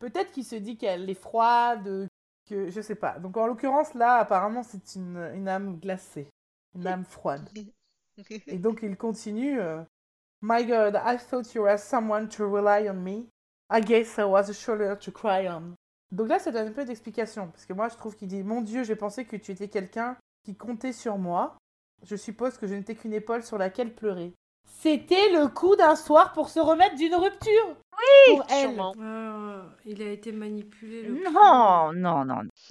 Peut-être 0.00 0.30
qu'il 0.32 0.44
se 0.44 0.56
dit 0.56 0.76
qu'elle 0.76 1.08
est 1.08 1.14
froide, 1.14 2.08
que 2.48 2.70
je 2.70 2.80
sais 2.80 2.94
pas. 2.94 3.18
Donc 3.18 3.36
en 3.36 3.46
l'occurrence, 3.46 3.94
là, 3.94 4.16
apparemment, 4.16 4.62
c'est 4.62 4.94
une, 4.96 5.30
une 5.34 5.48
âme 5.48 5.78
glacée, 5.78 6.28
une 6.74 6.86
âme 6.86 7.04
froide. 7.04 7.48
Et 8.46 8.58
donc 8.58 8.80
il 8.82 8.96
continue 8.96 9.60
euh, 9.60 9.82
My 10.42 10.64
God, 10.64 10.96
I 11.04 11.18
thought 11.18 11.54
you 11.54 11.62
were 11.62 11.78
someone 11.78 12.28
to 12.30 12.48
rely 12.48 12.88
on 12.88 12.94
me. 12.94 13.28
I 13.70 13.80
guess 13.80 14.18
I 14.18 14.24
was 14.24 14.50
a 14.50 14.52
shoulder 14.52 14.96
to 14.98 15.12
cry 15.12 15.48
on. 15.48 15.74
Donc 16.10 16.28
là, 16.28 16.38
ça 16.38 16.50
donne 16.50 16.68
un 16.68 16.72
peu 16.72 16.84
d'explication, 16.84 17.48
parce 17.48 17.64
que 17.64 17.72
moi, 17.72 17.88
je 17.88 17.96
trouve 17.96 18.16
qu'il 18.16 18.28
dit 18.28 18.42
Mon 18.42 18.60
Dieu, 18.60 18.84
j'ai 18.84 18.96
pensé 18.96 19.24
que 19.24 19.36
tu 19.36 19.52
étais 19.52 19.68
quelqu'un 19.68 20.16
qui 20.44 20.54
comptait 20.54 20.92
sur 20.92 21.16
moi. 21.16 21.56
Je 22.02 22.16
suppose 22.16 22.58
que 22.58 22.66
je 22.66 22.74
n'étais 22.74 22.94
qu'une 22.94 23.14
épaule 23.14 23.42
sur 23.42 23.56
laquelle 23.56 23.94
pleurer. 23.94 24.34
C'était 24.80 25.30
le 25.30 25.46
coup 25.48 25.76
d'un 25.76 25.94
soir 25.96 26.32
pour 26.32 26.48
se 26.48 26.58
remettre 26.58 26.96
d'une 26.96 27.14
rupture. 27.14 27.76
Oui, 28.28 28.36
pour 28.36 28.46
elle. 28.50 28.70
Sûrement. 28.74 28.92
Ah, 29.00 29.62
il 29.84 30.02
a 30.02 30.10
été 30.10 30.32
manipulé. 30.32 31.02
Le 31.02 31.22
Non, 31.30 31.92
non, 31.92 32.24
non. 32.24 32.40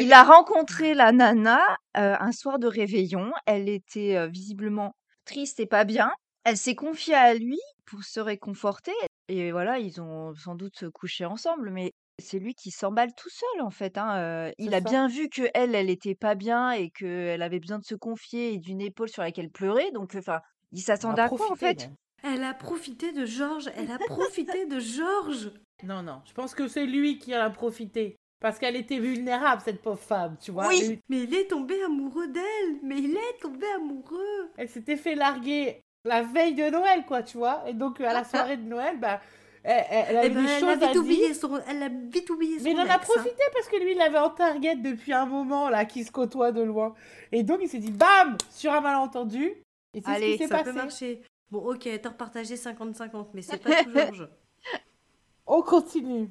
Il 0.00 0.12
a 0.12 0.22
rencontré 0.22 0.92
la 0.92 1.12
nana 1.12 1.60
euh, 1.96 2.14
un 2.18 2.32
soir 2.32 2.58
de 2.58 2.66
réveillon. 2.66 3.32
Elle 3.46 3.68
était 3.70 4.16
euh, 4.16 4.26
visiblement 4.26 4.94
triste 5.24 5.60
et 5.60 5.66
pas 5.66 5.84
bien. 5.84 6.10
Elle 6.44 6.56
s'est 6.58 6.74
confiée 6.74 7.14
à 7.14 7.32
lui 7.34 7.58
pour 7.86 8.02
se 8.04 8.20
réconforter. 8.20 8.92
Et 9.28 9.50
voilà, 9.52 9.78
ils 9.78 10.00
ont 10.00 10.34
sans 10.34 10.56
doute 10.56 10.90
couché 10.92 11.24
ensemble, 11.24 11.70
mais 11.70 11.92
c'est 12.18 12.38
lui 12.38 12.54
qui 12.54 12.70
s'emballe 12.70 13.14
tout 13.14 13.30
seul 13.30 13.62
en 13.62 13.70
fait. 13.70 13.96
hein. 13.96 14.16
Euh, 14.18 14.50
il 14.58 14.74
a 14.74 14.78
ça. 14.78 14.84
bien 14.90 15.08
vu 15.08 15.28
que 15.30 15.42
elle, 15.54 15.74
elle 15.74 15.88
était 15.88 16.14
pas 16.16 16.34
bien 16.34 16.72
et 16.72 16.90
qu'elle 16.90 17.40
avait 17.42 17.60
besoin 17.60 17.78
de 17.78 17.84
se 17.84 17.94
confier 17.94 18.52
et 18.52 18.58
d'une 18.58 18.80
épaule 18.82 19.08
sur 19.08 19.22
laquelle 19.22 19.48
pleurer. 19.50 19.90
Donc, 19.92 20.14
enfin, 20.18 20.40
il 20.72 20.78
On 20.78 20.80
a 20.80 20.84
s'attendait 20.84 21.22
à 21.22 21.28
quoi 21.28 21.50
en 21.52 21.56
fait. 21.56 21.90
Elle 22.22 22.44
a 22.44 22.52
profité 22.54 23.12
de 23.12 23.24
Georges. 23.24 23.70
Elle 23.76 23.90
a 23.90 23.98
profité 23.98 24.66
de 24.66 24.78
Georges. 24.80 25.52
Non, 25.82 26.02
non, 26.02 26.20
je 26.26 26.34
pense 26.34 26.54
que 26.54 26.68
c'est 26.68 26.84
lui 26.84 27.18
qui 27.18 27.34
en 27.34 27.40
a 27.40 27.48
profité. 27.48 28.16
Parce 28.38 28.58
qu'elle 28.58 28.76
était 28.76 28.98
vulnérable, 28.98 29.62
cette 29.64 29.80
pauvre 29.80 29.98
femme, 29.98 30.36
tu 30.38 30.50
vois. 30.50 30.68
Oui. 30.68 31.00
Mais 31.08 31.22
il 31.22 31.34
est 31.34 31.46
tombé 31.46 31.82
amoureux 31.82 32.28
d'elle. 32.28 32.80
Mais 32.82 32.98
il 32.98 33.12
est 33.16 33.40
tombé 33.40 33.66
amoureux. 33.76 34.50
elle 34.58 34.68
s'était 34.68 34.96
fait 34.96 35.14
larguer 35.14 35.80
la 36.04 36.22
veille 36.22 36.54
de 36.54 36.68
Noël, 36.68 37.06
quoi, 37.06 37.22
tu 37.22 37.38
vois. 37.38 37.62
Et 37.66 37.72
donc, 37.72 37.98
à 38.02 38.12
la 38.12 38.24
soirée 38.24 38.58
de 38.58 38.68
Noël, 38.68 38.98
bah, 39.00 39.22
elle, 39.64 39.84
elle- 39.90 40.04
elle 40.10 40.16
avait 40.18 40.26
Eh 40.26 40.30
ben, 40.34 40.42
des 40.44 40.50
elle, 40.50 40.64
a 40.64 40.74
choses 40.74 40.82
à 40.82 40.86
vite 40.88 40.96
oublié 40.96 41.32
son, 41.34 41.60
elle 41.66 41.82
a 41.82 41.88
vite 41.88 42.28
oublié 42.28 42.58
son 42.58 42.64
Mais 42.64 42.70
il 42.72 42.76
en 42.80 42.86
a 42.86 42.94
hein. 42.94 42.98
profité 42.98 43.42
parce 43.54 43.68
que 43.68 43.76
lui, 43.82 43.92
il 43.92 43.98
l'avait 43.98 44.18
en 44.18 44.28
target 44.30 44.76
depuis 44.76 45.14
un 45.14 45.24
moment, 45.24 45.70
là, 45.70 45.86
qui 45.86 46.04
se 46.04 46.10
côtoie 46.12 46.52
de 46.52 46.60
loin. 46.62 46.94
Et 47.32 47.42
donc, 47.42 47.60
il 47.62 47.68
s'est 47.70 47.78
dit, 47.78 47.90
bam, 47.92 48.36
sur 48.50 48.72
un 48.74 48.82
malentendu. 48.82 49.54
Et 49.94 50.00
c'est 50.00 50.06
ce 50.06 50.10
Allez, 50.10 50.32
qui 50.32 50.38
s'est 50.38 50.46
Ça 50.48 50.58
passé? 50.58 50.70
peut 50.70 50.76
marcher. 50.76 51.22
Bon, 51.50 51.58
ok, 51.72 51.88
t'as 52.00 52.08
repartagé 52.10 52.54
50-50, 52.54 53.28
mais 53.34 53.42
c'est 53.42 53.58
pas 53.58 53.82
Georges. 53.82 54.28
On 55.46 55.62
continue. 55.62 56.30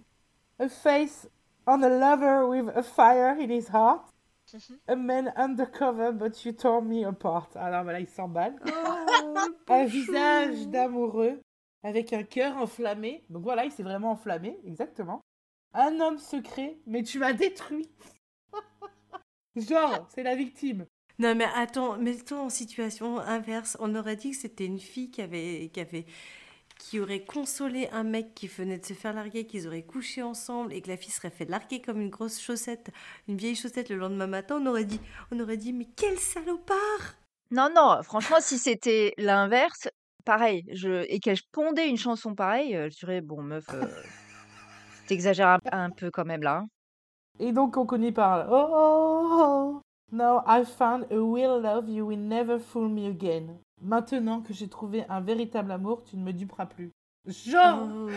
A 0.59 0.69
face 0.69 1.27
on 1.67 1.83
a 1.83 1.89
lover 1.89 2.47
with 2.47 2.75
a 2.75 2.81
fire 2.83 3.35
in 3.39 3.49
his 3.49 3.67
heart. 3.69 4.05
A 4.87 4.95
man 4.95 5.31
undercover, 5.35 6.11
but 6.11 6.43
you 6.43 6.53
tore 6.53 6.81
me 6.81 7.05
apart. 7.05 7.49
Alors 7.55 7.83
voilà, 7.83 7.99
il 7.99 8.09
s'emballe. 8.09 8.55
Oh, 8.65 9.35
Un 9.67 9.85
visage 9.85 10.67
d'amoureux 10.69 11.39
avec 11.83 12.13
un 12.13 12.23
cœur 12.23 12.57
enflammé. 12.57 13.23
Donc 13.29 13.43
voilà, 13.43 13.65
il 13.65 13.71
s'est 13.71 13.83
vraiment 13.83 14.11
enflammé, 14.11 14.57
exactement. 14.65 15.21
Un 15.73 15.99
homme 15.99 16.17
secret, 16.17 16.79
mais 16.87 17.03
tu 17.03 17.19
m'as 17.19 17.33
détruit. 17.33 17.91
Genre, 19.55 20.07
c'est 20.09 20.23
la 20.23 20.35
victime. 20.35 20.85
Non, 21.19 21.35
mais 21.35 21.47
attends, 21.55 21.97
mets-toi 21.97 22.39
en 22.39 22.49
situation 22.49 23.19
inverse. 23.19 23.75
On 23.79 23.93
aurait 23.95 24.15
dit 24.15 24.31
que 24.31 24.37
c'était 24.37 24.65
une 24.65 24.79
fille 24.79 25.11
qui 25.11 25.21
avait, 25.21 25.69
qui 25.73 25.81
avait, 25.81 26.05
qui 26.77 26.99
aurait 27.01 27.25
consolé 27.25 27.89
un 27.91 28.03
mec 28.03 28.33
qui 28.33 28.47
venait 28.47 28.77
de 28.79 28.85
se 28.85 28.93
faire 28.93 29.13
larguer, 29.13 29.45
qu'ils 29.45 29.67
auraient 29.67 29.83
couché 29.83 30.23
ensemble 30.23 30.73
et 30.73 30.81
que 30.81 30.87
la 30.87 30.95
fille 30.97 31.11
serait 31.11 31.29
fait 31.29 31.45
larguer 31.49 31.81
comme 31.81 31.99
une 31.99 32.09
grosse 32.09 32.39
chaussette, 32.39 32.89
une 33.27 33.35
vieille 33.35 33.55
chaussette 33.55 33.89
le 33.89 33.97
lendemain 33.97 34.27
matin. 34.27 34.59
On 34.61 34.65
aurait 34.65 34.85
dit, 34.85 35.01
on 35.31 35.39
aurait 35.41 35.57
dit, 35.57 35.73
mais 35.73 35.87
quel 35.97 36.17
salopard 36.17 37.17
Non, 37.51 37.69
non, 37.75 38.01
franchement, 38.03 38.37
si 38.39 38.57
c'était 38.57 39.13
l'inverse, 39.17 39.89
pareil, 40.23 40.63
je... 40.71 41.03
et 41.09 41.19
qu'elle 41.19 41.39
pondait 41.51 41.89
une 41.89 41.97
chanson 41.97 42.33
pareille, 42.33 42.75
euh, 42.77 42.89
je 42.89 42.97
dirais, 42.99 43.19
bon, 43.21 43.41
meuf, 43.43 43.65
euh, 43.73 43.85
t'exagères 45.07 45.47
un, 45.49 45.59
un 45.71 45.89
peu 45.89 46.11
quand 46.11 46.25
même 46.25 46.43
là. 46.43 46.59
hein. 46.59 46.67
Et 47.39 47.51
donc 47.53 47.77
on 47.77 47.85
connaît 47.85 48.11
par 48.11 48.47
oh, 48.51 48.67
oh, 48.71 49.79
oh, 49.79 49.81
now 50.11 50.43
I 50.47 50.63
found 50.65 51.05
a 51.11 51.15
real 51.15 51.59
love 51.61 51.89
you 51.89 52.05
will 52.05 52.19
never 52.19 52.59
fool 52.59 52.89
me 52.89 53.07
again. 53.07 53.57
Maintenant 53.81 54.41
que 54.41 54.53
j'ai 54.53 54.67
trouvé 54.67 55.05
un 55.09 55.21
véritable 55.21 55.71
amour, 55.71 56.03
tu 56.03 56.17
ne 56.17 56.23
me 56.23 56.33
duperas 56.33 56.65
plus. 56.65 56.91
Genre, 57.25 57.87
Oh. 57.89 58.09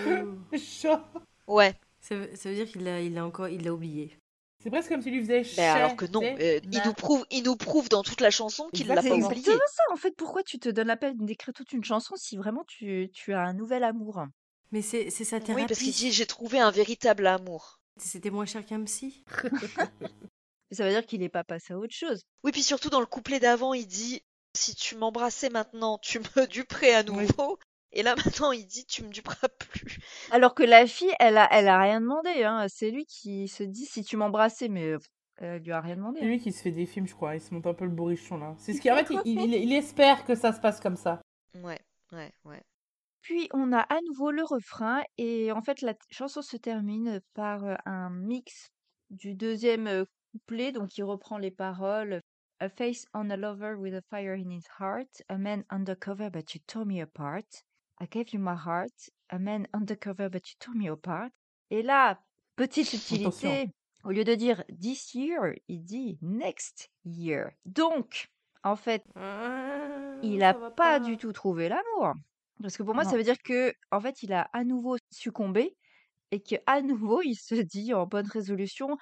genre. 0.57 1.00
Ouais, 1.46 1.74
ça, 2.00 2.16
veut, 2.16 2.31
ça 2.35 2.48
veut 2.48 2.55
dire 2.55 2.66
qu'il 2.70 2.85
l'a, 2.85 3.00
il 3.00 3.16
a 3.18 3.24
encore, 3.26 3.48
il 3.48 3.64
l'a 3.64 3.72
oublié. 3.72 4.16
C'est 4.62 4.70
presque 4.70 4.90
comme 4.90 5.02
s'il 5.02 5.12
lui 5.12 5.20
faisait 5.22 5.42
mais 5.57 5.66
alors 5.66 5.96
que 5.96 6.07
non, 6.07 6.22
euh, 6.22 6.61
il, 6.70 6.81
nous 6.87 6.92
prouve, 6.94 7.26
il 7.33 7.42
nous 7.42 7.57
prouve 7.57 7.88
dans 7.88 8.05
toute 8.05 8.20
la 8.20 8.31
chanson 8.31 8.68
qu'il 8.72 8.87
l'a 8.87 8.94
pas 8.94 9.02
C'est 9.02 9.09
Exactement. 9.09 9.40
oublié. 9.40 9.59
ça, 9.66 9.83
en 9.92 9.96
fait. 9.96 10.14
Pourquoi 10.16 10.44
tu 10.44 10.61
te 10.61 10.68
donnes 10.68 10.87
la 10.87 10.96
peine 10.96 11.16
d'écrire 11.18 11.52
toute 11.52 11.72
une 11.72 11.83
chanson 11.83 12.14
si 12.16 12.37
vraiment 12.37 12.62
tu, 12.68 13.11
tu 13.12 13.33
as 13.33 13.40
un 13.42 13.55
nouvel 13.55 13.83
amour? 13.83 14.24
Mais 14.70 14.81
c'est, 14.81 15.11
c'est 15.11 15.24
sa 15.24 15.38
Oui, 15.38 15.42
thérapie. 15.42 15.66
parce 15.66 15.81
qu'il 15.81 15.92
dit 15.92 16.12
j'ai 16.12 16.26
trouvé 16.26 16.61
un 16.61 16.70
véritable 16.70 17.26
amour. 17.26 17.81
C'était 17.96 18.31
moins 18.31 18.46
cher 18.46 18.64
qu'un 18.64 18.83
psy. 18.85 19.24
Ça 20.73 20.85
veut 20.85 20.91
dire 20.91 21.05
qu'il 21.07 21.21
n'est 21.21 21.29
pas 21.29 21.45
passé 21.45 21.75
à 21.75 21.79
autre 21.79 21.95
chose. 21.95 22.23
Oui, 22.45 22.53
puis 22.53 22.63
surtout 22.63 22.89
dans 22.91 23.01
le 23.01 23.07
couplet 23.07 23.41
d'avant, 23.41 23.75
il 23.75 23.87
dit 23.87 24.23
si 24.57 24.75
tu 24.75 24.97
m'embrassais 24.97 25.51
maintenant, 25.51 25.99
tu 25.99 26.19
me 26.19 26.47
duperais 26.49 26.95
à 26.95 27.01
Oui. 27.03 27.27
nouveau. 27.27 27.59
Et 27.93 28.03
là 28.03 28.15
maintenant, 28.47 28.53
il 28.53 28.67
dit 28.67 28.87
tu 28.87 29.03
me 29.05 29.11
duperas 29.11 29.49
plus. 29.49 29.99
Alors 30.31 30.55
que 30.55 30.63
la 30.63 30.87
fille, 30.87 31.13
elle 31.21 31.37
a, 31.39 31.47
elle 31.53 31.69
a 31.69 31.79
rien 31.81 32.01
demandé. 32.01 32.43
Hein. 32.43 32.67
C'est 32.69 32.91
lui 32.91 33.05
qui 33.07 33.49
se 33.49 33.63
dit 33.63 33.85
si 33.87 34.03
tu 34.03 34.17
m'embrassais, 34.17 34.69
mais 34.69 34.87
euh, 34.93 34.99
elle 35.37 35.63
lui 35.63 35.73
a 35.73 35.81
rien 35.81 35.97
demandé. 35.97 36.21
C'est 36.21 36.27
lui 36.27 36.41
qui 36.41 36.53
se 36.53 36.63
fait 36.63 36.71
des 36.71 36.87
films, 36.87 37.07
je 37.07 37.15
crois. 37.15 37.35
Il 37.35 37.41
se 37.43 37.53
monte 37.53 37.67
un 37.67 37.75
peu 37.75 37.85
le 37.85 37.91
bourrichon 37.91 38.39
là. 38.39 38.55
C'est 38.59 38.73
ce 38.73 38.81
qui 38.81 38.91
en 38.91 38.97
fait, 38.97 39.15
il, 39.27 39.41
il- 39.41 39.55
il 39.55 39.73
espère 39.75 40.25
que 40.25 40.35
ça 40.35 40.53
se 40.55 40.61
passe 40.61 40.81
comme 40.81 40.97
ça. 40.97 41.21
Ouais, 41.63 41.81
ouais, 42.13 42.33
ouais. 42.45 42.63
Puis 43.21 43.49
on 43.53 43.73
a 43.73 43.81
à 43.81 44.01
nouveau 44.07 44.31
le 44.31 44.43
refrain 44.43 45.03
et 45.19 45.53
en 45.53 45.61
fait 45.63 45.81
la 45.83 45.95
chanson 46.11 46.41
se 46.43 46.57
termine 46.57 47.21
par 47.35 47.63
euh, 47.65 47.75
un 47.85 48.09
mix 48.11 48.69
du 49.11 49.35
deuxième 49.35 49.87
euh, 49.87 50.05
couplet, 50.33 50.73
donc 50.73 50.97
il 50.99 51.05
reprend 51.05 51.38
les 51.38 51.51
paroles. 51.51 52.21
A 52.61 52.68
face 52.68 53.07
on 53.12 53.29
a 53.31 53.37
lover 53.37 53.75
with 53.77 53.95
a 53.95 54.03
fire 54.11 54.35
in 54.35 54.51
his 54.51 54.66
heart, 54.79 55.23
a 55.29 55.37
man 55.37 55.64
undercover 55.71 56.31
but 56.31 56.55
you 56.55 56.61
tore 56.66 56.85
me 56.87 57.01
apart. 57.03 57.64
I 58.01 58.07
gave 58.07 58.33
you 58.33 58.38
my 58.40 58.55
heart, 58.55 59.11
a 59.31 59.38
man 59.38 59.66
undercover 59.75 60.29
but 60.31 60.49
you 60.49 60.55
tore 60.59 60.75
me 60.75 60.88
apart. 60.88 61.31
Et 61.71 61.83
là, 61.83 62.21
petite 62.57 62.87
subtilité, 62.87 63.71
au 64.05 64.11
lieu 64.11 64.25
de 64.25 64.35
dire 64.35 64.64
this 64.68 65.14
year, 65.14 65.55
il 65.68 65.83
dit 65.85 66.18
next 66.23 66.88
year. 67.05 67.51
Donc, 67.64 68.29
En 68.64 68.77
fait, 68.77 69.03
Ah, 69.14 70.14
il 70.23 70.40
ça 70.40 70.51
a 70.51 70.53
va 70.53 70.71
pas 70.71 71.01
du 71.01 71.16
tout 71.16 71.33
trouvé 71.33 71.68
l'amour. 71.68 72.14
Parce 72.62 72.77
que 72.77 72.83
pour 72.83 72.95
moi, 72.95 73.05
Non. 73.05 73.11
ça 73.11 73.16
veut 73.16 73.23
dire 73.25 73.38
que, 73.45 73.73
en 73.90 74.01
fait, 74.01 74.23
il 74.23 74.33
a 74.33 74.42
à 74.53 74.64
nouveau 74.64 74.97
succombé 75.11 75.77
et 76.31 76.42
que 76.42 76.57
à 76.66 76.83
nouveau, 76.83 77.23
il 77.23 77.35
se 77.37 77.55
dit 77.57 77.95
en 77.95 78.07
bonne 78.07 78.27
résolution, 78.29 78.97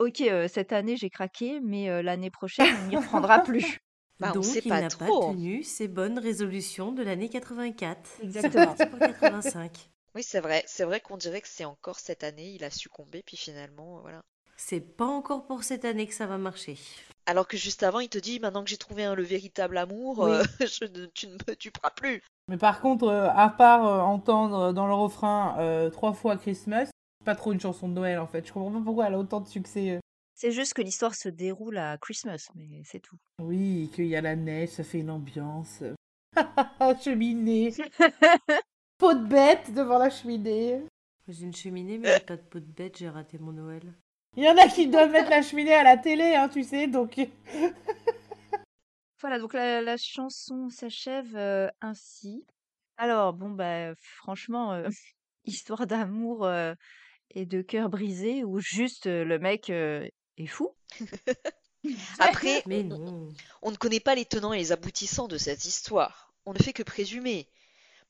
ok, 0.00 0.20
euh, 0.22 0.48
cette 0.48 0.72
année 0.72 0.96
j'ai 0.96 1.10
craqué, 1.10 1.60
mais 1.60 1.88
euh, 1.88 2.02
l'année 2.02 2.30
prochaine 2.30 2.74
on 2.84 2.88
n'y 2.88 2.96
reprendra 2.96 3.38
plus. 3.44 3.78
Bah, 4.18 4.32
on 4.32 4.40
Donc, 4.40 4.44
il 4.54 4.68
pas 4.68 4.80
n'a 4.82 4.88
trop. 4.88 5.20
pas 5.28 5.32
tenu 5.32 5.62
ses 5.62 5.88
bonnes 5.88 6.18
résolutions 6.18 6.92
de 6.92 7.02
l'année 7.02 7.28
84. 7.30 7.98
Exactement. 8.22 8.74
C'est 8.76 8.90
pour 8.90 8.98
85. 8.98 9.88
Oui, 10.14 10.22
c'est 10.22 10.40
vrai. 10.40 10.62
C'est 10.66 10.84
vrai 10.84 11.00
qu'on 11.00 11.16
dirait 11.16 11.40
que 11.40 11.48
c'est 11.48 11.64
encore 11.64 11.98
cette 11.98 12.22
année, 12.24 12.50
il 12.50 12.64
a 12.64 12.70
succombé, 12.70 13.22
puis 13.24 13.36
finalement, 13.38 13.98
euh, 13.98 14.00
voilà. 14.02 14.20
C'est 14.56 14.80
pas 14.80 15.06
encore 15.06 15.46
pour 15.46 15.64
cette 15.64 15.86
année 15.86 16.06
que 16.06 16.12
ça 16.12 16.26
va 16.26 16.36
marcher. 16.36 16.76
Alors 17.24 17.48
que 17.48 17.56
juste 17.56 17.82
avant, 17.82 18.00
il 18.00 18.10
te 18.10 18.18
dit, 18.18 18.40
maintenant 18.40 18.62
que 18.62 18.68
j'ai 18.68 18.76
trouvé 18.76 19.04
un- 19.04 19.14
le 19.14 19.22
véritable 19.22 19.78
amour, 19.78 20.18
Oui. 20.18 20.32
euh, 20.32 20.42
je 20.60 20.84
ne- 20.84 21.06
tu 21.14 21.26
ne 21.28 21.32
me 21.34 21.54
tueras 21.56 21.90
plus. 21.96 22.20
Mais 22.48 22.58
par 22.58 22.80
contre, 22.82 23.06
euh, 23.06 23.30
à 23.34 23.48
part 23.48 23.86
euh, 23.86 24.00
entendre 24.00 24.72
dans 24.74 24.86
le 24.86 24.92
refrain 24.94 25.56
euh, 25.60 25.88
trois 25.88 26.12
fois 26.12 26.36
Christmas, 26.36 26.89
pas 27.24 27.34
trop 27.34 27.52
une 27.52 27.60
chanson 27.60 27.88
de 27.88 27.94
Noël 27.94 28.18
en 28.18 28.26
fait. 28.26 28.46
Je 28.46 28.52
comprends 28.52 28.72
pas 28.72 28.84
pourquoi 28.84 29.06
elle 29.06 29.14
a 29.14 29.18
autant 29.18 29.40
de 29.40 29.48
succès. 29.48 29.90
euh. 29.92 29.98
C'est 30.34 30.52
juste 30.52 30.74
que 30.74 30.82
l'histoire 30.82 31.14
se 31.14 31.28
déroule 31.28 31.76
à 31.76 31.98
Christmas, 31.98 32.48
mais 32.54 32.82
c'est 32.84 33.00
tout. 33.00 33.16
Oui, 33.42 33.90
qu'il 33.94 34.06
y 34.06 34.16
a 34.16 34.22
la 34.22 34.36
neige, 34.36 34.70
ça 34.70 34.84
fait 34.84 35.00
une 35.00 35.10
ambiance. 35.10 35.82
cheminée. 37.02 37.74
Peau 38.98 39.14
de 39.14 39.26
bête 39.26 39.72
devant 39.74 39.98
la 39.98 40.10
cheminée. 40.10 40.82
J'ai 41.28 41.44
une 41.44 41.54
cheminée, 41.54 41.98
mais 41.98 42.14
j'ai 42.14 42.24
pas 42.24 42.36
de 42.36 42.42
peau 42.42 42.58
de 42.58 42.64
bête, 42.64 42.98
j'ai 42.98 43.08
raté 43.08 43.38
mon 43.38 43.52
Noël. 43.52 43.82
Il 44.36 44.44
y 44.44 44.48
en 44.48 44.56
a 44.56 44.68
qui 44.68 44.88
doivent 44.88 45.10
mettre 45.10 45.30
la 45.30 45.42
cheminée 45.42 45.74
à 45.74 45.82
la 45.82 45.96
télé, 45.96 46.34
hein, 46.34 46.48
tu 46.48 46.62
sais, 46.64 46.86
donc. 46.86 47.20
Voilà, 49.20 49.38
donc 49.38 49.52
la, 49.52 49.82
la 49.82 49.96
chanson 49.96 50.70
s'achève 50.70 51.36
euh, 51.36 51.68
ainsi. 51.80 52.44
Alors, 52.96 53.32
bon, 53.32 53.50
bah, 53.50 53.94
franchement, 53.96 54.72
euh, 54.72 54.88
histoire 55.44 55.86
d'amour 55.86 56.44
euh, 56.44 56.74
et 57.30 57.46
de 57.46 57.62
cœur 57.62 57.88
brisé, 57.88 58.44
ou 58.44 58.58
juste 58.60 59.06
euh, 59.06 59.24
le 59.24 59.38
mec 59.38 59.70
euh, 59.70 60.06
est 60.36 60.46
fou. 60.46 60.74
Après, 62.18 62.62
Mais 62.66 62.82
on- 62.84 62.98
non. 62.98 63.28
on 63.62 63.70
ne 63.70 63.76
connaît 63.76 64.00
pas 64.00 64.14
les 64.14 64.24
tenants 64.26 64.52
et 64.52 64.58
les 64.58 64.72
aboutissants 64.72 65.28
de 65.28 65.38
cette 65.38 65.64
histoire. 65.64 66.32
On 66.46 66.52
ne 66.52 66.58
fait 66.58 66.72
que 66.72 66.82
présumer. 66.82 67.48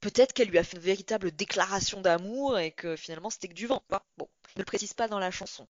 Peut-être 0.00 0.32
qu'elle 0.32 0.48
lui 0.48 0.58
a 0.58 0.64
fait 0.64 0.76
une 0.76 0.82
véritable 0.82 1.30
déclaration 1.30 2.00
d'amour 2.00 2.58
et 2.58 2.72
que 2.72 2.96
finalement 2.96 3.30
c'était 3.30 3.48
que 3.48 3.54
du 3.54 3.66
vent. 3.66 3.82
quoi. 3.88 4.04
Bon, 4.16 4.28
il 4.54 4.58
ne 4.58 4.62
le 4.62 4.64
précise 4.64 4.94
pas 4.94 5.08
dans 5.08 5.18
la 5.18 5.30
chanson. 5.30 5.68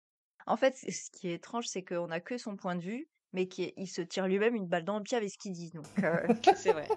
En 0.48 0.58
fait, 0.58 0.76
ce 0.78 1.12
qui 1.12 1.30
est 1.30 1.34
étrange, 1.36 1.66
c'est 1.68 1.84
qu'on 1.84 2.08
n'a 2.08 2.20
que 2.20 2.38
son 2.38 2.56
point 2.56 2.76
de 2.76 2.82
vue, 2.82 3.08
mais 3.34 3.48
qu'il 3.48 3.74
il 3.78 3.88
se 3.88 4.02
tire 4.02 4.28
lui-même 4.28 4.56
une 4.56 4.68
balle 4.68 4.86
dans 4.86 4.98
le 4.98 5.04
pied 5.04 5.18
avec 5.18 5.30
ce 5.32 5.38
qu'il 5.38 5.54
dit. 5.54 5.72
Donc, 5.72 5.86
euh, 6.04 6.26
C'est 6.58 6.72
vrai. 6.74 6.88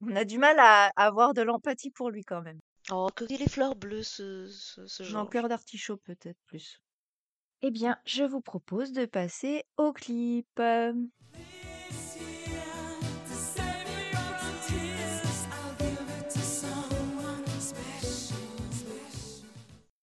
on 0.00 0.16
a 0.16 0.24
du 0.24 0.38
mal 0.38 0.56
à 0.58 0.90
avoir 0.96 1.34
de 1.34 1.42
l'empathie 1.42 1.90
pour 1.90 2.10
lui 2.10 2.24
quand 2.24 2.42
même. 2.42 2.58
Oh, 2.90 3.08
que 3.14 3.24
dit 3.24 3.36
les 3.38 3.48
fleurs 3.48 3.76
bleues, 3.76 4.02
ce, 4.02 4.46
ce, 4.48 4.86
ce 4.86 5.02
Non, 5.04 5.08
genre. 5.08 5.30
cœur 5.30 5.48
d'artichaut 5.48 5.96
peut-être 5.96 6.38
plus. 6.46 6.80
Eh 7.62 7.70
bien, 7.70 7.98
je 8.04 8.24
vous 8.24 8.40
propose 8.42 8.92
de 8.92 9.06
passer 9.06 9.64
au 9.78 9.92
clip. 9.92 10.60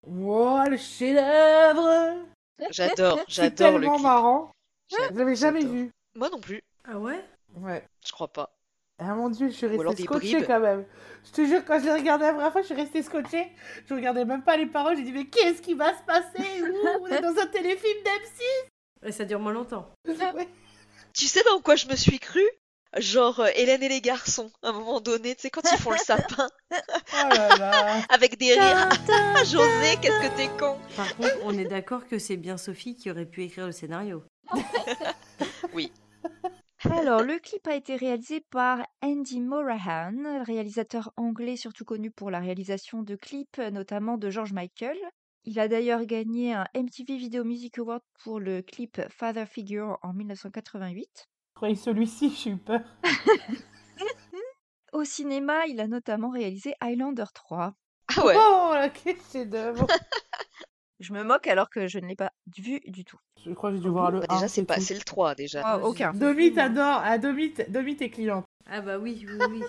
Wow, 0.04 0.65
le 0.70 0.78
chef-d'œuvre 0.78 2.26
J'adore, 2.72 3.20
C'est 3.28 3.34
j'adore 3.58 3.72
le 3.78 3.80
tellement 3.82 3.96
clip. 3.96 4.04
marrant. 4.04 4.52
J'a- 4.89 4.98
Je 5.13 5.17
l'avais 5.17 5.36
jamais 5.36 5.62
j'adore. 5.62 5.76
vu. 5.76 5.91
Moi 6.15 6.30
non 6.30 6.39
plus, 6.39 6.62
Ah 6.84 6.98
ouais? 6.98 7.24
Ouais. 7.56 7.88
je 8.06 8.12
crois 8.12 8.28
pas. 8.32 8.56
Ah 9.04 9.16
mon 9.16 9.30
dieu, 9.30 9.48
je 9.50 9.54
suis 9.54 9.66
restée 9.66 10.04
scotchée 10.04 10.34
bribes. 10.36 10.46
quand 10.48 10.60
même. 10.60 10.86
Je 11.26 11.32
te 11.32 11.46
jure, 11.46 11.66
quand 11.66 11.80
je 11.80 11.86
l'ai 11.86 11.94
regardé 11.94 12.26
la 12.26 12.34
première 12.34 12.52
fois, 12.52 12.62
je 12.62 12.68
suis 12.68 12.76
restée 12.76 13.02
scotchée. 13.02 13.48
Je 13.88 13.94
regardais 13.96 14.26
même 14.26 14.44
pas 14.44 14.58
les 14.58 14.68
paroles. 14.68 14.96
J'ai 14.96 15.04
dit, 15.04 15.12
mais 15.12 15.26
qu'est-ce 15.26 15.62
qui 15.62 15.74
va 15.74 15.98
se 15.98 16.04
passer? 16.04 16.62
Ouh, 16.62 16.88
On 17.02 17.08
est 17.08 17.22
dans 17.22 17.36
un 17.42 17.48
téléfilm 17.48 17.98
d'M6 18.04 19.08
Et 19.08 19.12
ça 19.12 19.26
dure 19.26 19.40
moins 19.40 19.54
longtemps. 19.54 19.90
Tu 21.14 21.26
sais 21.26 21.44
dans 21.44 21.60
quoi 21.60 21.76
je 21.76 21.88
me 21.88 21.96
suis 21.98 22.20
crue? 22.20 22.48
Genre 22.98 23.42
euh, 23.42 23.48
Hélène 23.56 23.84
et 23.84 23.90
les 23.90 24.00
garçons, 24.02 24.50
à 24.64 24.70
un 24.70 24.72
moment 24.72 25.02
donné, 25.02 25.36
tu 25.36 25.42
sais, 25.42 25.50
quand 25.50 25.62
ils 25.70 25.78
font 25.78 25.92
le 25.92 25.98
sapin 25.98 26.48
Oh 26.72 27.28
là 27.30 27.50
là. 27.58 28.02
avec 28.10 28.38
des 28.38 28.54
rires. 28.54 28.90
Ah, 29.10 29.44
José, 29.44 29.98
qu'est-ce 30.02 30.30
que 30.30 30.36
t'es 30.38 30.48
con 30.58 30.78
Par 30.96 31.14
contre, 31.18 31.36
on 31.44 31.58
est 31.58 31.66
d'accord 31.66 32.08
que 32.08 32.18
c'est 32.18 32.38
bien 32.38 32.56
Sophie 32.58 32.96
qui 32.96 33.12
aurait 33.12 33.26
pu 33.26 33.44
écrire 33.44 33.66
le 33.66 33.72
scénario. 33.74 34.24
Alors, 36.89 37.22
le 37.24 37.39
clip 37.39 37.67
a 37.67 37.76
été 37.76 37.96
réalisé 37.96 38.41
par 38.41 38.86
Andy 39.02 39.39
Morahan, 39.39 40.44
réalisateur 40.44 41.12
anglais 41.17 41.58
surtout 41.58 41.86
connu 41.86 42.12
pour 42.12 42.32
la 42.32 42.39
réalisation 42.39 43.04
de 43.04 43.15
clips, 43.15 43.60
notamment 43.72 44.17
de 44.17 44.30
George 44.30 44.54
Michael. 44.54 44.98
Il 45.44 45.60
a 45.60 45.67
d'ailleurs 45.67 46.06
gagné 46.06 46.54
un 46.54 46.65
MTV 46.76 47.17
Video 47.17 47.44
Music 47.44 47.80
Award 47.80 48.04
pour 48.24 48.39
le 48.39 48.62
clip 48.62 49.02
Father 49.10 49.46
Figure 49.48 49.98
en 50.04 50.13
1988. 50.13 51.10
Je 51.50 51.56
croyais 51.56 51.76
celui-ci, 51.76 52.30
j'ai 52.44 52.52
eu 52.52 52.58
peur. 52.58 52.82
Au 54.94 55.04
cinéma, 55.04 55.65
il 55.67 55.80
a 55.80 55.88
notamment 55.88 56.30
réalisé 56.30 56.74
Highlander 56.82 57.26
3. 57.34 57.74
Ah 58.15 58.26
ouais, 58.26 58.36
Oh, 58.38 58.74
quel 59.04 59.15
chef-d'œuvre 59.32 59.88
Je 61.02 61.14
me 61.14 61.24
moque 61.24 61.48
alors 61.48 61.70
que 61.70 61.88
je 61.88 62.00
ne 62.00 62.08
l'ai 62.08 62.16
pas 62.16 62.32
vu 62.56 62.80
du 62.86 63.04
tout. 63.04 63.18
Je 63.44 63.52
crois 63.52 63.72
que 63.72 63.78
j'ai 63.78 63.82
dû 63.82 63.90
voir 63.90 64.12
le 64.12 64.20
Bah, 64.20 64.28
1. 64.30 64.36
déjà 64.36 64.48
c'est 64.48 64.64
pas, 64.66 64.76
tout. 64.76 64.82
c'est 64.82 64.94
le 64.94 65.02
3 65.02 65.34
déjà. 65.36 65.62
Ah, 65.66 65.78
Moi, 65.80 65.90
aucun. 65.90 66.14
Domi 66.14 66.54
t'adore. 66.54 67.02
Ah, 67.04 67.18
Domi, 67.18 67.54
Domi, 67.70 67.96
t'es 67.98 68.10
cliente. 68.10 68.46
Ah 68.68 68.82
bah 68.82 69.00
oui, 69.00 69.26
oui, 69.28 69.38
oui. 69.50 69.62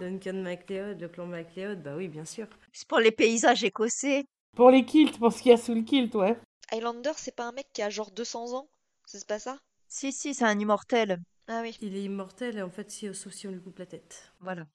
Duncan 0.00 0.34
MacLeod, 0.34 1.00
le 1.00 1.08
clan 1.08 1.26
MacLeod, 1.26 1.82
bah 1.82 1.94
oui, 1.96 2.08
bien 2.08 2.24
sûr. 2.24 2.46
C'est 2.72 2.88
pour 2.88 2.98
les 2.98 3.12
paysages 3.12 3.62
écossais. 3.64 4.24
Pour 4.56 4.70
les 4.72 4.84
kilts, 4.84 5.18
pour 5.18 5.32
ce 5.32 5.40
qu'il 5.42 5.52
y 5.52 5.54
a 5.54 5.56
sous 5.56 5.74
le 5.74 5.82
kilt, 5.82 6.12
ouais. 6.16 6.36
Highlander, 6.72 7.12
c'est 7.16 7.34
pas 7.34 7.46
un 7.46 7.52
mec 7.52 7.68
qui 7.72 7.82
a 7.82 7.88
genre 7.90 8.10
200 8.10 8.54
ans? 8.54 8.68
C'est 9.06 9.26
pas 9.26 9.38
ça? 9.38 9.58
Si, 9.88 10.12
si, 10.12 10.34
c'est 10.34 10.44
un 10.44 10.58
immortel. 10.58 11.20
Ah 11.46 11.60
oui. 11.62 11.76
Il 11.80 11.96
est 11.96 12.02
immortel 12.02 12.58
et 12.58 12.62
en 12.62 12.70
fait, 12.70 12.90
si, 12.90 13.12
sauf 13.14 13.32
si 13.32 13.46
on 13.46 13.52
lui 13.52 13.60
coupe 13.62 13.78
la 13.78 13.86
tête. 13.86 14.32
Voilà. 14.40 14.66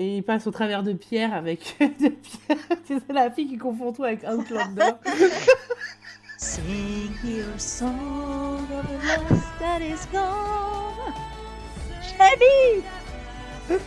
Et 0.00 0.18
il 0.18 0.22
passe 0.22 0.46
au 0.46 0.52
travers 0.52 0.84
de 0.84 0.92
Pierre 0.92 1.34
avec. 1.34 1.76
de 1.80 2.08
Pierre. 2.08 2.58
C'est 2.86 3.12
la 3.12 3.30
fille 3.32 3.48
qui 3.48 3.58
confond 3.58 3.92
tout 3.92 4.04
avec 4.04 4.22
Outlander. 4.22 4.92
Sing 6.38 7.10
your 7.24 7.58
song 7.60 8.60
of 8.70 8.86
the 8.86 9.30
lost 9.30 9.58
that 9.58 9.80
is 9.80 10.06
gone. 10.12 11.14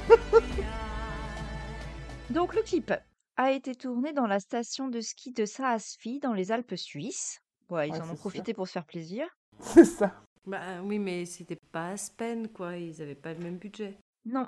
Donc 2.30 2.56
le 2.56 2.62
clip 2.62 2.94
a 3.38 3.52
été 3.52 3.74
tourné 3.76 4.12
dans 4.14 4.28
la 4.28 4.40
station 4.40 4.90
de 4.90 5.00
ski 5.02 5.32
de 5.32 5.46
Saasfi 5.46 6.20
dans 6.20 6.34
les 6.34 6.52
Alpes 6.52 6.76
suisses. 6.76 7.40
Ouais, 7.70 7.88
ils 7.88 7.94
Ouais, 7.94 8.02
en 8.02 8.04
ont 8.04 8.10
ça. 8.10 8.16
profité 8.16 8.54
pour 8.54 8.68
se 8.68 8.74
faire 8.74 8.86
plaisir. 8.86 9.26
C'est 9.60 9.86
ça. 9.86 10.14
Bah 10.46 10.82
oui, 10.84 11.00
mais 11.00 11.26
c'était 11.26 11.58
pas 11.72 11.90
Aspen, 11.92 12.50
quoi. 12.50 12.76
Ils 12.78 13.02
avaient 13.02 13.16
pas 13.16 13.34
le 13.34 13.40
même 13.40 13.58
budget. 13.58 13.98
Non, 14.26 14.46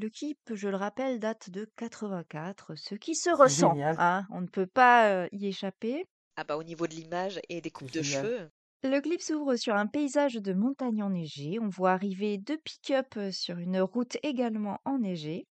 le 0.00 0.08
clip, 0.10 0.38
je 0.54 0.68
le 0.68 0.76
rappelle, 0.76 1.18
date 1.18 1.50
de 1.50 1.68
84, 1.76 2.74
ce 2.76 2.94
qui 2.94 3.14
se 3.14 3.30
ressent. 3.30 3.76
hein, 3.98 4.26
on 4.30 4.40
ne 4.40 4.46
peut 4.46 4.66
pas 4.66 5.08
euh, 5.10 5.28
y 5.32 5.46
échapper. 5.48 6.06
Ah 6.36 6.44
bah 6.44 6.56
au 6.56 6.62
niveau 6.62 6.86
de 6.86 6.94
l'image 6.94 7.40
et 7.48 7.60
des 7.60 7.70
coupes 7.70 7.90
de 7.90 8.02
génial. 8.02 8.24
cheveux. 8.26 8.48
Le 8.84 9.00
clip 9.00 9.20
s'ouvre 9.20 9.56
sur 9.56 9.74
un 9.74 9.86
paysage 9.88 10.34
de 10.34 10.52
montagne 10.52 11.02
enneigée. 11.02 11.58
On 11.60 11.68
voit 11.68 11.90
arriver 11.92 12.38
deux 12.38 12.58
pick-up 12.58 13.08
euh, 13.16 13.32
sur 13.32 13.58
une 13.58 13.80
route 13.80 14.16
également 14.22 14.78
enneigée. 14.84 15.46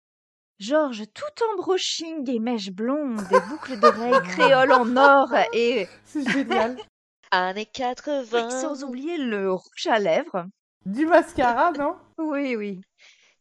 Georges, 0.59 1.03
tout 1.13 1.43
en 1.43 1.57
brushing 1.57 2.23
des 2.23 2.39
mèches 2.39 2.71
blondes, 2.71 3.27
des 3.29 3.39
boucles 3.49 3.79
d'oreilles 3.79 4.21
créoles 4.29 4.71
en 4.71 4.95
or 4.95 5.27
et 5.53 5.87
C'est 6.05 6.29
génial. 6.29 6.77
Années 7.31 7.61
oui, 7.65 7.71
80. 7.73 8.49
sans 8.51 8.83
oublier 8.83 9.17
le 9.17 9.51
rouge 9.51 9.87
à 9.87 9.99
lèvres. 9.99 10.45
du 10.85 11.05
mascara, 11.07 11.71
non? 11.73 11.95
Oui, 12.19 12.55
oui. 12.55 12.79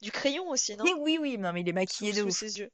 Du 0.05 0.11
crayon 0.13 0.49
aussi, 0.51 0.77
non? 0.77 0.85
Et 0.85 0.93
oui, 0.99 1.17
oui, 1.19 1.39
non, 1.39 1.53
mais 1.55 1.63
il 1.63 1.69
est 1.69 1.73
maquillé 1.73 2.13
Sous, 2.13 2.17
de 2.19 2.23
sous 2.23 2.29
ouf. 2.29 2.35
ses 2.39 2.59
yeux. 2.61 2.69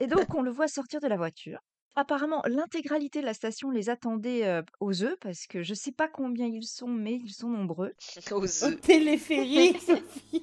Et 0.00 0.08
donc, 0.08 0.34
on 0.34 0.42
le 0.42 0.50
voit 0.50 0.66
sortir 0.66 1.00
de 1.00 1.06
la 1.06 1.16
voiture. 1.16 1.60
Apparemment, 1.94 2.42
l'intégralité 2.46 3.20
de 3.20 3.26
la 3.26 3.34
station 3.34 3.70
les 3.70 3.88
attendait 3.88 4.44
euh, 4.46 4.62
aux 4.80 5.02
œufs, 5.04 5.16
parce 5.20 5.46
que 5.46 5.62
je 5.62 5.74
sais 5.74 5.92
pas 5.92 6.08
combien 6.08 6.46
ils 6.46 6.66
sont, 6.66 6.88
mais 6.88 7.14
ils 7.14 7.32
sont 7.32 7.48
nombreux. 7.48 7.92
Aux 8.32 8.64
Au 8.64 8.66
œufs. 8.66 8.80
téléphérique, 8.80 9.80
Sophie. 9.86 10.42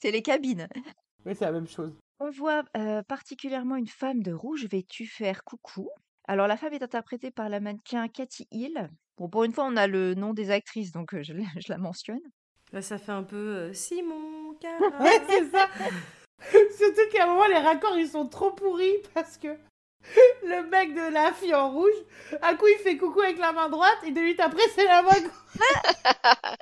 C'est 0.00 0.12
les 0.12 0.22
cabines. 0.22 0.68
Mais 1.24 1.34
c'est 1.34 1.44
la 1.44 1.52
même 1.52 1.66
chose. 1.68 1.92
On 2.20 2.30
voit 2.30 2.62
euh, 2.76 3.02
particulièrement 3.02 3.74
une 3.76 3.88
femme 3.88 4.22
de 4.22 4.32
rouge 4.32 4.66
vêtue 4.66 5.06
faire 5.06 5.42
coucou. 5.44 5.88
Alors, 6.28 6.46
la 6.46 6.56
femme 6.56 6.72
est 6.74 6.82
interprétée 6.84 7.30
par 7.32 7.48
la 7.48 7.58
mannequin 7.58 8.06
Cathy 8.08 8.46
Hill. 8.52 8.88
Bon, 9.16 9.28
pour 9.28 9.42
une 9.44 9.52
fois, 9.52 9.64
on 9.66 9.76
a 9.76 9.88
le 9.88 10.14
nom 10.14 10.34
des 10.34 10.50
actrices, 10.50 10.92
donc 10.92 11.14
euh, 11.14 11.22
je, 11.24 11.32
la- 11.32 11.44
je 11.56 11.66
la 11.72 11.78
mentionne. 11.78 12.20
Là, 12.72 12.82
ça 12.82 12.98
fait 12.98 13.12
un 13.12 13.22
peu 13.22 13.36
euh, 13.36 13.72
Simon 13.72 14.37
Ouais, 15.00 15.20
c'est 15.28 15.50
ça. 15.50 15.68
Surtout 16.76 17.08
qu'à 17.12 17.24
un 17.24 17.26
moment, 17.26 17.46
les 17.46 17.58
raccords, 17.58 17.98
ils 17.98 18.08
sont 18.08 18.26
trop 18.28 18.52
pourris 18.52 18.96
parce 19.14 19.36
que 19.38 19.48
le 20.44 20.62
mec 20.68 20.94
de 20.94 21.12
la 21.12 21.32
fille 21.32 21.54
en 21.54 21.70
rouge, 21.70 21.90
un 22.42 22.54
coup, 22.56 22.66
il 22.68 22.78
fait 22.82 22.96
coucou 22.96 23.20
avec 23.20 23.38
la 23.38 23.52
main 23.52 23.68
droite 23.68 23.98
et 24.06 24.10
deux 24.12 24.22
minutes 24.22 24.40
après, 24.40 24.62
c'est 24.74 24.84
la 24.84 25.02
main 25.02 25.20
gauche. 25.20 25.32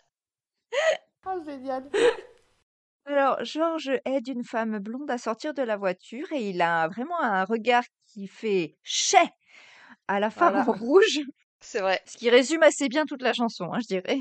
oh, 1.26 1.42
génial. 1.44 1.88
Alors, 3.04 3.44
Georges 3.44 4.00
aide 4.04 4.26
une 4.28 4.44
femme 4.44 4.78
blonde 4.78 5.10
à 5.10 5.18
sortir 5.18 5.54
de 5.54 5.62
la 5.62 5.76
voiture 5.76 6.26
et 6.32 6.48
il 6.50 6.60
a 6.62 6.88
vraiment 6.88 7.20
un 7.20 7.44
regard 7.44 7.84
qui 8.12 8.26
fait 8.26 8.76
chais 8.82 9.28
à 10.08 10.18
la 10.18 10.30
femme 10.30 10.54
Voilà. 10.64 10.70
en 10.70 10.72
rouge, 10.72 11.20
C'est 11.60 11.80
vrai. 11.80 12.02
ce 12.06 12.16
qui 12.16 12.30
résume 12.30 12.62
assez 12.62 12.88
bien 12.88 13.04
toute 13.04 13.22
la 13.22 13.32
chanson, 13.32 13.70
hein, 13.72 13.78
je 13.80 13.86
dirais. 13.86 14.18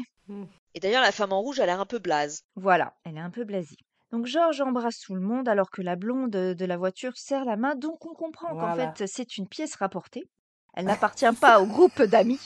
Et 0.76 0.82
d'ailleurs, 0.82 1.02
la 1.02 1.14
femme 1.14 1.32
en 1.32 1.42
rouge 1.42 1.62
a 1.62 1.66
l'air 1.66 1.80
un 1.80 1.86
peu 1.86 2.00
blase. 2.00 2.44
Voilà, 2.56 2.94
elle 3.06 3.16
est 3.16 3.22
un 3.22 3.32
peu 3.32 3.46
blasée. 3.46 3.78
Donc 4.12 4.28
Georges 4.28 4.62
embrasse 4.62 5.00
tout 5.00 5.16
le 5.16 5.22
monde 5.22 5.48
alors 5.48 5.72
que 5.72 5.82
la 5.82 5.96
blonde 5.96 6.32
de 6.32 6.66
la 6.66 6.78
voiture 6.78 7.18
serre 7.18 7.46
la 7.46 7.56
main, 7.56 7.76
donc 7.76 8.06
on 8.06 8.14
comprend 8.14 8.56
qu'en 8.56 8.76
fait 8.76 9.08
c'est 9.08 9.38
une 9.38 9.48
pièce 9.48 9.76
rapportée. 9.76 10.30
Elle 10.74 10.86
n'appartient 10.86 11.26
pas 11.40 11.62
au 11.62 11.66
groupe 11.66 12.02
d'amis. 12.04 12.40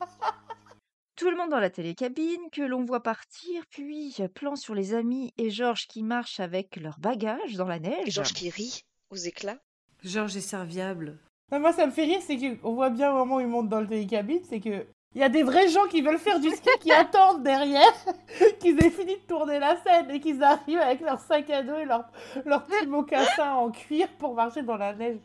Tout 1.16 1.30
le 1.30 1.36
monde 1.36 1.50
dans 1.50 1.58
la 1.58 1.70
télécabine, 1.70 2.48
que 2.52 2.62
l'on 2.62 2.84
voit 2.84 3.02
partir, 3.02 3.64
puis 3.70 4.16
plan 4.34 4.54
sur 4.54 4.76
les 4.76 4.94
amis 4.94 5.34
et 5.36 5.50
Georges 5.50 5.88
qui 5.88 6.04
marchent 6.04 6.38
avec 6.38 6.76
leurs 6.76 7.00
bagages 7.00 7.54
dans 7.54 7.66
la 7.66 7.76
Et 7.76 7.80
neige. 7.80 8.10
Georges 8.14 8.32
qui 8.32 8.50
rit 8.50 8.84
aux 9.10 9.16
éclats. 9.16 9.58
Georges 10.04 10.36
est 10.36 10.40
serviable. 10.40 11.18
Non, 11.50 11.58
moi, 11.58 11.72
ça 11.72 11.86
me 11.86 11.90
fait 11.90 12.04
rire, 12.04 12.20
c'est 12.24 12.36
qu'on 12.36 12.74
voit 12.74 12.90
bien 12.90 13.10
au 13.10 13.16
moment 13.16 13.36
où 13.36 13.40
ils 13.40 13.48
montent 13.48 13.68
dans 13.68 13.80
le 13.80 13.88
télécabine, 13.88 14.44
c'est 14.48 14.60
que 14.60 14.86
il 15.14 15.20
y 15.20 15.24
a 15.24 15.28
des 15.28 15.42
vrais 15.42 15.68
gens 15.68 15.86
qui 15.86 16.02
veulent 16.02 16.18
faire 16.18 16.38
du 16.40 16.50
ski 16.50 16.68
qui 16.80 16.92
attendent 16.92 17.42
derrière 17.42 17.92
qu'ils 18.60 18.78
aient 18.84 18.90
fini 18.90 19.16
de 19.16 19.22
tourner 19.26 19.58
la 19.58 19.76
scène 19.82 20.10
et 20.10 20.20
qu'ils 20.20 20.42
arrivent 20.42 20.78
avec 20.78 21.00
leur 21.00 21.18
sac 21.20 21.48
à 21.50 21.62
dos 21.62 21.76
et 21.76 21.84
leur, 21.84 22.04
leur 22.44 22.64
petit 22.64 22.86
mocassin 22.88 23.52
en 23.54 23.70
cuir 23.70 24.08
pour 24.18 24.34
marcher 24.34 24.62
dans 24.62 24.76
la 24.76 24.94
neige. 24.94 25.18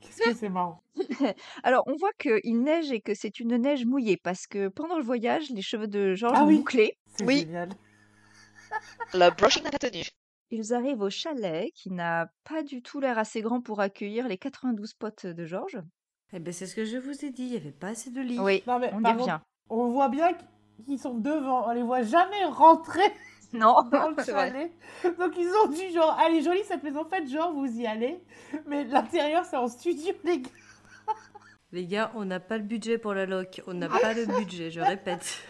Qu'est-ce 0.00 0.30
que 0.30 0.34
c'est 0.34 0.48
marrant. 0.50 0.82
Alors 1.62 1.82
on 1.86 1.96
voit 1.96 2.12
qu'il 2.18 2.62
neige 2.62 2.92
et 2.92 3.00
que 3.00 3.14
c'est 3.14 3.40
une 3.40 3.56
neige 3.56 3.86
mouillée 3.86 4.18
parce 4.18 4.46
que 4.46 4.68
pendant 4.68 4.96
le 4.98 5.02
voyage, 5.04 5.50
les 5.50 5.62
cheveux 5.62 5.88
de 5.88 6.14
Georges 6.14 6.34
Ah 6.36 6.40
sont 6.40 6.46
oui. 6.46 6.58
bouclés. 6.58 6.98
C'est 7.06 7.24
Oui. 7.24 7.40
génial. 7.40 7.70
Le 9.14 9.30
brushing 9.30 9.62
n'a 9.62 9.70
pas 9.70 9.78
tenu. 9.78 10.02
Ils 10.50 10.74
arrivent 10.74 11.00
au 11.00 11.10
chalet 11.10 11.72
qui 11.74 11.90
n'a 11.90 12.28
pas 12.44 12.62
du 12.62 12.82
tout 12.82 13.00
l'air 13.00 13.18
assez 13.18 13.40
grand 13.40 13.60
pour 13.62 13.80
accueillir 13.80 14.28
les 14.28 14.36
92 14.36 14.92
potes 14.94 15.26
de 15.26 15.44
Georges. 15.46 15.80
Eh 16.36 16.40
ben 16.40 16.52
c'est 16.52 16.66
ce 16.66 16.74
que 16.74 16.84
je 16.84 16.98
vous 16.98 17.24
ai 17.24 17.30
dit, 17.30 17.44
il 17.44 17.50
n'y 17.52 17.56
avait 17.56 17.70
pas 17.70 17.88
assez 17.88 18.10
de 18.10 18.20
lits. 18.20 18.40
Oui, 18.40 18.64
Non, 18.66 18.80
mais 18.80 18.92
on 18.92 19.40
on 19.70 19.90
voit 19.92 20.08
bien 20.08 20.32
qu'ils 20.84 20.98
sont 20.98 21.14
devant, 21.14 21.68
on 21.68 21.72
les 21.72 21.82
voit 21.82 22.02
jamais 22.02 22.44
rentrer 22.46 23.00
Non, 23.52 23.82
dans 23.92 24.08
le 24.08 24.14
vrai. 24.14 24.24
chalet. 24.24 24.72
Donc 25.16 25.34
ils 25.38 25.48
ont 25.62 25.68
dit 25.68 25.92
genre, 25.92 26.18
allez, 26.18 26.42
jolie 26.42 26.64
cette 26.64 26.82
maison, 26.82 27.04
faites 27.08 27.28
genre, 27.28 27.52
vous 27.52 27.66
y 27.78 27.86
allez. 27.86 28.20
Mais 28.66 28.82
l'intérieur, 28.84 29.44
c'est 29.44 29.56
en 29.56 29.68
studio, 29.68 30.12
les 30.24 30.40
gars. 30.40 30.50
Les 31.70 31.86
gars, 31.86 32.10
on 32.16 32.24
n'a 32.24 32.40
pas 32.40 32.58
le 32.58 32.64
budget 32.64 32.98
pour 32.98 33.14
la 33.14 33.26
loc. 33.26 33.62
On 33.68 33.74
n'a 33.74 33.88
pas 33.88 34.12
le 34.12 34.26
budget, 34.26 34.72
je 34.72 34.80
répète. 34.80 35.40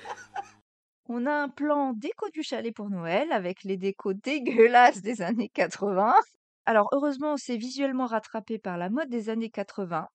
on 1.09 1.25
a 1.25 1.33
un 1.33 1.49
plan 1.49 1.94
déco 1.94 2.29
du 2.29 2.42
chalet 2.42 2.75
pour 2.75 2.90
Noël 2.90 3.33
avec 3.33 3.64
les 3.64 3.79
décos 3.79 4.12
dégueulasses 4.12 5.01
des 5.01 5.23
années 5.23 5.49
80. 5.49 6.14
Alors 6.66 6.88
heureusement, 6.92 7.38
c'est 7.38 7.57
visuellement 7.57 8.07
rattrapé 8.07 8.59
par 8.59 8.77
la 8.77 8.90
mode 8.90 9.09
des 9.09 9.31
années 9.31 9.51
80. 9.51 10.09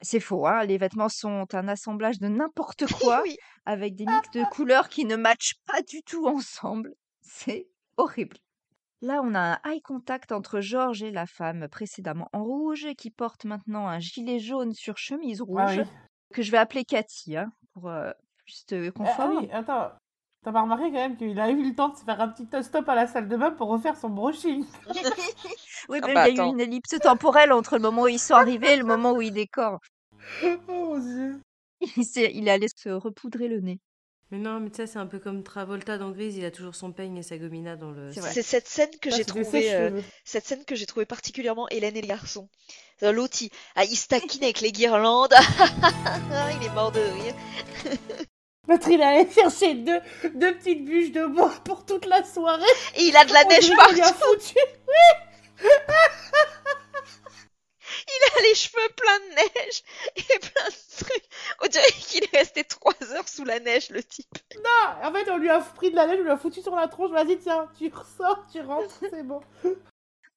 C'est 0.00 0.20
faux, 0.20 0.46
hein, 0.46 0.64
les 0.64 0.76
vêtements 0.78 1.08
sont 1.08 1.46
un 1.54 1.68
assemblage 1.68 2.18
de 2.18 2.28
n'importe 2.28 2.84
quoi 3.00 3.22
oui. 3.22 3.36
avec 3.64 3.94
des 3.94 4.04
mix 4.06 4.30
de 4.32 4.44
couleurs 4.50 4.88
qui 4.88 5.04
ne 5.04 5.16
matchent 5.16 5.56
pas 5.66 5.80
du 5.82 6.02
tout 6.02 6.26
ensemble. 6.26 6.92
C'est 7.22 7.66
horrible. 7.96 8.36
Là, 9.00 9.20
on 9.22 9.34
a 9.34 9.40
un 9.64 9.70
eye 9.70 9.82
contact 9.82 10.32
entre 10.32 10.60
Georges 10.60 11.02
et 11.02 11.10
la 11.10 11.26
femme 11.26 11.68
précédemment 11.68 12.28
en 12.32 12.42
rouge 12.42 12.88
qui 12.96 13.10
porte 13.10 13.44
maintenant 13.44 13.86
un 13.86 13.98
gilet 13.98 14.38
jaune 14.38 14.72
sur 14.72 14.96
chemise 14.98 15.42
rouge 15.42 15.78
Ah 15.78 15.82
oui. 15.82 15.84
que 16.32 16.42
je 16.42 16.50
vais 16.50 16.58
appeler 16.58 16.84
Cathy 16.84 17.36
hein, 17.36 17.52
pour 17.72 17.88
euh, 17.88 18.10
plus 18.44 18.64
te 18.66 18.88
ah 18.88 18.92
conforme. 18.92 19.36
oui, 19.38 19.48
attends. 19.52 19.90
T'as 20.44 20.52
pas 20.52 20.60
remarqué 20.62 20.84
quand 20.84 20.92
même 20.92 21.16
qu'il 21.16 21.40
a 21.40 21.48
eu 21.50 21.62
le 21.62 21.74
temps 21.74 21.88
de 21.88 21.96
se 21.96 22.04
faire 22.04 22.20
un 22.20 22.28
petit 22.28 22.46
stop 22.62 22.86
à 22.88 22.94
la 22.94 23.06
salle 23.06 23.28
de 23.28 23.36
bain 23.36 23.50
pour 23.50 23.68
refaire 23.68 23.96
son 23.96 24.10
brushing. 24.10 24.64
Oui, 25.88 25.98
Ah 26.02 26.06
mais 26.06 26.14
bah 26.14 26.28
il 26.28 26.36
y 26.36 26.40
a 26.40 26.42
eu 26.42 26.46
attends. 26.46 26.52
une 26.54 26.60
ellipse 26.60 26.98
temporelle 27.00 27.52
entre 27.52 27.76
le 27.76 27.82
moment 27.82 28.02
où 28.02 28.08
ils 28.08 28.18
sont 28.18 28.34
arrivés 28.34 28.72
et 28.72 28.76
le 28.76 28.84
moment 28.84 29.12
où 29.12 29.20
ils 29.22 29.32
décorent. 29.32 29.80
Oh 30.42 30.56
mon 30.68 30.98
dieu. 30.98 31.40
Il, 31.96 32.04
s'est- 32.04 32.30
il 32.34 32.48
est 32.48 32.50
allé 32.50 32.66
se 32.74 32.88
repoudrer 32.88 33.48
le 33.48 33.60
nez. 33.60 33.78
Mais 34.30 34.38
non, 34.38 34.58
mais 34.60 34.70
tu 34.70 34.76
sais, 34.76 34.86
c'est 34.86 34.98
un 34.98 35.06
peu 35.06 35.18
comme 35.18 35.42
Travolta 35.42 35.98
dans 35.98 36.10
Grise, 36.10 36.36
il 36.38 36.44
a 36.46 36.50
toujours 36.50 36.74
son 36.74 36.92
peigne 36.92 37.18
et 37.18 37.22
sa 37.22 37.36
gomina 37.36 37.76
dans 37.76 37.90
le. 37.90 38.10
C'est 38.12 38.42
cette 38.42 38.66
scène 38.66 38.88
que 39.02 39.10
Ça, 39.10 39.16
j'ai 39.18 39.24
trouvée, 39.26 39.74
euh, 39.74 40.00
cette 40.24 40.46
scène 40.46 40.64
que 40.64 40.74
j'ai 40.74 40.86
trouvée 40.86 41.04
particulièrement 41.04 41.68
Hélène 41.68 41.96
et 41.96 42.00
les 42.00 42.08
garçons. 42.08 42.48
Euh, 43.02 43.12
L'autre, 43.12 43.36
il, 43.42 43.50
ah, 43.76 43.84
il 43.84 43.96
se 43.96 44.08
taquine 44.08 44.42
avec 44.44 44.62
les 44.62 44.72
guirlandes. 44.72 45.34
il 46.60 46.66
est 46.66 46.74
mort 46.74 46.90
de 46.90 47.00
rire. 47.00 47.34
L'autre, 48.68 48.88
il 48.88 49.02
allait 49.02 49.30
chercher 49.30 49.74
deux, 49.74 50.00
deux 50.34 50.54
petites 50.56 50.84
bûches 50.84 51.12
de 51.12 51.26
bois 51.26 51.52
pour 51.64 51.84
toute 51.84 52.06
la 52.06 52.24
soirée. 52.24 52.62
Et 52.96 53.02
il 53.04 53.16
a 53.16 53.24
de 53.24 53.32
la 53.32 53.44
neige 53.44 53.68
qu'on 53.70 53.92
lui 53.92 54.00
a 54.00 54.04
partout. 54.04 54.24
foutu. 54.40 54.54
Il 58.06 58.38
a 58.38 58.42
les 58.42 58.54
cheveux 58.54 58.88
pleins 58.96 59.18
de 59.18 59.34
neige 59.36 59.82
et 60.16 60.38
plein 60.38 60.66
de 60.68 61.04
trucs. 61.04 61.24
On 61.62 61.66
dirait 61.68 61.90
qu'il 61.92 62.24
est 62.24 62.36
resté 62.36 62.64
trois 62.64 62.94
heures 63.12 63.28
sous 63.28 63.44
la 63.44 63.60
neige, 63.60 63.90
le 63.90 64.02
type. 64.02 64.38
Ah, 64.64 65.08
En 65.08 65.12
fait, 65.12 65.30
on 65.30 65.36
lui 65.36 65.48
a 65.48 65.60
pris 65.60 65.90
de 65.90 65.96
la 65.96 66.06
neige, 66.06 66.18
on 66.20 66.24
lui 66.24 66.30
a 66.30 66.36
foutu 66.36 66.60
sur 66.62 66.74
la 66.74 66.88
tronche. 66.88 67.10
Vas-y, 67.10 67.38
tiens, 67.38 67.68
tu 67.78 67.88
ressors, 67.92 68.46
tu 68.52 68.60
rentres, 68.60 69.00
c'est 69.10 69.22
bon. 69.22 69.40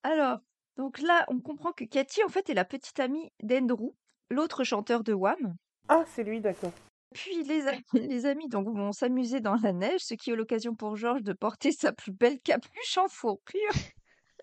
Alors, 0.04 0.40
donc 0.78 1.00
là, 1.00 1.26
on 1.30 1.40
comprend 1.40 1.72
que 1.72 1.84
Cathy, 1.86 2.24
en 2.24 2.30
fait, 2.30 2.50
est 2.50 2.54
la 2.54 2.66
petite 2.66 3.00
amie 3.00 3.32
d'Andrew, 3.42 3.94
l'autre 4.30 4.64
chanteur 4.64 5.04
de 5.04 5.14
Wham. 5.14 5.56
Ah, 5.90 6.04
c'est 6.16 6.24
lui, 6.24 6.42
d'accord. 6.42 6.74
Puis 7.18 7.44
les, 7.44 7.68
a- 7.68 7.74
les 7.94 8.26
amis 8.26 8.48
donc, 8.48 8.68
vont 8.68 8.92
s'amuser 8.92 9.40
dans 9.40 9.56
la 9.56 9.74
neige, 9.74 10.02
ce 10.02 10.14
qui 10.14 10.30
est 10.32 10.36
l'occasion 10.36 10.76
pour 10.76 10.96
Georges 10.96 11.24
de 11.24 11.34
porter 11.34 11.72
sa 11.74 11.92
plus 11.92 12.12
belle 12.12 12.40
capuche 12.40 12.98
en 12.98 13.08
fourrure. 13.08 13.74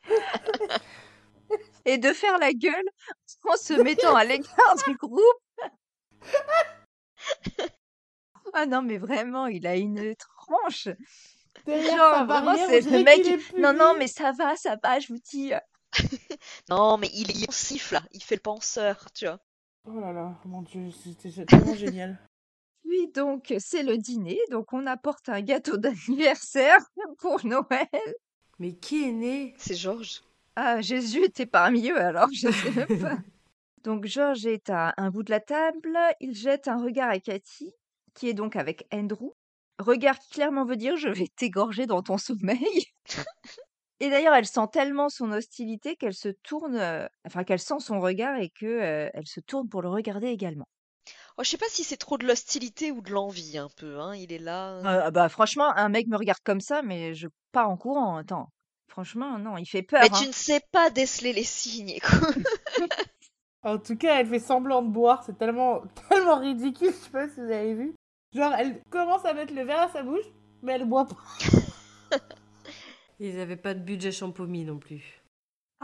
et 1.85 1.99
de 1.99 2.13
faire 2.13 2.39
la 2.39 2.53
gueule 2.53 2.89
en 3.49 3.57
se 3.57 3.75
mettant 3.75 4.15
à 4.17 4.25
l'écart 4.25 4.75
du 4.87 4.95
groupe. 4.97 5.21
ah 8.53 8.67
non, 8.67 8.83
mais 8.83 8.99
vraiment, 8.99 9.47
il 9.47 9.67
a 9.67 9.77
une 9.77 10.15
tranche. 10.17 10.89
Derrière 11.67 11.97
Genre, 11.97 12.15
sa 12.15 12.25
vraiment, 12.25 12.45
barrière, 12.45 12.69
c'est 12.69 12.87
on 12.89 12.99
le 12.99 13.05
mec. 13.05 13.23
qu'il 13.23 13.33
est 13.33 13.59
Non, 13.59 13.73
non, 13.73 13.95
mais 13.97 14.09
ça 14.09 14.33
va, 14.33 14.57
ça 14.57 14.77
va, 14.83 14.99
je 14.99 15.09
vous 15.13 15.21
dis. 15.21 15.53
Non, 16.69 16.99
mais 16.99 17.09
il, 17.15 17.51
siffle, 17.53 17.95
là. 17.95 18.03
Il 18.13 18.23
fait 18.23 18.35
le 18.35 18.43
penseur, 18.43 19.07
tu 19.15 19.27
vois. 19.27 19.39
Oh 19.87 20.01
là 20.01 20.13
là, 20.13 20.35
mon 20.45 20.63
dieu, 20.63 20.91
c'était 20.91 21.45
tellement 21.47 21.75
génial. 21.75 22.19
Puis 22.85 23.09
donc, 23.09 23.55
c'est 23.59 23.83
le 23.83 23.97
dîner, 23.97 24.39
donc 24.51 24.73
on 24.73 24.87
apporte 24.87 25.29
un 25.29 25.41
gâteau 25.41 25.77
d'anniversaire 25.79 26.79
pour 27.19 27.45
Noël. 27.45 27.89
Mais 28.59 28.75
qui 28.75 29.09
est 29.09 29.13
né? 29.13 29.55
C'est 29.59 29.75
Georges. 29.75 30.23
Ah, 30.57 30.81
Jésus 30.81 31.25
était 31.25 31.47
parmi 31.47 31.91
eux 31.91 31.99
alors, 31.99 32.29
je 32.33 32.49
sais 32.51 32.71
même 32.71 33.01
pas. 33.01 33.19
Donc 33.83 34.07
Georges 34.07 34.47
est 34.47 34.71
à 34.71 34.95
un 34.97 35.11
bout 35.11 35.25
de 35.25 35.31
la 35.31 35.41
table, 35.41 35.99
il 36.21 36.35
jette 36.35 36.69
un 36.69 36.83
regard 36.83 37.11
à 37.11 37.19
Cathy, 37.19 37.75
qui 38.15 38.29
est 38.31 38.35
donc 38.35 38.57
avec 38.57 38.87
Andrew. 38.91 39.33
Regard 39.79 40.19
qui 40.19 40.31
clairement 40.31 40.65
veut 40.65 40.77
dire 40.77 40.97
je 40.97 41.11
vais 41.11 41.29
t'égorger 41.37 41.85
dans 41.85 42.03
ton 42.03 42.17
sommeil. 42.17 42.87
Et 44.01 44.09
d'ailleurs, 44.09 44.35
elle 44.35 44.47
sent 44.47 44.69
tellement 44.73 45.09
son 45.09 45.33
hostilité 45.33 45.97
qu'elle 45.97 46.15
se 46.15 46.29
tourne, 46.29 46.77
euh, 46.77 47.07
enfin 47.27 47.45
qu'elle 47.45 47.61
sent 47.61 47.81
son 47.81 48.01
regard 48.01 48.39
et 48.39 48.49
que 48.49 48.65
euh, 48.65 49.11
elle 49.13 49.27
se 49.27 49.41
tourne 49.41 49.69
pour 49.69 49.83
le 49.83 49.89
regarder 49.89 50.29
également. 50.29 50.69
Oh, 51.37 51.43
je 51.43 51.51
sais 51.51 51.59
pas 51.59 51.67
si 51.69 51.83
c'est 51.83 51.97
trop 51.97 52.17
de 52.17 52.27
l'hostilité 52.27 52.93
ou 52.93 53.01
de 53.01 53.11
l'envie, 53.11 53.59
un 53.59 53.69
peu. 53.77 53.99
Hein. 54.01 54.15
Il 54.15 54.33
est 54.33 54.39
là. 54.39 55.07
Euh, 55.07 55.11
bah 55.11 55.29
franchement, 55.29 55.73
un 55.77 55.89
mec 55.89 56.07
me 56.07 56.17
regarde 56.17 56.41
comme 56.45 56.61
ça, 56.61 56.83
mais 56.83 57.15
je 57.15 57.27
pars 57.51 57.69
en 57.69 57.77
courant. 57.77 58.17
Attends, 58.17 58.51
franchement, 58.89 59.39
non, 59.39 59.57
il 59.57 59.67
fait 59.67 59.83
peur. 59.83 60.01
Mais 60.01 60.11
hein. 60.13 60.19
tu 60.21 60.29
ne 60.29 60.33
sais 60.33 60.61
pas 60.71 60.91
déceler 60.91 61.33
les 61.33 61.45
signes, 61.45 61.91
écoute. 61.91 62.39
En 63.65 63.79
tout 63.79 63.97
cas, 63.97 64.21
elle 64.21 64.27
fait 64.27 64.41
semblant 64.41 64.83
de 64.83 64.91
boire, 64.91 65.23
c'est 65.25 65.39
tellement, 65.39 65.83
tellement 66.11 66.39
ridicule, 66.39 66.93
je 66.93 67.05
sais 67.05 67.11
pas 67.11 67.29
si 67.29 67.41
vous 67.41 67.51
avez 67.51 67.73
vu. 67.73 67.95
Genre, 68.35 68.53
elle 68.59 68.83
commence 68.91 69.25
à 69.25 69.33
mettre 69.33 69.55
le 69.55 69.63
verre 69.63 69.81
à 69.81 69.89
sa 69.89 70.03
bouche, 70.03 70.27
mais 70.63 70.73
elle 70.73 70.85
boit 70.85 71.07
pas. 71.07 71.17
Ils 73.21 73.37
n'avaient 73.37 73.57
pas 73.57 73.73
de 73.73 73.81
budget 73.81 74.13
champomis 74.13 74.67
non 74.67 74.79
plus. 74.79 75.24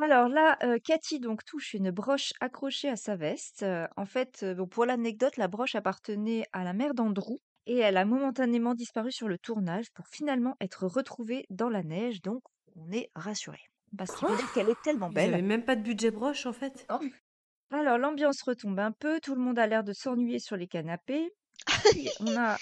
Alors 0.03 0.29
là, 0.29 0.57
euh, 0.63 0.79
Cathy 0.83 1.21
donc 1.21 1.45
touche 1.45 1.75
une 1.75 1.91
broche 1.91 2.33
accrochée 2.41 2.89
à 2.89 2.97
sa 2.97 3.17
veste. 3.17 3.63
Euh, 3.63 3.87
en 3.97 4.07
fait, 4.07 4.41
euh, 4.43 4.55
bon, 4.55 4.67
pour 4.67 4.87
l'anecdote, 4.87 5.37
la 5.37 5.49
broche 5.49 5.75
appartenait 5.75 6.45
à 6.53 6.65
la 6.65 6.73
mère 6.73 6.95
d'Andrew 6.95 7.39
et 7.67 7.79
elle 7.79 7.97
a 7.97 8.05
momentanément 8.05 8.75
disparu 8.75 9.13
sur 9.13 9.29
le 9.29 9.39
tournage 9.39 9.91
pour 9.93 10.07
finalement 10.09 10.57
être 10.61 10.87
retrouvée 10.87 11.45
dans 11.51 11.69
la 11.69 11.83
neige. 11.83 12.23
Donc, 12.23 12.43
on 12.77 12.91
est 12.93 13.11
rassuré. 13.15 13.59
Parce 13.97 14.15
qu'il 14.17 14.29
faut 14.29 14.37
dire 14.37 14.53
qu'elle 14.53 14.71
est 14.71 14.83
tellement 14.83 15.11
Ils 15.11 15.15
belle. 15.15 15.31
n'avaient 15.33 15.43
même 15.43 15.65
pas 15.65 15.77
de 15.77 15.83
budget 15.83 16.11
broche 16.11 16.47
en 16.47 16.53
fait. 16.53 16.87
Alors, 17.71 17.99
l'ambiance 17.99 18.43
retombe 18.43 18.79
un 18.79 18.93
peu. 18.93 19.21
Tout 19.21 19.35
le 19.35 19.41
monde 19.41 19.59
a 19.59 19.67
l'air 19.67 19.85
de 19.85 19.93
s'ennuyer 19.93 20.39
sur 20.39 20.57
les 20.57 20.67
canapés. 20.69 21.31
Puis, 21.91 22.09
on 22.21 22.37
a 22.37 22.57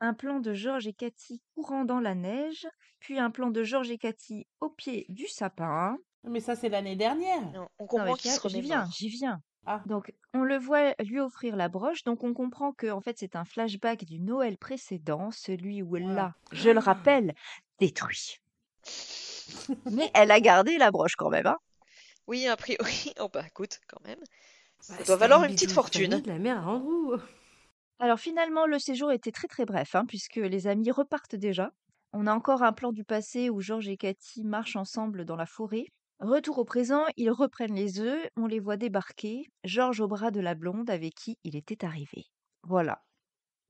un 0.00 0.14
plan 0.14 0.40
de 0.40 0.52
Georges 0.52 0.86
et 0.86 0.92
Cathy 0.92 1.42
courant 1.54 1.84
dans 1.84 2.00
la 2.00 2.14
neige. 2.14 2.66
Puis, 3.00 3.18
un 3.18 3.30
plan 3.30 3.50
de 3.50 3.62
Georges 3.62 3.90
et 3.90 3.98
Cathy 3.98 4.46
au 4.60 4.70
pied 4.70 5.06
du 5.08 5.26
sapin. 5.26 5.98
Mais 6.24 6.40
ça, 6.40 6.56
c'est 6.56 6.68
l'année 6.68 6.96
dernière. 6.96 7.40
Non, 7.52 7.68
on 7.78 7.86
comprend 7.86 8.14
qu'il 8.14 8.30
j'y 8.30 8.60
viens, 8.60 8.88
j'y 8.90 9.08
viens. 9.08 9.40
Ah. 9.66 9.82
Donc, 9.86 10.12
on 10.34 10.42
le 10.42 10.58
voit 10.58 10.94
lui 11.02 11.20
offrir 11.20 11.56
la 11.56 11.68
broche, 11.68 12.04
donc 12.04 12.22
on 12.22 12.34
comprend 12.34 12.72
que 12.72 12.90
en 12.90 13.00
fait 13.00 13.16
c'est 13.18 13.34
un 13.34 13.44
flashback 13.46 14.04
du 14.04 14.20
Noël 14.20 14.58
précédent, 14.58 15.30
celui 15.30 15.82
où 15.82 15.96
elle 15.96 16.14
l'a, 16.14 16.34
je 16.52 16.68
le 16.68 16.80
rappelle, 16.80 17.34
détruit. 17.80 18.36
Mais 19.90 20.10
elle 20.14 20.30
a 20.30 20.40
gardé 20.40 20.76
la 20.76 20.90
broche 20.90 21.16
quand 21.16 21.30
même. 21.30 21.46
Hein. 21.46 21.56
Oui, 22.26 22.46
a 22.46 22.56
priori. 22.56 23.12
Oh 23.20 23.28
bah 23.32 23.44
écoute, 23.46 23.80
quand 23.88 24.02
même. 24.04 24.18
Ça 24.80 24.96
Bah, 24.98 25.04
doit 25.04 25.16
valoir 25.16 25.40
un 25.42 25.48
une 25.48 25.54
petite 25.54 25.72
fortune. 25.72 26.20
de 26.20 26.28
la 26.28 26.38
mère 26.38 26.58
à 26.66 26.70
Andrew. 26.72 27.18
Alors 27.98 28.18
finalement, 28.18 28.66
le 28.66 28.78
séjour 28.78 29.12
était 29.12 29.32
très 29.32 29.48
très 29.48 29.64
bref, 29.64 29.94
hein, 29.94 30.04
puisque 30.06 30.36
les 30.36 30.66
amis 30.66 30.90
repartent 30.90 31.36
déjà. 31.36 31.70
On 32.12 32.26
a 32.26 32.34
encore 32.34 32.62
un 32.62 32.72
plan 32.72 32.92
du 32.92 33.04
passé 33.04 33.48
où 33.50 33.60
George 33.60 33.88
et 33.88 33.96
Cathy 33.96 34.44
marchent 34.44 34.76
ensemble 34.76 35.24
dans 35.24 35.36
la 35.36 35.46
forêt. 35.46 35.86
Retour 36.24 36.56
au 36.56 36.64
présent, 36.64 37.04
ils 37.18 37.30
reprennent 37.30 37.74
les 37.74 38.00
œufs, 38.00 38.30
on 38.38 38.46
les 38.46 38.58
voit 38.58 38.78
débarquer, 38.78 39.52
George 39.62 40.00
au 40.00 40.08
bras 40.08 40.30
de 40.30 40.40
la 40.40 40.54
blonde 40.54 40.88
avec 40.88 41.14
qui 41.14 41.38
il 41.44 41.54
était 41.54 41.84
arrivé. 41.84 42.24
Voilà. 42.62 43.02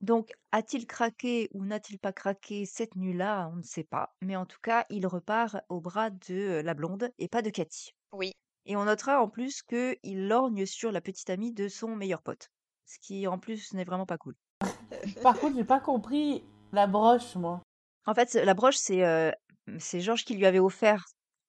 Donc, 0.01 0.31
a-t-il 0.53 0.87
craqué 0.87 1.49
ou 1.53 1.65
n'a-t-il 1.65 1.99
pas 1.99 2.13
craqué 2.13 2.65
cette 2.65 2.95
nuit-là 2.95 3.51
On 3.53 3.57
ne 3.57 3.65
sait 3.65 3.83
pas. 3.83 4.15
Mais 4.23 4.37
en 4.37 4.47
tout 4.47 4.61
cas, 4.63 4.87
il 4.89 5.05
repart 5.09 5.57
au 5.69 5.81
bras 5.81 6.11
de 6.11 6.63
la 6.65 6.75
blonde 6.75 7.11
et 7.19 7.27
pas 7.27 7.43
de 7.43 7.51
Cathy. 7.51 7.91
Oui. 8.13 8.31
Et 8.67 8.77
on 8.77 8.85
notera 8.85 9.21
en 9.21 9.29
plus 9.29 9.65
qu'il 9.65 10.29
lorgne 10.29 10.65
sur 10.65 10.93
la 10.93 11.01
petite 11.01 11.31
amie 11.31 11.51
de 11.51 11.67
son 11.67 11.97
meilleur 11.97 12.23
pote. 12.23 12.53
Ce 12.87 13.01
qui 13.01 13.27
en 13.27 13.41
plus 13.41 13.73
n'est 13.73 13.83
vraiment 13.83 14.07
pas 14.07 14.19
cool. 14.19 14.37
Par 15.25 15.41
contre, 15.41 15.57
j'ai 15.57 15.65
pas 15.65 15.81
compris 15.81 16.45
la 16.71 16.87
broche, 16.87 17.35
moi. 17.35 17.63
En 18.07 18.15
fait, 18.15 18.35
la 18.35 18.55
broche, 18.55 18.77
c'est 18.77 19.05
euh, 19.05 19.33
c'est 19.81 20.01
Georges 20.01 20.25
qui 20.25 20.37
lui 20.37 20.47
avait 20.47 20.61
offert 20.61 21.05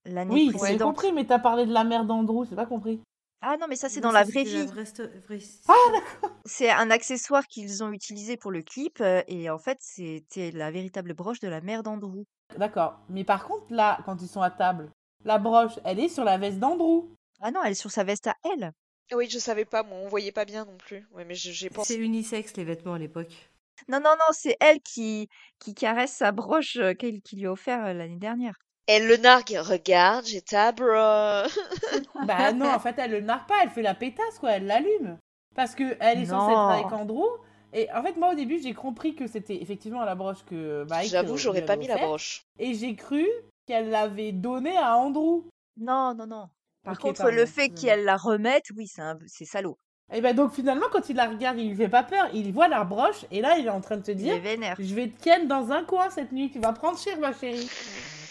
l'année 0.06 0.34
Oui, 0.34 0.46
j'ai 0.54 0.58
précédente. 0.58 0.96
compris, 0.96 1.12
mais 1.12 1.26
t'as 1.26 1.40
parlé 1.40 1.66
de 1.66 1.74
la 1.74 1.84
mère 1.84 2.06
d'Andrew, 2.06 2.46
j'ai 2.50 2.56
pas 2.56 2.66
compris. 2.66 3.02
Ah 3.42 3.58
non, 3.60 3.68
mais 3.70 3.76
ça, 3.76 3.90
c'est 3.90 4.02
dans 4.02 4.12
la 4.12 4.24
vraie 4.24 4.44
vie. 4.44 4.66
vraie 4.66 4.84
vraie- 5.28 5.40
C'est 6.46 6.70
un 6.70 6.90
accessoire 6.92 7.46
qu'ils 7.48 7.84
ont 7.84 7.92
utilisé 7.92 8.38
pour 8.38 8.52
le 8.52 8.62
clip. 8.62 9.02
euh, 9.02 9.22
et 9.28 9.50
en 9.50 9.58
fait, 9.60 9.78
c'était 9.82 10.52
la 10.52 10.72
véritable 10.72 11.14
broche 11.14 11.40
de 11.40 11.48
la 11.48 11.62
mère 11.62 11.84
d'Andrew. 11.84 12.24
D'accord. 12.58 13.00
Mais 13.10 13.24
par 13.24 13.46
contre, 13.46 13.66
là, 13.70 14.00
quand 14.06 14.22
ils 14.22 14.28
sont 14.28 14.42
à 14.42 14.52
table, 14.52 14.92
la 15.24 15.38
broche, 15.40 15.80
elle 15.84 16.00
est 16.00 16.10
sur 16.10 16.24
la 16.24 16.38
veste 16.38 16.60
d'Andrew. 16.60 17.10
Ah 17.42 17.52
non, 17.52 17.62
elle 17.64 17.72
est 17.72 17.76
sur 17.76 17.92
sa 17.92 18.04
veste 18.04 18.28
à 18.28 18.36
elle. 18.44 18.72
Oui, 19.14 19.28
je 19.30 19.38
savais 19.40 19.66
pas, 19.66 19.84
moi, 19.84 19.98
on 20.00 20.08
voyait 20.08 20.32
pas 20.32 20.46
bien 20.46 20.66
non 20.66 20.78
plus. 20.78 21.08
Ouais, 21.12 21.26
mais 21.26 21.36
je- 21.36 21.52
j'ai 21.52 21.68
C'est 21.70 21.74
pensé. 21.74 21.96
unisexe 21.96 22.56
les 22.58 22.64
vêtements 22.64 22.94
à 22.94 23.00
l'époque. 23.00 23.52
Non, 23.88 24.00
non, 24.00 24.12
non, 24.12 24.32
c'est 24.32 24.56
elle 24.60 24.80
qui, 24.82 25.28
qui 25.60 25.74
caresse 25.76 26.14
sa 26.14 26.32
broche 26.32 26.78
euh, 26.78 26.94
qu'il 26.94 27.22
qui 27.22 27.36
lui 27.36 27.46
a 27.46 27.52
offert 27.52 27.86
euh, 27.86 27.94
l'année 27.94 28.18
dernière. 28.18 28.56
Elle 28.88 29.08
le 29.08 29.18
nargue. 29.18 29.58
Regarde, 29.62 30.26
j'ai 30.26 30.42
ta 30.42 30.72
broche. 30.72 31.58
Bah 32.28 32.52
non, 32.54 32.68
en 32.68 32.80
fait, 32.80 32.96
elle 32.98 33.12
le 33.12 33.22
nargue 33.22 33.48
pas, 33.48 33.56
elle 33.64 33.70
fait 33.70 33.82
la 33.82 33.94
pétasse, 33.94 34.40
quoi, 34.40 34.52
elle 34.52 34.66
l'allume. 34.66 35.18
Parce 35.56 35.76
que 35.76 35.96
elle 36.00 36.22
est 36.22 36.26
censée 36.26 36.52
être 36.52 36.58
Non. 36.58 36.68
avec 36.70 36.92
Andrew. 36.92 37.26
Et 37.74 37.92
en 37.92 38.02
fait, 38.04 38.16
moi, 38.16 38.32
au 38.32 38.36
début, 38.36 38.60
j'ai 38.62 38.74
compris 38.74 39.16
que 39.16 39.28
c'était 39.28 39.62
effectivement 39.62 40.04
la 40.04 40.16
broche 40.16 40.44
que 40.50 40.86
Mike 40.90 41.10
J'avoue, 41.10 41.34
euh, 41.34 41.38
j'aurais 41.38 41.60
lui 41.60 41.66
pas 41.66 41.76
mis 41.76 41.88
la 41.88 41.98
broche. 41.98 42.44
Et 42.58 42.74
j'ai 42.74 42.96
cru 42.96 43.28
qu'elle 43.68 43.90
l'avait 43.90 44.32
donnée 44.32 44.78
à 44.78 44.96
Andrew. 44.98 45.44
Non, 45.78 46.14
non, 46.16 46.26
non. 46.26 46.48
Par 46.84 46.98
contre, 47.00 47.22
pardon, 47.24 47.36
le 47.36 47.46
fait 47.46 47.70
qu'elle 47.70 48.06
la 48.06 48.16
remette, 48.16 48.66
oui, 48.78 48.88
c'est 48.88 49.02
un- 49.02 49.18
salaud. 49.28 49.78
Et 50.14 50.22
ben 50.22 50.36
donc, 50.36 50.54
finalement, 50.54 50.86
quand 50.92 51.10
il 51.10 51.16
la 51.16 51.26
regarde, 51.26 51.58
il 51.58 51.70
lui 51.70 51.76
fait 51.76 51.90
pas 51.90 52.04
peur, 52.04 52.28
il 52.34 52.54
voit 52.54 52.68
la 52.68 52.84
broche, 52.84 53.26
et 53.32 53.42
là, 53.42 53.58
il 53.58 53.66
est 53.66 53.70
en 53.72 53.82
train 53.82 53.98
de 53.98 54.06
se 54.06 54.12
dire. 54.12 54.36
Je 54.80 54.94
vais 54.94 55.08
te 55.08 55.22
ken 55.24 55.48
dans 55.48 55.72
un 55.72 55.84
coin 55.84 56.10
cette 56.12 56.32
nuit, 56.32 56.52
tu 56.52 56.60
vas 56.60 56.74
prendre 56.74 56.98
cher, 57.00 57.18
ma 57.20 57.34
chérie. 57.34 57.68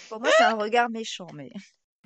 Pour 0.09 0.21
moi, 0.21 0.31
c'est 0.37 0.45
un 0.45 0.55
regard 0.55 0.91
méchant, 0.91 1.27
mais. 1.35 1.51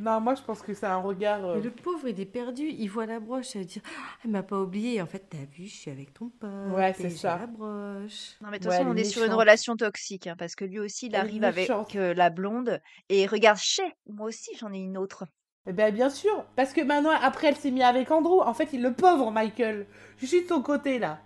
Non, 0.00 0.20
moi, 0.20 0.36
je 0.36 0.42
pense 0.42 0.62
que 0.62 0.74
c'est 0.74 0.86
un 0.86 0.98
regard. 0.98 1.44
euh, 1.44 1.56
Mais 1.56 1.62
le 1.62 1.72
pauvre, 1.72 2.06
il 2.06 2.20
est 2.20 2.24
perdu. 2.24 2.68
Il 2.68 2.86
voit 2.88 3.04
la 3.06 3.18
broche, 3.18 3.54
il 3.56 3.62
va 3.62 3.64
dire 3.64 3.82
Ah, 3.84 4.16
Elle 4.24 4.30
m'a 4.30 4.44
pas 4.44 4.60
oublié. 4.60 5.02
En 5.02 5.06
fait, 5.06 5.26
t'as 5.28 5.38
vu, 5.38 5.66
je 5.66 5.74
suis 5.74 5.90
avec 5.90 6.14
ton 6.14 6.28
pote. 6.28 6.48
Ouais, 6.72 6.94
c'est 6.96 7.10
ça. 7.10 7.36
la 7.40 7.46
broche. 7.48 8.36
Non, 8.40 8.50
mais 8.50 8.58
de 8.60 8.62
toute 8.64 8.70
Ouais, 8.70 8.78
façon, 8.78 8.90
on 8.90 8.94
est 8.96 9.02
sur 9.02 9.24
une 9.24 9.32
relation 9.34 9.74
toxique, 9.76 10.28
hein, 10.28 10.36
parce 10.38 10.54
que 10.54 10.64
lui 10.64 10.78
aussi, 10.78 11.06
il 11.06 11.14
Elle 11.16 11.20
arrive 11.22 11.42
avec 11.42 11.68
euh, 11.96 12.14
la 12.14 12.30
blonde 12.30 12.80
et 13.08 13.26
regarde, 13.26 13.58
chez 13.58 13.82
moi 14.08 14.28
aussi, 14.28 14.52
j'en 14.60 14.72
ai 14.72 14.78
une 14.78 14.96
autre. 14.96 15.24
Eh 15.66 15.72
ben 15.74 15.92
bien 15.92 16.08
sûr, 16.08 16.46
parce 16.56 16.72
que 16.72 16.80
maintenant 16.80 17.10
après 17.20 17.48
elle 17.48 17.56
s'est 17.56 17.70
mise 17.70 17.82
avec 17.82 18.10
Andrew. 18.10 18.40
En 18.40 18.54
fait, 18.54 18.70
il 18.72 18.80
le 18.80 18.94
pauvre 18.94 19.30
Michael. 19.30 19.86
Je 20.16 20.24
suis 20.24 20.42
de 20.44 20.48
son 20.48 20.62
côté 20.62 20.98
là. 20.98 21.20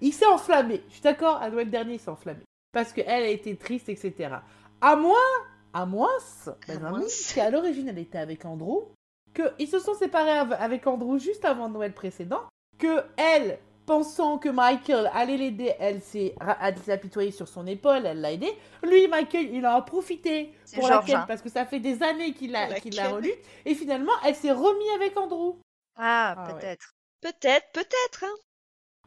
Il 0.00 0.12
s'est 0.12 0.26
enflammé. 0.26 0.82
Je 0.88 0.94
suis 0.94 1.02
d'accord. 1.02 1.36
À 1.40 1.48
Noël 1.48 1.70
dernier, 1.70 1.94
il 1.94 2.00
s'est 2.00 2.08
enflammé 2.10 2.40
parce 2.72 2.92
que 2.92 3.02
elle 3.06 3.22
a 3.22 3.28
été 3.28 3.54
triste, 3.56 3.88
etc. 3.88 4.30
À 4.80 4.96
moins, 4.96 5.14
à 5.74 5.84
moins, 5.86 6.08
ben, 6.68 6.86
À 6.86 6.90
moins. 6.90 6.98
mythe 7.00 7.32
qu'à 7.34 7.50
l'origine 7.50 7.88
elle 7.88 7.98
était 7.98 8.18
avec 8.18 8.44
Andrew, 8.44 8.84
que 9.34 9.42
ils 9.58 9.68
se 9.68 9.78
sont 9.80 9.94
séparés 9.94 10.30
av- 10.38 10.56
avec 10.58 10.86
Andrew 10.86 11.18
juste 11.18 11.44
avant 11.44 11.68
Noël 11.68 11.92
précédent, 11.92 12.42
que 12.78 13.02
elle 13.16 13.58
pensant 13.86 14.38
que 14.38 14.48
Michael 14.48 15.10
allait 15.12 15.36
l'aider, 15.36 15.74
elle 15.78 16.00
s'est 16.00 16.34
apitoyée 16.88 17.32
sur 17.32 17.48
son 17.48 17.66
épaule, 17.66 18.06
elle 18.06 18.22
l'a 18.22 18.32
aidé. 18.32 18.50
Lui, 18.82 19.08
Michael, 19.08 19.52
il 19.54 19.66
en 19.66 19.74
a 19.74 19.82
profité 19.82 20.54
pour 20.74 20.84
la 20.88 20.94
Georges, 20.94 21.06
ken 21.06 21.16
hein. 21.16 21.24
parce 21.28 21.42
que 21.42 21.50
ça 21.50 21.66
fait 21.66 21.80
des 21.80 22.02
années 22.02 22.32
qu'il 22.32 22.52
la, 22.52 22.80
qu'il 22.80 22.94
la. 22.96 23.10
Et 23.66 23.74
finalement, 23.74 24.12
elle 24.24 24.34
s'est 24.36 24.52
remise 24.52 24.90
avec 24.94 25.14
Andrew. 25.18 25.56
Ah, 25.96 26.34
Ah 26.36 26.46
ouais. 26.46 26.60
peut-être. 26.60 26.92
Peut-être, 27.20 27.66
peut-être. 27.72 28.24
Hein. 28.24 28.34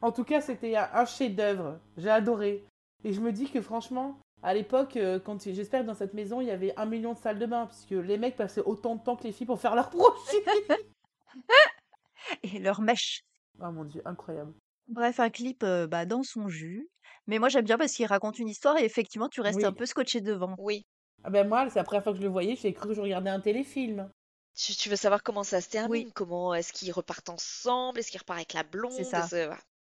En 0.01 0.11
tout 0.11 0.23
cas, 0.23 0.41
c'était 0.41 0.75
un, 0.75 0.87
un 0.93 1.05
chef-d'œuvre. 1.05 1.79
J'ai 1.97 2.09
adoré. 2.11 2.63
Et 3.03 3.13
je 3.13 3.19
me 3.19 3.31
dis 3.31 3.49
que 3.49 3.61
franchement, 3.61 4.19
à 4.43 4.53
l'époque, 4.53 4.97
euh, 4.97 5.19
quand 5.19 5.43
j'espère 5.43 5.81
que 5.81 5.87
dans 5.87 5.95
cette 5.95 6.13
maison, 6.13 6.41
il 6.41 6.47
y 6.47 6.51
avait 6.51 6.73
un 6.77 6.85
million 6.85 7.13
de 7.13 7.17
salles 7.17 7.39
de 7.39 7.45
bain, 7.45 7.65
puisque 7.67 7.91
les 8.05 8.17
mecs 8.17 8.35
passaient 8.35 8.61
autant 8.61 8.95
de 8.95 9.03
temps 9.03 9.15
que 9.15 9.23
les 9.23 9.31
filles 9.31 9.47
pour 9.47 9.59
faire 9.59 9.75
leur 9.75 9.89
projet. 9.89 10.43
Et 12.43 12.59
leur 12.59 12.81
mèche. 12.81 13.23
oh 13.61 13.71
mon 13.71 13.85
dieu, 13.85 14.01
incroyable. 14.05 14.53
Bref, 14.87 15.19
un 15.19 15.29
clip 15.29 15.63
euh, 15.63 15.87
bah, 15.87 16.05
dans 16.05 16.23
son 16.23 16.47
jus. 16.49 16.87
Mais 17.25 17.39
moi, 17.39 17.49
j'aime 17.49 17.65
bien 17.65 17.77
parce 17.77 17.93
qu'il 17.93 18.05
raconte 18.05 18.39
une 18.39 18.47
histoire 18.47 18.77
et 18.77 18.85
effectivement, 18.85 19.27
tu 19.27 19.41
restes 19.41 19.57
Oui. 19.57 19.65
un 19.65 19.73
peu 19.73 19.85
scotché 19.85 20.21
devant. 20.21 20.55
Oui. 20.57 20.85
Ah 21.23 21.29
ben 21.29 21.47
moi, 21.47 21.69
c'est 21.69 21.79
la 21.79 21.83
première 21.83 22.03
fois 22.03 22.13
que 22.13 22.19
je 22.19 22.23
le 22.23 22.29
voyais, 22.29 22.55
j'ai 22.55 22.73
cru 22.73 22.89
que 22.89 22.93
je 22.93 23.01
regardais 23.01 23.29
un 23.29 23.39
téléfilm. 23.39 24.09
Tu, 24.55 24.75
tu 24.75 24.89
veux 24.89 24.95
savoir 24.95 25.23
comment 25.23 25.43
ça 25.43 25.61
se 25.61 25.69
termine? 25.69 26.05
Oui. 26.05 26.11
Comment 26.13 26.53
est-ce 26.53 26.71
qu'ils 26.73 26.91
repartent 26.91 27.29
ensemble? 27.29 27.99
Est-ce 27.99 28.11
qu'ils 28.11 28.19
repartent 28.19 28.39
avec 28.39 28.53
la 28.53 28.63
blonde? 28.63 28.91
C'est 28.91 29.03
ça. 29.03 29.27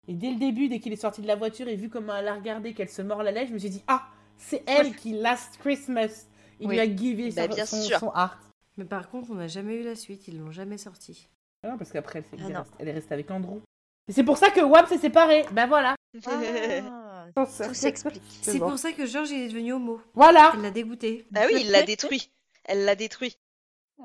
Et 0.08 0.14
dès 0.14 0.30
le 0.30 0.38
début, 0.38 0.68
dès 0.68 0.78
qu'il 0.80 0.92
est 0.92 0.96
sorti 0.96 1.20
de 1.20 1.26
la 1.26 1.36
voiture 1.36 1.68
et 1.68 1.76
vu 1.76 1.88
comment 1.88 2.14
elle 2.16 2.28
a 2.28 2.34
regardé, 2.34 2.74
qu'elle 2.74 2.88
se 2.88 3.02
mord 3.02 3.22
la 3.22 3.32
lèvre, 3.32 3.48
je 3.48 3.54
me 3.54 3.58
suis 3.58 3.70
dit, 3.70 3.82
ah, 3.88 4.06
c'est 4.38 4.62
elle 4.66 4.94
qui, 4.96 5.12
last 5.12 5.58
Christmas, 5.58 6.26
il 6.60 6.68
Oui. 6.68 6.74
lui 6.74 6.80
a 6.80 6.96
givé 6.96 7.30
Bah, 7.32 7.66
son, 7.66 8.12
heart. 8.14 8.38
Mais 8.76 8.84
par 8.84 9.08
contre, 9.10 9.30
on 9.30 9.34
n'a 9.34 9.48
jamais 9.48 9.76
eu 9.76 9.82
la 9.82 9.94
suite. 9.96 10.28
Ils 10.28 10.38
l'ont 10.38 10.50
jamais 10.52 10.78
sorti. 10.78 11.28
Ah 11.62 11.68
non, 11.70 11.78
parce 11.78 11.90
qu'après, 11.92 12.24
elle, 12.32 12.54
Ah 12.56 12.64
elle 12.78 12.88
est 12.88 12.92
restée- 12.92 13.14
avec 13.14 13.30
Andrew. 13.30 13.60
Et 14.08 14.12
c'est 14.12 14.22
pour 14.24 14.36
ça 14.38 14.50
que 14.50 14.60
Wam 14.60 14.86
s'est 14.86 14.98
séparé. 14.98 15.44
Ben 15.52 15.66
voilà. 15.66 15.96
Ah, 16.26 17.26
tout 17.36 17.74
s'explique. 17.74 18.22
C'est 18.42 18.58
bon. 18.58 18.68
pour 18.70 18.78
ça 18.78 18.92
que 18.92 19.04
George 19.06 19.32
est 19.32 19.48
devenu 19.48 19.72
homo. 19.72 20.00
Voilà. 20.14 20.52
Elle 20.54 20.62
l'a 20.62 20.70
dégoûté. 20.70 21.26
ah 21.34 21.46
oui, 21.46 21.62
il 21.64 21.70
l'a 21.70 21.82
détruit. 21.82 22.30
Elle 22.64 22.84
l'a 22.84 22.94
détruit. 22.94 23.36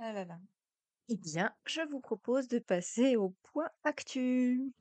Ah 0.01 0.11
là 0.13 0.25
là. 0.25 0.37
Eh 1.09 1.17
bien, 1.17 1.51
je 1.65 1.81
vous 1.91 1.99
propose 1.99 2.47
de 2.47 2.59
passer 2.59 3.15
au 3.17 3.33
point 3.51 3.67
actu. 3.83 4.71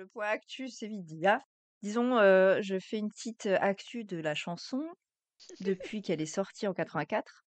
Le 0.00 0.06
point 0.06 0.28
actu, 0.28 0.70
c'est 0.70 0.86
vite 0.86 1.04
dit. 1.04 1.26
hein. 1.26 1.42
Disons, 1.82 2.16
euh, 2.16 2.62
je 2.62 2.78
fais 2.78 2.96
une 2.96 3.10
petite 3.10 3.44
actu 3.44 4.04
de 4.04 4.16
la 4.16 4.34
chanson 4.34 4.82
depuis 5.60 6.00
qu'elle 6.00 6.22
est 6.22 6.24
sortie 6.24 6.66
en 6.66 6.72
84. 6.72 7.44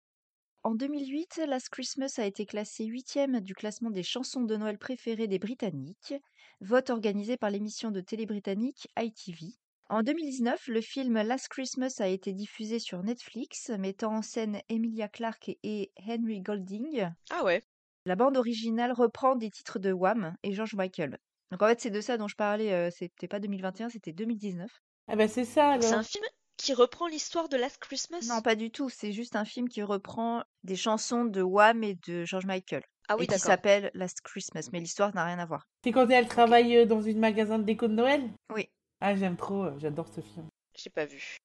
En 0.63 0.75
2008, 0.75 1.43
Last 1.47 1.69
Christmas 1.69 2.15
a 2.17 2.25
été 2.25 2.45
classée 2.45 2.83
huitième 2.83 3.39
du 3.39 3.55
classement 3.55 3.89
des 3.89 4.03
chansons 4.03 4.41
de 4.41 4.57
Noël 4.57 4.77
préférées 4.77 5.29
des 5.29 5.39
Britanniques, 5.39 6.13
vote 6.59 6.89
organisé 6.89 7.37
par 7.37 7.51
l'émission 7.51 7.89
de 7.89 8.01
télé 8.01 8.25
britannique 8.25 8.89
ITV. 8.99 9.45
En 9.87 10.03
2019, 10.03 10.67
le 10.67 10.81
film 10.81 11.21
Last 11.21 11.47
Christmas 11.47 11.95
a 11.99 12.07
été 12.07 12.33
diffusé 12.33 12.79
sur 12.79 13.01
Netflix, 13.01 13.69
mettant 13.69 14.15
en 14.15 14.21
scène 14.21 14.59
Emilia 14.67 15.07
Clarke 15.07 15.51
et 15.63 15.93
Henry 16.05 16.41
Golding. 16.41 17.11
Ah 17.29 17.45
ouais. 17.45 17.63
La 18.03 18.17
bande 18.17 18.35
originale 18.35 18.91
reprend 18.91 19.37
des 19.37 19.51
titres 19.51 19.79
de 19.79 19.93
Wham 19.93 20.35
et 20.43 20.51
George 20.51 20.75
Michael. 20.75 21.17
Donc 21.51 21.61
en 21.61 21.67
fait, 21.67 21.81
c'est 21.81 21.89
de 21.89 22.01
ça 22.01 22.17
dont 22.17 22.27
je 22.27 22.35
parlais, 22.35 22.71
euh, 22.73 22.89
c'était 22.91 23.27
pas 23.27 23.39
2021, 23.39 23.89
c'était 23.89 24.13
2019. 24.13 24.71
Ah 25.07 25.15
ben 25.15 25.27
c'est 25.27 25.45
ça 25.45 25.77
C'est 25.79 25.87
alors. 25.87 25.99
un 25.99 26.03
film 26.03 26.23
qui 26.57 26.73
reprend 26.73 27.07
l'histoire 27.07 27.49
de 27.49 27.57
Last 27.57 27.77
Christmas? 27.79 28.21
Non, 28.27 28.41
pas 28.41 28.55
du 28.55 28.71
tout, 28.71 28.89
c'est 28.89 29.11
juste 29.11 29.35
un 29.35 29.45
film 29.45 29.67
qui 29.67 29.83
reprend 29.83 30.43
des 30.63 30.75
chansons 30.75 31.25
de 31.25 31.41
Wham 31.41 31.83
et 31.83 31.95
de 32.07 32.23
George 32.23 32.45
Michael. 32.45 32.83
Ah 33.09 33.17
oui, 33.17 33.25
et 33.25 33.27
qui 33.27 33.39
s'appelle 33.39 33.91
Last 33.93 34.21
Christmas, 34.21 34.69
mais 34.71 34.79
l'histoire 34.79 35.13
n'a 35.13 35.25
rien 35.25 35.39
à 35.39 35.45
voir. 35.45 35.67
C'est 35.83 35.91
quand 35.91 36.07
elle 36.09 36.27
travaille 36.27 36.87
dans 36.87 37.01
une 37.01 37.19
magasin 37.19 37.59
de 37.59 37.63
déco 37.63 37.87
de 37.87 37.93
Noël? 37.93 38.29
Oui. 38.53 38.69
Ah 39.01 39.15
j'aime 39.15 39.35
trop, 39.35 39.77
j'adore 39.79 40.07
ce 40.07 40.21
film. 40.21 40.47
J'ai 40.75 40.89
pas 40.91 41.05
vu. 41.05 41.37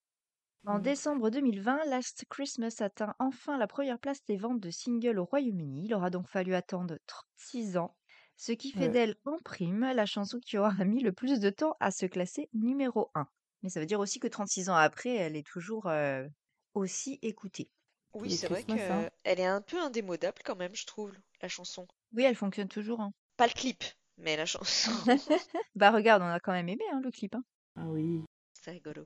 En 0.65 0.79
Mm. 0.79 0.81
décembre 0.83 1.29
2020, 1.29 1.85
Last 1.85 2.25
Christmas 2.29 2.75
atteint 2.79 3.15
enfin 3.19 3.57
la 3.57 3.67
première 3.67 3.99
place 3.99 4.23
des 4.25 4.37
ventes 4.37 4.61
de 4.61 4.69
singles 4.69 5.17
au 5.19 5.25
Royaume-Uni. 5.25 5.85
Il 5.85 5.93
aura 5.93 6.09
donc 6.09 6.27
fallu 6.29 6.53
attendre 6.55 6.97
36 7.07 7.77
ans, 7.77 7.96
ce 8.37 8.51
qui 8.53 8.71
fait 8.71 8.87
Ouais. 8.87 8.89
d'elle 8.89 9.15
en 9.25 9.37
prime 9.43 9.81
la 9.81 10.05
chanson 10.05 10.39
qui 10.39 10.57
aura 10.57 10.85
mis 10.85 11.01
le 11.03 11.11
plus 11.11 11.39
de 11.41 11.49
temps 11.49 11.75
à 11.79 11.91
se 11.91 12.05
classer 12.05 12.49
numéro 12.53 13.11
1. 13.15 13.27
Mais 13.63 13.69
ça 13.69 13.79
veut 13.79 13.85
dire 13.85 13.99
aussi 13.99 14.19
que 14.19 14.27
36 14.27 14.69
ans 14.69 14.75
après, 14.75 15.13
elle 15.15 15.35
est 15.35 15.45
toujours 15.45 15.87
euh, 15.87 16.25
aussi 16.73 17.19
écoutée. 17.21 17.69
Oui, 18.13 18.31
c'est 18.31 18.47
vrai 18.47 18.63
Christmas, 18.63 18.91
hein. 18.91 19.09
qu'elle 19.23 19.39
est 19.39 19.45
un 19.45 19.61
peu 19.61 19.79
indémodable 19.81 20.37
quand 20.45 20.55
même, 20.55 20.75
je 20.75 20.85
trouve, 20.85 21.11
la 21.41 21.49
chanson. 21.49 21.87
Oui, 22.13 22.23
elle 22.23 22.35
fonctionne 22.35 22.67
toujours. 22.69 23.01
hein. 23.01 23.11
Pas 23.35 23.47
le 23.47 23.53
clip. 23.53 23.83
Mais 24.17 24.35
la 24.37 24.45
chanson, 24.45 24.91
Bah 25.75 25.91
regarde, 25.91 26.23
on 26.23 26.27
a 26.27 26.39
quand 26.39 26.53
même 26.53 26.69
aimé 26.69 26.83
hein, 26.91 27.01
le 27.03 27.11
clip. 27.11 27.35
hein. 27.35 27.43
Ah 27.75 27.85
oui. 27.87 28.23
c'est 28.53 28.71
rigolo. 28.71 29.05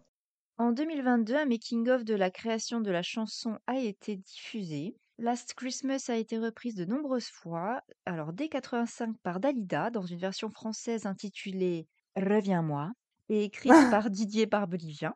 En 0.58 0.72
2022, 0.72 1.36
un 1.36 1.46
making-of 1.46 2.04
de 2.06 2.14
la 2.16 2.30
création 2.32 2.80
de 2.82 2.92
la 2.92 3.02
chanson 3.04 3.58
a 3.68 3.78
été 3.80 4.16
diffusé. 4.18 4.96
Last 5.22 5.54
Christmas 5.54 6.06
a 6.10 6.16
été 6.16 6.40
reprise 6.40 6.74
de 6.74 6.84
nombreuses 6.84 7.30
fois, 7.30 7.84
alors 8.08 8.34
dès 8.34 8.50
85 8.50 9.16
par 9.22 9.40
Dalida 9.40 9.92
dans 9.92 10.02
une 10.02 10.18
version 10.18 10.50
française 10.50 11.06
intitulée 11.06 11.88
Reviens-moi 12.16 12.92
et 13.30 13.44
écrite 13.44 13.72
par 13.92 14.10
Didier 14.10 14.48
Barbelivien. 14.48 15.14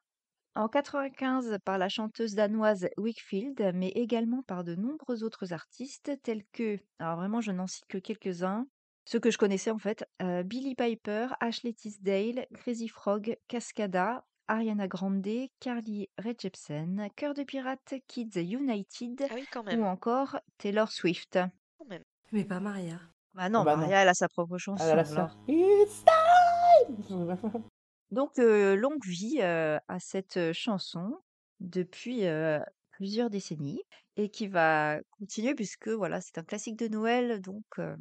En 0.54 0.68
95 0.68 1.58
par 1.66 1.80
la 1.80 1.90
chanteuse 1.90 2.36
danoise 2.36 2.88
Wickfield, 2.98 3.72
mais 3.74 3.90
également 3.96 4.44
par 4.44 4.64
de 4.64 4.76
nombreux 4.76 5.24
autres 5.24 5.54
artistes 5.54 6.12
tels 6.22 6.46
que, 6.54 6.78
alors 7.00 7.18
vraiment 7.18 7.42
je 7.42 7.52
n'en 7.52 7.66
cite 7.66 7.88
que 7.88 7.98
quelques-uns, 7.98 8.68
ceux 9.06 9.20
que 9.20 9.32
je 9.32 9.40
connaissais 9.40 9.72
en 9.72 9.80
fait, 9.80 10.08
euh, 10.22 10.44
Billy 10.44 10.76
Piper, 10.76 11.30
Ashley 11.40 11.74
Tisdale, 11.74 12.46
Crazy 12.54 12.90
Frog, 12.90 13.40
Cascada, 13.48 14.24
Ariana 14.48 14.88
Grande, 14.88 15.50
Carly 15.60 16.10
Rae 16.18 16.36
Jepsen, 16.38 17.10
Cœur 17.16 17.34
de 17.34 17.44
Pirate, 17.44 17.96
Kids 18.08 18.40
United 18.40 19.28
Ah 19.30 19.34
oui, 19.34 19.46
quand 19.52 19.66
ou 19.74 19.84
encore 19.84 20.40
Taylor 20.58 20.92
Swift. 20.92 21.40
Quand 21.78 21.86
même. 21.88 22.04
Mais 22.32 22.46
pas 22.46 22.60
Maria. 22.60 23.00
Bah 23.34 23.50
non, 23.50 23.64
bah 23.64 23.76
non. 23.76 23.82
Maria, 23.82 24.02
elle 24.02 24.10
a 24.10 24.14
sa 24.14 24.30
propre 24.30 24.58
chanson. 24.58 24.84
Ah, 24.84 24.96
là, 24.96 25.04
alors. 25.10 25.32
ça. 25.32 25.38
It's 25.48 26.04
time 26.06 27.38
Donc, 28.12 28.40
euh, 28.40 28.76
longue 28.76 29.06
vie 29.06 29.40
euh, 29.42 29.78
à 29.88 30.00
cette 30.00 30.38
euh, 30.38 30.54
chanson 30.54 31.18
depuis 31.60 32.28
euh, 32.28 32.60
plusieurs 32.92 33.30
décennies 33.30 33.82
et 34.16 34.30
qui 34.30 34.48
va 34.48 35.00
continuer 35.20 35.56
puisque 35.56 35.90
voilà, 35.90 36.22
c'est 36.22 36.38
un 36.38 36.44
classique 36.44 36.78
de 36.78 36.88
Noël, 36.88 37.42
donc 37.42 37.66
euh, 37.80 37.96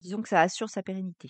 disons 0.00 0.22
que 0.22 0.28
ça 0.28 0.40
assure 0.40 0.68
sa 0.68 0.82
pérennité. 0.82 1.28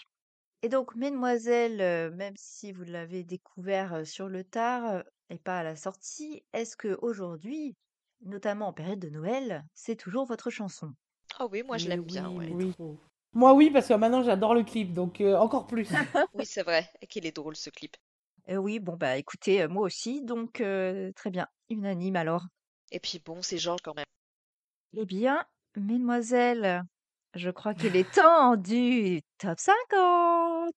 Et 0.62 0.68
donc, 0.68 0.94
Mesdemoiselles, 0.94 1.80
euh, 1.80 2.11
même 2.11 2.34
si 2.36 2.72
vous 2.72 2.84
l'avez 2.84 3.24
découvert 3.24 4.06
sur 4.06 4.28
le 4.28 4.44
tard 4.44 5.02
et 5.30 5.38
pas 5.38 5.58
à 5.58 5.62
la 5.62 5.76
sortie, 5.76 6.42
est-ce 6.52 6.76
que 6.76 6.98
aujourd'hui, 7.02 7.76
notamment 8.22 8.68
en 8.68 8.72
période 8.72 8.98
de 8.98 9.08
Noël, 9.11 9.64
c'est 9.74 9.96
toujours 9.96 10.26
votre 10.26 10.50
chanson? 10.50 10.92
Ah 11.38 11.46
oui, 11.50 11.62
moi 11.62 11.78
je 11.78 11.88
Mais 11.88 11.90
l'aime 11.90 12.04
bien, 12.04 12.28
oui, 12.28 12.36
ouais. 12.36 12.48
mais 12.48 12.54
Oui. 12.54 12.72
trop. 12.72 12.98
Moi, 13.32 13.54
oui, 13.54 13.70
parce 13.70 13.88
que 13.88 13.94
maintenant, 13.94 14.22
j'adore 14.22 14.54
le 14.54 14.64
clip, 14.64 14.92
donc 14.92 15.20
euh, 15.20 15.36
encore 15.36 15.66
plus. 15.66 15.88
Oui, 16.34 16.44
c'est 16.46 16.62
vrai. 16.62 16.88
Et 17.00 17.06
qu'il 17.06 17.26
est 17.26 17.36
drôle 17.36 17.56
ce 17.56 17.70
clip. 17.70 17.96
Euh, 18.48 18.56
oui, 18.56 18.78
bon 18.80 18.96
bah 18.96 19.16
écoutez, 19.16 19.62
euh, 19.62 19.68
moi 19.68 19.82
aussi, 19.82 20.22
donc 20.22 20.61
euh, 20.61 21.12
très 21.12 21.30
bien, 21.30 21.46
unanime 21.68 22.16
alors. 22.16 22.46
Et 22.90 23.00
puis 23.00 23.18
bon, 23.18 23.42
c'est 23.42 23.58
Georges 23.58 23.82
quand 23.82 23.94
même. 23.94 24.04
Eh 24.96 25.04
bien, 25.04 25.44
mesdemoiselles, 25.76 26.82
je 27.35 27.51
crois 27.51 27.74
qu'il 27.74 27.97
est 27.97 28.11
temps 28.11 28.57
du 28.57 29.22
top 29.39 29.59
50. 29.59 30.74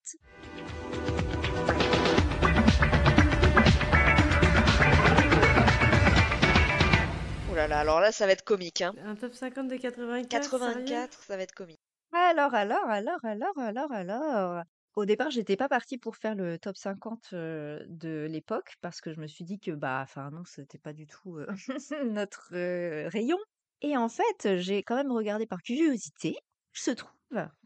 Oh 7.49 7.55
là 7.55 7.67
là, 7.67 7.79
alors 7.79 7.99
là, 7.99 8.11
ça 8.11 8.25
va 8.25 8.31
être 8.31 8.43
comique, 8.43 8.81
hein. 8.81 8.93
Un 9.05 9.15
top 9.15 9.33
50 9.33 9.67
de 9.67 9.75
84 9.77 10.59
sérieux? 10.59 10.73
84, 10.85 11.23
ça 11.23 11.37
va 11.37 11.43
être 11.43 11.53
comique. 11.53 11.81
Alors, 12.11 12.53
alors, 12.53 12.85
alors, 12.85 13.19
alors, 13.23 13.57
alors, 13.57 13.91
alors. 13.91 14.63
Au 14.95 15.05
départ, 15.05 15.31
j'étais 15.31 15.55
pas 15.55 15.69
partie 15.69 15.97
pour 15.97 16.15
faire 16.15 16.35
le 16.35 16.59
top 16.59 16.77
50 16.77 17.29
euh, 17.33 17.83
de 17.87 18.27
l'époque 18.29 18.75
parce 18.79 19.01
que 19.01 19.11
je 19.11 19.19
me 19.19 19.25
suis 19.25 19.43
dit 19.43 19.59
que 19.59 19.71
bah, 19.71 20.01
enfin 20.03 20.29
non, 20.29 20.43
c'était 20.45 20.77
pas 20.77 20.93
du 20.93 21.07
tout 21.07 21.37
euh, 21.37 21.47
notre 22.05 22.51
euh, 22.53 23.09
rayon. 23.09 23.39
Et 23.83 23.95
en 23.97 24.09
fait, 24.09 24.57
j'ai 24.57 24.81
quand 24.81 24.95
même 24.95 25.11
regardé 25.11 25.45
par 25.45 25.61
curiosité. 25.61 26.35
Il 26.75 26.79
se 26.79 26.91
trouve 26.91 27.11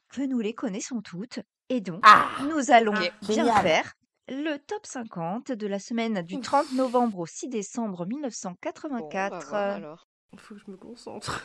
que 0.10 0.22
nous 0.22 0.40
les 0.40 0.54
connaissons 0.54 1.02
toutes 1.02 1.40
et 1.70 1.80
donc 1.82 2.00
Ah 2.04 2.30
nous 2.50 2.72
allons 2.72 2.94
bien 2.94 3.12
Génial. 3.22 3.62
faire 3.62 3.94
le 4.30 4.58
top 4.58 4.86
50 4.86 5.52
de 5.54 5.68
la 5.68 5.80
semaine 5.80 6.22
du 6.22 6.40
30 6.40 6.74
novembre 6.74 7.20
au 7.20 7.26
6 7.26 7.48
décembre 7.50 8.06
Bon, 8.06 8.16
on 8.18 8.20
va 8.22 8.30
1984. 8.30 9.48
voir 9.50 9.62
alors. 9.76 10.08
Faut 10.38 10.56
que 10.56 10.62
je 10.66 10.72
me 10.72 10.78
concentre. 10.78 11.44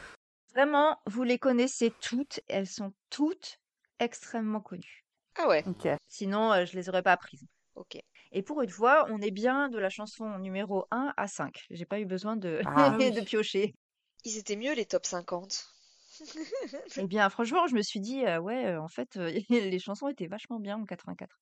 Vraiment, 0.54 0.98
vous 1.06 1.22
les 1.22 1.38
connaissez 1.38 1.92
toutes, 2.00 2.40
elles 2.48 2.66
sont 2.66 2.92
toutes 3.10 3.58
extrêmement 4.00 4.60
connues. 4.60 5.04
Ah 5.38 5.48
ouais, 5.48 5.64
Ok. 5.66 5.88
Sinon, 6.08 6.52
euh, 6.52 6.64
je 6.66 6.74
les 6.76 6.88
aurais 6.88 7.02
pas 7.02 7.12
apprises. 7.12 7.46
ok. 7.74 7.98
Et 8.32 8.42
pour 8.42 8.62
une 8.62 8.70
fois, 8.70 9.06
on 9.10 9.20
est 9.20 9.30
bien 9.30 9.68
de 9.68 9.78
la 9.78 9.90
chanson 9.90 10.38
numéro 10.38 10.86
1 10.90 11.12
à 11.16 11.28
5. 11.28 11.66
J'ai 11.70 11.84
pas 11.84 12.00
eu 12.00 12.06
besoin 12.06 12.36
de, 12.36 12.60
Ah 12.64 12.90
de 12.98 13.20
piocher. 13.24 13.74
Ils 14.24 14.36
étaient 14.36 14.56
mieux 14.56 14.74
les 14.74 14.86
top 14.86 15.06
50. 15.06 15.68
Eh 16.96 17.06
bien, 17.06 17.28
franchement, 17.30 17.66
je 17.66 17.74
me 17.74 17.82
suis 17.82 18.00
dit, 18.00 18.24
euh, 18.24 18.38
ouais, 18.40 18.66
euh, 18.66 18.80
en 18.80 18.88
fait, 18.88 19.16
euh, 19.16 19.30
les 19.50 19.78
chansons 19.78 20.08
étaient 20.08 20.26
vachement 20.26 20.60
bien 20.60 20.76
en 20.78 20.84
84. 20.84 21.40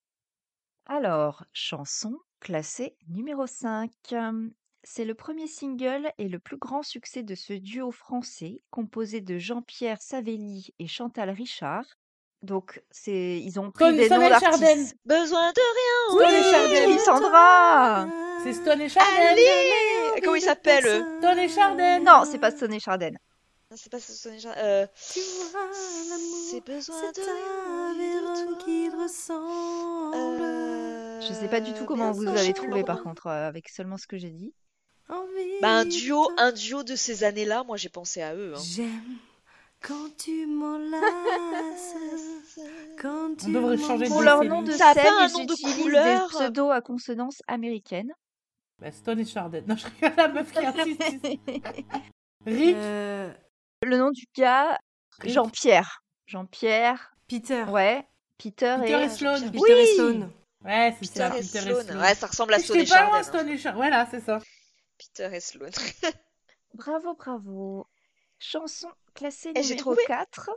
Alors, 0.86 1.44
chanson 1.52 2.18
classée 2.40 2.96
numéro 3.08 3.46
5. 3.46 3.92
Hum, 4.12 4.52
C'est 4.82 5.04
le 5.04 5.14
premier 5.14 5.46
single 5.46 6.12
et 6.18 6.28
le 6.28 6.38
plus 6.38 6.58
grand 6.58 6.82
succès 6.82 7.22
de 7.22 7.34
ce 7.34 7.52
duo 7.54 7.90
français 7.90 8.62
composé 8.70 9.20
de 9.20 9.38
Jean-Pierre 9.38 10.02
Savelli 10.02 10.74
et 10.78 10.86
Chantal 10.86 11.30
Richard. 11.30 11.84
Donc, 12.42 12.82
c'est, 12.90 13.38
ils 13.38 13.60
ont 13.60 13.70
pris 13.70 13.84
Stone- 13.84 13.96
des 13.96 14.06
Stone 14.06 14.18
noms 14.20 14.26
et 14.26 14.30
Chardin. 14.40 14.58
d'artistes. 14.58 14.96
Besoin 15.04 15.52
de 15.52 15.60
rien. 15.78 16.26
Stone 16.26 16.34
et 16.34 16.50
Chardin. 16.50 16.86
Oui, 16.92 16.98
Sandra 16.98 18.06
C'est 18.42 18.52
Stone 18.54 18.80
et 18.80 18.88
Chardin. 18.88 19.12
Allez 19.30 20.20
Comment 20.22 20.34
il 20.36 20.42
s'appelle 20.42 20.86
eux 20.86 21.04
Stone 21.18 21.38
et 21.38 21.48
Chardin. 21.48 21.98
Non, 22.00 22.22
c'est 22.30 22.38
pas 22.38 22.50
Stone 22.50 22.72
et 22.72 22.80
Chardin. 22.80 23.10
C'est 23.76 23.90
pas 23.92 24.00
ce 24.00 24.28
déjà. 24.30 24.52
Euh, 24.56 24.86
Tu 25.12 25.20
vois, 25.52 25.60
l'amour, 26.08 26.36
c'est 26.50 26.64
besoin 26.64 26.96
c'est 27.14 27.20
de 27.20 27.26
rien. 27.26 28.56
Qui 28.64 28.88
ressemble. 28.88 30.42
Euh, 30.42 31.20
Je 31.20 31.32
sais 31.32 31.46
pas 31.48 31.60
du 31.60 31.72
tout 31.74 31.84
comment 31.84 32.10
vous 32.10 32.26
avez 32.26 32.52
trouvé 32.52 32.82
par 32.82 33.02
contre 33.02 33.28
euh, 33.28 33.46
avec 33.46 33.68
seulement 33.68 33.96
ce 33.96 34.06
que 34.08 34.16
j'ai 34.18 34.30
dit. 34.30 34.52
Bah 35.60 35.68
un 35.68 35.84
de 35.84 35.90
duo, 35.90 36.30
un 36.36 36.50
duo 36.52 36.82
de 36.82 36.96
ces 36.96 37.22
années-là, 37.24 37.62
moi 37.64 37.76
j'ai 37.76 37.88
pensé 37.90 38.22
à 38.22 38.34
eux. 38.34 38.54
Hein. 38.56 38.60
J'aime 38.64 39.00
quand 39.82 40.16
tu 40.18 40.46
m'enlaces, 40.46 41.94
quand 43.00 43.36
tu 43.38 43.46
On 43.46 43.50
devrait 43.50 43.78
changer 43.78 44.04
de 44.04 44.10
Pour 44.10 44.22
leur 44.22 44.40
c'est 44.42 44.48
nom 44.48 44.62
de 44.62 44.72
Ça 44.72 44.88
a 44.88 44.94
scène, 44.94 45.04
pas 45.04 45.22
un 45.24 45.28
ils 45.28 45.32
nom 45.32 45.44
de 45.44 45.52
utilisent 45.52 45.82
couleur 45.82 46.28
des 46.28 46.34
pseudos 46.34 46.70
à 46.70 46.80
consonance 46.80 47.42
américaine. 47.48 48.12
Bah, 48.78 48.90
Stone 48.92 49.20
et 49.20 49.24
Chardin. 49.24 49.62
Non, 49.66 49.76
je 49.76 49.86
regarde 49.86 50.16
la 50.16 50.28
meuf 50.28 50.52
qui 50.52 50.64
insiste. 50.64 51.02
Rick. 52.46 52.76
Euh, 52.76 53.32
Le 53.82 53.98
nom 53.98 54.10
du 54.10 54.24
gars, 54.36 54.78
Rick. 55.18 55.32
Jean-Pierre. 55.32 56.02
Jean-Pierre, 56.26 57.14
Peter. 57.28 57.64
ouais. 57.64 58.06
Peter, 58.38 58.76
Peter 58.80 59.00
et... 59.00 59.04
et 59.04 59.08
Sloan. 59.10 59.40
Peter 59.50 59.58
Oui. 59.60 59.70
et 59.70 59.86
Sloan. 59.96 60.30
Ouais, 60.64 60.94
c'est 60.94 61.00
Peter 61.12 61.18
ça, 61.20 61.36
et 61.36 61.40
Peter 61.42 61.58
et 61.58 61.82
Sloan. 61.84 62.00
Ouais, 62.00 62.14
ça 62.14 62.26
ressemble 62.26 62.54
à 62.54 62.58
Stone 62.58 62.76
J'étais 62.78 62.86
et 62.86 62.94
pas 62.94 63.02
loin, 63.02 63.10
Chardin. 63.12 63.18
hein. 63.18 63.22
Stone 63.22 63.48
et 63.50 63.58
Chardin. 63.58 63.76
Voilà, 63.76 64.06
c'est 64.10 64.20
ça. 64.20 64.38
Peter 64.98 65.28
et 65.36 65.40
Sloan. 65.40 65.70
Bravo, 66.74 67.14
bravo. 67.14 67.86
Chanson 68.40 68.88
classée 69.14 69.52
j'ai 69.54 69.62
numéro 69.62 69.78
trouvé. 69.94 70.02
4. 70.06 70.50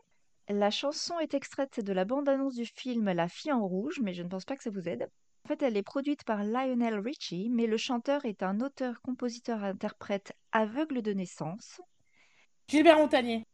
La 0.49 0.71
chanson 0.71 1.19
est 1.19 1.33
extraite 1.33 1.79
de 1.79 1.93
la 1.93 2.05
bande-annonce 2.05 2.55
du 2.55 2.65
film 2.65 3.11
La 3.11 3.27
fille 3.27 3.51
en 3.51 3.65
rouge, 3.65 3.99
mais 4.01 4.13
je 4.13 4.23
ne 4.23 4.29
pense 4.29 4.45
pas 4.45 4.55
que 4.57 4.63
ça 4.63 4.69
vous 4.71 4.87
aide. 4.89 5.09
En 5.45 5.49
fait, 5.49 5.61
elle 5.61 5.75
est 5.77 5.83
produite 5.83 6.23
par 6.23 6.43
Lionel 6.43 6.97
Richie, 6.99 7.49
mais 7.49 7.67
le 7.67 7.75
chanteur 7.77 8.23
est 8.25 8.41
un 8.43 8.61
auteur, 8.61 9.01
compositeur, 9.01 9.63
interprète 9.63 10.31
aveugle 10.53 11.01
de 11.01 11.11
naissance. 11.13 11.81
Gilbert 12.69 12.97
Montagnier. 12.97 13.45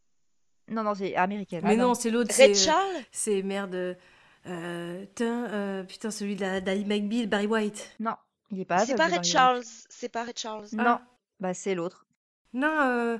Non, 0.67 0.83
non, 0.83 0.93
c'est 0.93 1.15
américaine. 1.15 1.61
Mais 1.63 1.73
Ah 1.73 1.77
non, 1.77 1.93
c'est 1.95 2.11
l'autre. 2.11 2.31
C'est 2.31 2.47
Red 2.47 2.55
Charles 2.55 2.95
c'est 3.11 3.41
merde. 3.41 3.97
Euh, 4.45 5.05
euh, 5.21 5.83
putain, 5.83 6.11
celui 6.11 6.35
de 6.35 6.41
la- 6.41 6.61
d'Ali 6.61 6.85
McBeal, 6.85 7.27
Barry 7.27 7.47
White. 7.47 7.95
Non, 7.99 8.15
il 8.51 8.59
est 8.59 8.65
pas 8.65 8.85
C'est 8.85 8.93
pas 8.93 8.97
Barry 8.99 9.13
Red 9.13 9.19
White. 9.23 9.31
Charles. 9.31 9.63
C'est 9.89 10.09
pas 10.09 10.23
Red 10.23 10.37
Charles. 10.37 10.67
Non, 10.73 10.83
Ah. 10.85 11.01
bah 11.39 11.53
c'est 11.55 11.73
l'autre. 11.73 12.05
Non, 12.53 12.67
euh, 12.81 13.17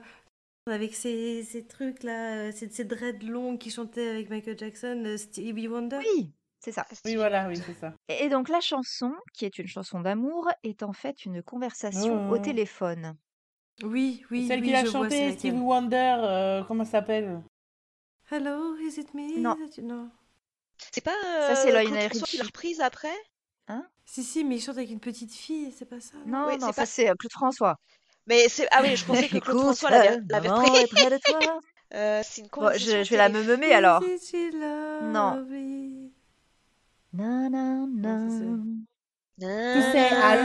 avec 0.69 0.93
ces, 0.95 1.43
ces 1.43 1.65
trucs 1.65 2.03
là, 2.03 2.51
ces, 2.51 2.69
ces 2.69 2.85
dreads 2.85 3.23
longs 3.25 3.57
qui 3.57 3.69
chantaient 3.71 4.09
avec 4.09 4.29
Michael 4.29 4.57
Jackson, 4.57 5.03
euh, 5.05 5.17
Stevie 5.17 5.67
Wonder. 5.67 5.97
Oui, 5.99 6.31
c'est 6.59 6.71
ça. 6.71 6.85
Oui, 7.05 7.15
voilà, 7.15 7.47
oui, 7.47 7.57
c'est 7.57 7.73
ça. 7.73 7.93
Et 8.07 8.25
et 8.25 8.29
donc 8.29 8.49
la 8.49 8.61
chanson, 8.61 9.13
qui 9.33 9.45
est 9.45 9.57
une 9.59 9.67
chanson 9.67 9.99
d'amour, 10.01 10.49
est 10.63 10.83
en 10.83 10.93
fait 10.93 11.25
une 11.25 11.41
conversation 11.43 12.29
au 12.29 12.35
Oh. 12.35 12.39
téléphone. 12.39 13.15
Oui, 13.83 14.25
oui, 14.29 14.47
Celle 14.47 14.59
oui, 14.61 14.67
qui 14.67 14.75
a 14.75 14.83
je 14.83 14.89
vois, 14.89 15.09
c'est 15.09 15.15
chanté, 15.15 15.19
laquelle. 15.25 15.39
Stevie 15.39 15.59
Wonder, 15.61 16.15
euh, 16.19 16.63
comment 16.65 16.83
ça 16.85 16.91
s'appelle? 16.91 17.41
Hello, 18.31 18.75
is 18.77 18.99
it 18.99 19.13
me? 19.13 19.39
Non. 19.39 19.55
that 19.55 19.77
you- 19.81 19.87
non. 19.87 20.09
C'est 20.91 21.03
pas 21.03 21.11
Ça, 21.21 21.55
c'est 21.55 21.71
euh, 21.75 21.83
Lionel 21.83 22.09
qui 22.11 22.19
l'a 22.19 22.25
Richie. 22.25 22.41
reprise 22.41 22.81
après? 22.81 23.15
Si, 24.05 24.23
si, 24.23 24.43
mais 24.43 24.55
il 24.55 24.59
chante 24.61 24.77
avec 24.77 24.89
une 24.89 24.99
petite 24.99 25.31
fille, 25.31 25.71
c'est 25.71 25.85
pas 25.85 25.99
ça 26.01 26.17
Non, 26.25 26.47
Oui, 26.47 26.53
non, 26.57 26.67
c'est 26.67 26.73
ça 26.73 26.81
pas- 26.81 26.85
c'est 26.87 27.09
euh, 27.09 27.13
Claude 27.13 27.31
François. 27.31 27.75
Mais 28.27 28.47
c'est 28.49 28.67
ah 28.71 28.81
oui, 28.83 28.95
je 28.95 29.05
pensais 29.05 29.27
que 29.27 29.37
Claude 29.39 29.57
Écoute, 29.57 29.63
François 29.63 29.89
l'avait 29.91 30.49
euh, 30.49 30.53
repris. 30.53 30.87
près 30.87 31.09
de 31.09 31.17
toi. 31.17 31.59
Euh, 31.91 32.21
c'est 32.23 32.41
une 32.41 32.49
Bon, 32.49 32.71
je, 32.77 33.03
je 33.03 33.09
vais 33.09 33.17
la 33.17 33.29
me 33.29 33.41
meumer 33.41 33.73
alors. 33.73 33.99
Non. 35.01 35.43
Na, 37.11 37.49
na, 37.49 37.87
na. 37.87 38.27
I 39.41 40.35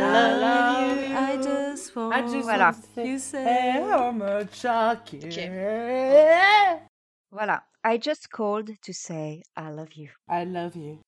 love, 0.00 0.40
love 0.40 0.96
you. 0.96 1.14
I 1.14 1.36
just 1.42 1.94
want 1.94 2.12
I 2.14 2.22
just 2.22 2.46
Voilà. 2.46 2.70
want 2.70 2.80
to 2.80 2.88
say 2.94 3.06
you 3.06 3.18
say 3.18 3.82
how 3.90 4.10
much 4.12 4.64
I 4.64 4.96
care. 5.04 6.88
Voilà. 7.30 7.62
I 7.84 7.98
just 7.98 8.28
called 8.30 8.70
to 8.80 8.92
say 8.94 9.42
I 9.56 9.70
love 9.70 9.92
you. 9.94 10.08
I 10.26 10.46
love 10.46 10.74
you. 10.74 11.00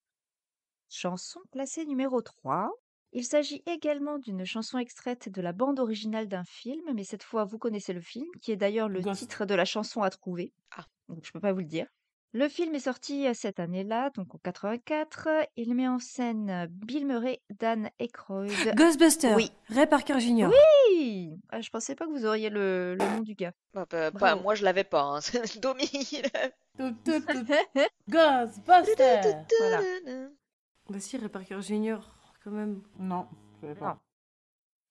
Chanson 0.90 1.40
classée 1.52 1.86
numéro 1.86 2.20
3. 2.20 2.68
Il 3.16 3.24
s'agit 3.24 3.62
également 3.64 4.18
d'une 4.18 4.44
chanson 4.44 4.76
extraite 4.76 5.30
de 5.30 5.40
la 5.40 5.52
bande 5.52 5.80
originale 5.80 6.28
d'un 6.28 6.44
film, 6.44 6.82
mais 6.94 7.02
cette 7.02 7.22
fois 7.22 7.44
vous 7.44 7.56
connaissez 7.56 7.94
le 7.94 8.02
film, 8.02 8.26
qui 8.42 8.52
est 8.52 8.56
d'ailleurs 8.56 8.90
le 8.90 9.00
Ghost. 9.00 9.20
titre 9.20 9.46
de 9.46 9.54
la 9.54 9.64
chanson 9.64 10.02
à 10.02 10.10
trouver. 10.10 10.52
Ah. 10.76 10.84
Donc 11.08 11.24
je 11.24 11.32
peux 11.32 11.40
pas 11.40 11.54
vous 11.54 11.60
le 11.60 11.64
dire. 11.64 11.86
Le 12.34 12.46
film 12.50 12.74
est 12.74 12.80
sorti 12.80 13.26
euh, 13.26 13.32
cette 13.32 13.58
année-là, 13.58 14.10
donc 14.10 14.34
en 14.34 14.38
84. 14.44 15.28
Il 15.56 15.74
met 15.74 15.88
en 15.88 15.98
scène 15.98 16.66
Bill 16.68 17.06
Murray, 17.06 17.40
Dan 17.58 17.88
Aykroyd. 17.98 18.74
Ghostbusters. 18.74 19.34
Oui. 19.34 19.50
Ray 19.70 19.86
Parker 19.86 20.20
Jr. 20.20 20.50
Oui 20.50 21.30
Ah, 21.48 21.62
Je 21.62 21.70
pensais 21.70 21.94
pas 21.94 22.04
que 22.04 22.10
vous 22.10 22.26
auriez 22.26 22.50
le, 22.50 22.96
le 23.00 23.16
nom 23.16 23.20
du 23.22 23.34
gars. 23.34 23.52
Bah, 23.72 23.86
bah, 24.10 24.34
moi, 24.36 24.54
je 24.54 24.62
l'avais 24.62 24.84
pas. 24.84 25.00
Hein. 25.02 25.20
Domi. 25.62 25.88
Ghostbusters. 28.10 29.46
Voilà. 29.58 29.80
Bah 30.90 31.00
si, 31.00 31.16
Ray 31.16 31.28
Parker 31.30 31.62
Jr. 31.62 31.96
quand 32.46 32.52
même. 32.52 32.80
Non, 32.98 33.26
je 33.56 33.66
savais 33.66 33.78
pas. 33.80 33.98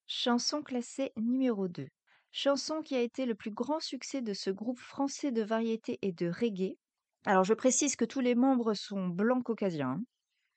Chanson 0.07 0.61
classée 0.61 1.13
numéro 1.15 1.67
2. 1.69 1.87
Chanson 2.31 2.81
qui 2.81 2.95
a 2.95 3.01
été 3.01 3.25
le 3.25 3.33
plus 3.33 3.51
grand 3.51 3.79
succès 3.79 4.21
de 4.21 4.33
ce 4.33 4.49
groupe 4.49 4.79
français 4.79 5.31
de 5.31 5.41
variété 5.41 5.97
et 6.01 6.11
de 6.11 6.27
reggae. 6.29 6.77
Alors 7.25 7.45
je 7.45 7.53
précise 7.53 7.95
que 7.95 8.03
tous 8.03 8.19
les 8.19 8.35
membres 8.35 8.73
sont 8.73 9.07
blancs 9.07 9.43
caucasiens. 9.43 9.91
hein. 9.91 10.03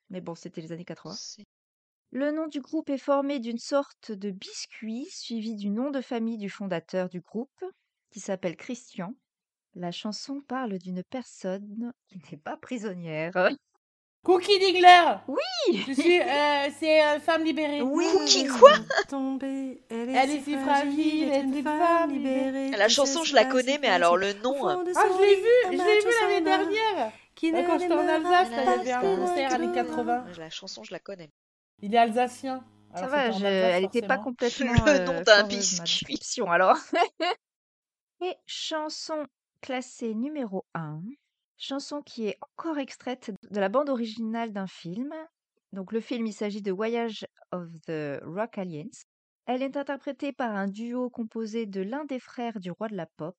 Mais 0.09 0.19
bon, 0.19 0.35
c'était 0.35 0.59
les 0.61 0.73
années 0.73 0.83
80. 0.85 1.13
C'est- 1.13 1.45
Le 2.11 2.31
nom 2.31 2.47
du 2.47 2.59
groupe 2.59 2.89
est 2.89 2.97
formé 2.97 3.39
d'une 3.39 3.57
sorte 3.57 4.11
de 4.11 4.29
biscuit 4.29 5.07
suivi 5.09 5.55
du 5.55 5.69
nom 5.69 5.89
de 5.89 6.01
famille 6.01 6.37
du 6.37 6.49
fondateur 6.49 7.07
du 7.07 7.21
groupe, 7.21 7.63
qui 8.11 8.19
s'appelle 8.19 8.57
Christian. 8.57 9.15
La 9.73 9.91
chanson 9.91 10.41
parle 10.41 10.79
d'une 10.79 11.03
personne 11.03 11.93
qui 12.07 12.19
n'est 12.29 12.37
pas 12.39 12.57
prisonnière. 12.57 13.31
Cookie 14.23 14.59
Dingler. 14.59 15.15
Oui 15.27 15.83
Je 15.87 15.93
suis, 15.93 16.19
euh, 16.21 16.69
c'est 16.77 17.01
euh, 17.03 17.19
femme 17.19 17.43
libérée. 17.43 17.81
Oui. 17.81 18.05
Cookie 18.11 18.47
quoi 18.47 18.71
Tombée, 19.07 19.81
elle 19.89 20.09
est, 20.09 20.13
Elle 20.13 20.31
est 20.31 20.41
si 20.41 20.57
fragile, 20.57 21.29
est 21.29 21.41
une 21.41 21.63
femme 21.63 22.11
libérée. 22.11 22.71
La 22.71 22.89
chanson, 22.89 23.23
je 23.23 23.33
la 23.33 23.45
connais, 23.45 23.77
mais 23.79 23.87
alors 23.87 24.17
le 24.17 24.33
nom. 24.33 24.83
De 24.83 24.91
Ah, 24.95 25.03
je 25.17 25.21
l'ai 25.21 25.35
vu, 25.35 25.77
je 25.77 25.83
l'ai 25.83 25.99
vu 25.99 26.11
l'année 26.21 26.41
dernière. 26.41 27.11
Qui 27.35 27.51
Ouais, 27.53 27.61
ne 27.61 27.67
quand 27.67 27.79
j'étais 27.79 27.93
en 27.93 28.07
Alsace, 28.07 28.49
il 28.51 28.57
y 28.57 28.91
avait 28.91 28.91
un 28.91 29.15
concert 29.15 29.53
années 29.53 29.65
l'autre. 29.67 29.87
80. 29.87 30.25
La 30.37 30.49
chanson, 30.49 30.83
je 30.83 30.91
la 30.91 30.99
connais. 30.99 31.31
Il 31.81 31.95
est 31.95 31.97
alsacien. 31.97 32.61
Ça 32.93 33.05
Alors, 33.05 33.09
va, 33.11 33.31
je- 33.31 33.35
Alsace, 33.37 33.45
elle 33.75 33.83
n'était 33.83 34.01
pas 34.01 34.17
complètement 34.17 34.73
Le 34.85 35.05
nom 35.05 35.13
euh, 35.13 35.23
d'un 35.23 35.43
biscuit. 35.43 35.79
description, 35.83 36.51
alors. 36.51 36.75
Et 38.21 38.35
chanson 38.45 39.25
classée 39.61 40.13
numéro 40.13 40.65
1. 40.75 40.99
Chanson 41.61 42.01
qui 42.01 42.25
est 42.27 42.37
encore 42.41 42.77
extraite 42.77 43.31
de 43.51 43.59
la 43.59 43.67
bande 43.67 43.89
originale 43.89 44.53
d'un 44.53 44.65
film. 44.67 45.13
Donc 45.73 45.91
le 45.91 45.99
film, 45.99 46.25
il 46.25 46.33
s'agit 46.33 46.61
de 46.61 46.71
Voyage 46.71 47.27
of 47.51 47.67
the 47.85 48.19
Rock 48.23 48.57
Aliens. 48.57 48.87
Elle 49.45 49.61
est 49.61 49.75
interprétée 49.75 50.31
par 50.31 50.55
un 50.55 50.67
duo 50.67 51.09
composé 51.09 51.65
de 51.65 51.81
l'un 51.81 52.05
des 52.05 52.19
frères 52.19 52.59
du 52.59 52.71
roi 52.71 52.87
de 52.87 52.95
la 52.95 53.07
pop 53.17 53.35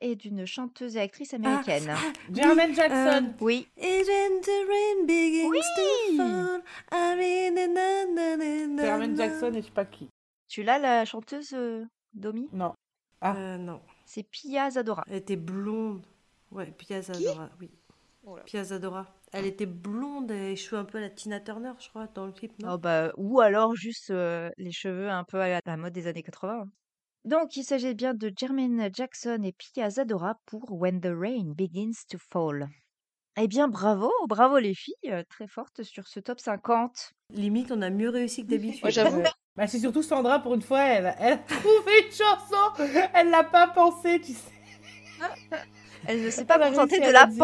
et 0.00 0.14
d'une 0.14 0.46
chanteuse 0.46 0.96
et 0.96 1.00
actrice 1.00 1.34
américaine. 1.34 1.92
Jermaine 2.32 2.72
Jackson. 2.74 3.34
Oui, 3.40 3.66
the 3.76 3.82
rain 3.82 5.06
begins 5.06 5.50
Oui. 5.50 5.58
to 5.76 6.16
fall, 6.16 6.62
I 6.92 7.16
mean, 7.16 7.54
na, 7.54 7.66
na, 8.06 8.36
na, 8.36 8.66
na, 8.68 8.82
Jermaine. 8.82 9.16
Jackson 9.16 9.52
et 9.54 9.60
je 9.60 9.66
sais 9.66 9.72
pas 9.72 9.84
qui. 9.84 10.08
tu 10.48 10.62
l'as 10.62 10.78
la 10.78 11.04
chanteuse 11.04 11.52
euh, 11.52 11.84
Domi? 12.14 12.48
Non. 12.52 12.74
Euh, 13.24 13.58
non. 13.58 13.80
C'est 14.06 14.22
Pia 14.22 14.70
Zadora. 14.70 15.04
Elle 15.08 15.16
était 15.16 15.36
blonde. 15.36 16.06
Ouais, 16.50 16.66
Pia 16.72 17.00
Zadora, 17.02 17.50
oui. 17.60 17.70
Oh 18.24 18.36
là. 18.36 18.42
Pia 18.42 18.64
Zadora. 18.64 19.06
Elle 19.32 19.46
était 19.46 19.66
blonde 19.66 20.30
et 20.30 20.56
cheveux 20.56 20.80
un 20.80 20.84
peu 20.84 20.98
à 20.98 21.02
la 21.02 21.10
Tina 21.10 21.40
Turner, 21.40 21.72
je 21.78 21.88
crois, 21.88 22.08
dans 22.08 22.26
le 22.26 22.32
clip, 22.32 22.58
non? 22.58 22.72
Oh 22.74 22.78
bah, 22.78 23.12
ou 23.16 23.40
alors 23.40 23.74
juste 23.76 24.10
euh, 24.10 24.50
les 24.58 24.72
cheveux 24.72 25.08
un 25.08 25.24
peu 25.24 25.40
à 25.40 25.60
la 25.64 25.76
mode 25.76 25.92
des 25.92 26.06
années 26.08 26.22
80. 26.22 26.66
Donc, 27.24 27.56
il 27.56 27.64
s'agit 27.64 27.94
bien 27.94 28.14
de 28.14 28.32
Jermaine 28.36 28.90
Jackson 28.92 29.40
et 29.44 29.52
Pia 29.52 29.90
Zadora 29.90 30.34
pour 30.46 30.72
When 30.72 31.00
the 31.00 31.12
Rain 31.12 31.52
Begins 31.56 32.04
to 32.08 32.18
Fall. 32.18 32.68
Eh 33.36 33.46
bien, 33.46 33.68
bravo, 33.68 34.10
bravo 34.28 34.58
les 34.58 34.74
filles, 34.74 34.94
euh, 35.06 35.22
très 35.28 35.46
fortes 35.46 35.82
sur 35.82 36.08
ce 36.08 36.18
top 36.18 36.40
50. 36.40 37.12
Limite, 37.30 37.70
on 37.70 37.80
a 37.82 37.90
mieux 37.90 38.10
réussi 38.10 38.44
que 38.44 38.50
d'habitude. 38.50 38.90
J'avoue. 38.90 39.22
Bah, 39.56 39.66
c'est 39.66 39.80
surtout 39.80 40.02
Sandra, 40.02 40.38
pour 40.38 40.54
une 40.54 40.62
fois, 40.62 40.80
elle, 40.80 41.14
elle 41.18 41.32
a 41.32 41.36
trouvé 41.36 42.06
une 42.06 42.12
chanson. 42.12 42.84
Elle 43.12 43.30
l'a 43.30 43.42
pas 43.42 43.66
pensée, 43.66 44.20
tu 44.20 44.32
sais. 44.32 44.52
Elle 46.10 46.22
ne 46.22 46.30
s'est 46.30 46.44
pas 46.44 46.58
contentée 46.58 46.98
de 47.00 47.10
la. 47.10 47.26
Je- 47.28 47.34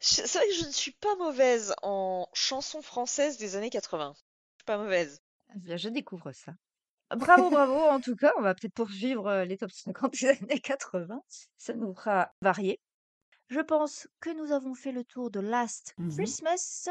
C'est 0.00 0.38
vrai 0.38 0.46
que 0.48 0.54
je 0.54 0.66
ne 0.66 0.70
suis 0.72 0.92
pas 1.00 1.14
mauvaise 1.16 1.74
en 1.82 2.28
chansons 2.32 2.82
françaises 2.82 3.36
des 3.38 3.56
années 3.56 3.70
80. 3.70 4.12
Je 4.16 4.20
suis 4.60 4.64
pas 4.66 4.78
mauvaise. 4.78 5.20
Bien, 5.56 5.76
je 5.76 5.88
découvre 5.88 6.32
ça. 6.32 6.52
Bravo, 7.16 7.50
bravo, 7.50 7.74
en 7.74 8.00
tout 8.00 8.14
cas, 8.16 8.32
on 8.36 8.42
va 8.42 8.54
peut-être 8.54 8.74
poursuivre 8.74 9.26
euh, 9.28 9.44
les 9.44 9.56
top 9.56 9.70
50 9.72 10.12
des 10.12 10.28
années 10.28 10.60
80. 10.60 11.20
Ça 11.56 11.72
nous 11.74 11.94
fera 11.94 12.30
varier. 12.42 12.80
Je 13.48 13.60
pense 13.60 14.06
que 14.20 14.30
nous 14.30 14.52
avons 14.52 14.74
fait 14.74 14.92
le 14.92 15.04
tour 15.04 15.30
de 15.30 15.40
Last 15.40 15.94
Mhm. 15.98 16.10
Christmas, 16.14 16.88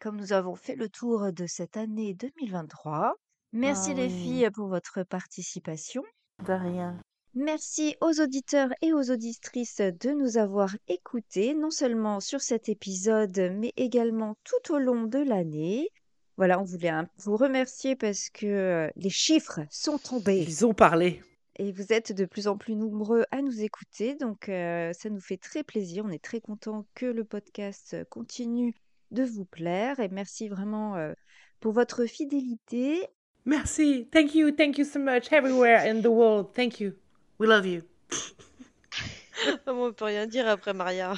comme 0.00 0.16
nous 0.16 0.32
avons 0.32 0.54
fait 0.56 0.74
le 0.74 0.88
tour 0.88 1.32
de 1.32 1.46
cette 1.46 1.76
année 1.76 2.14
2023. 2.14 3.14
Merci 3.52 3.90
Ah 3.92 3.94
les 3.94 4.06
oui. 4.06 4.22
filles 4.22 4.50
pour 4.54 4.68
votre 4.68 5.02
participation. 5.02 6.02
De 6.46 6.52
rien. 6.52 6.98
Merci 7.40 7.94
aux 8.00 8.20
auditeurs 8.20 8.70
et 8.82 8.92
aux 8.92 9.12
auditrices 9.12 9.80
de 9.80 10.10
nous 10.10 10.38
avoir 10.38 10.74
écoutés, 10.88 11.54
non 11.54 11.70
seulement 11.70 12.18
sur 12.18 12.40
cet 12.40 12.68
épisode, 12.68 13.38
mais 13.54 13.72
également 13.76 14.36
tout 14.42 14.74
au 14.74 14.78
long 14.80 15.04
de 15.04 15.20
l'année. 15.20 15.88
Voilà, 16.36 16.60
on 16.60 16.64
voulait 16.64 16.90
vous 17.18 17.36
remercier 17.36 17.94
parce 17.94 18.28
que 18.30 18.44
euh, 18.46 18.88
les 18.96 19.10
chiffres 19.10 19.60
sont 19.70 19.98
tombés 19.98 20.42
Ils 20.48 20.66
ont 20.66 20.74
parlé. 20.74 21.22
et 21.60 21.70
vous 21.70 21.92
êtes 21.92 22.10
de 22.10 22.24
plus 22.24 22.48
en 22.48 22.56
plus 22.58 22.74
nombreux 22.74 23.24
à 23.30 23.40
nous 23.40 23.62
écouter. 23.62 24.16
Donc, 24.16 24.48
euh, 24.48 24.92
ça 24.92 25.08
nous 25.08 25.20
fait 25.20 25.36
très 25.36 25.62
plaisir. 25.62 26.04
On 26.04 26.10
est 26.10 26.22
très 26.22 26.40
content 26.40 26.86
que 26.96 27.06
le 27.06 27.22
podcast 27.22 27.96
continue 28.10 28.74
de 29.12 29.22
vous 29.22 29.44
plaire. 29.44 30.00
Et 30.00 30.08
merci 30.08 30.48
vraiment 30.48 30.96
euh, 30.96 31.12
pour 31.60 31.70
votre 31.72 32.04
fidélité. 32.06 33.06
Merci. 33.44 34.08
Thank 34.10 34.34
you. 34.34 34.50
Thank 34.50 34.76
you 34.78 34.84
so 34.84 34.98
much. 34.98 35.32
Everywhere 35.32 35.86
in 35.88 36.02
the 36.02 36.06
world. 36.10 36.52
Thank 36.52 36.80
you. 36.80 36.94
We 37.38 37.46
love 37.46 37.66
you. 37.66 37.82
on 39.66 39.92
peut 39.92 40.04
rien 40.06 40.26
dire 40.26 40.48
après 40.48 40.72
Maria. 40.74 41.14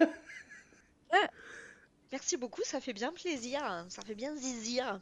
Merci 2.12 2.36
beaucoup, 2.36 2.62
ça 2.64 2.80
fait 2.80 2.92
bien 2.92 3.12
plaisir. 3.12 3.62
hein. 3.62 3.86
Ça 3.88 4.02
fait 4.02 4.14
bien 4.16 4.34
zizir. 4.36 5.00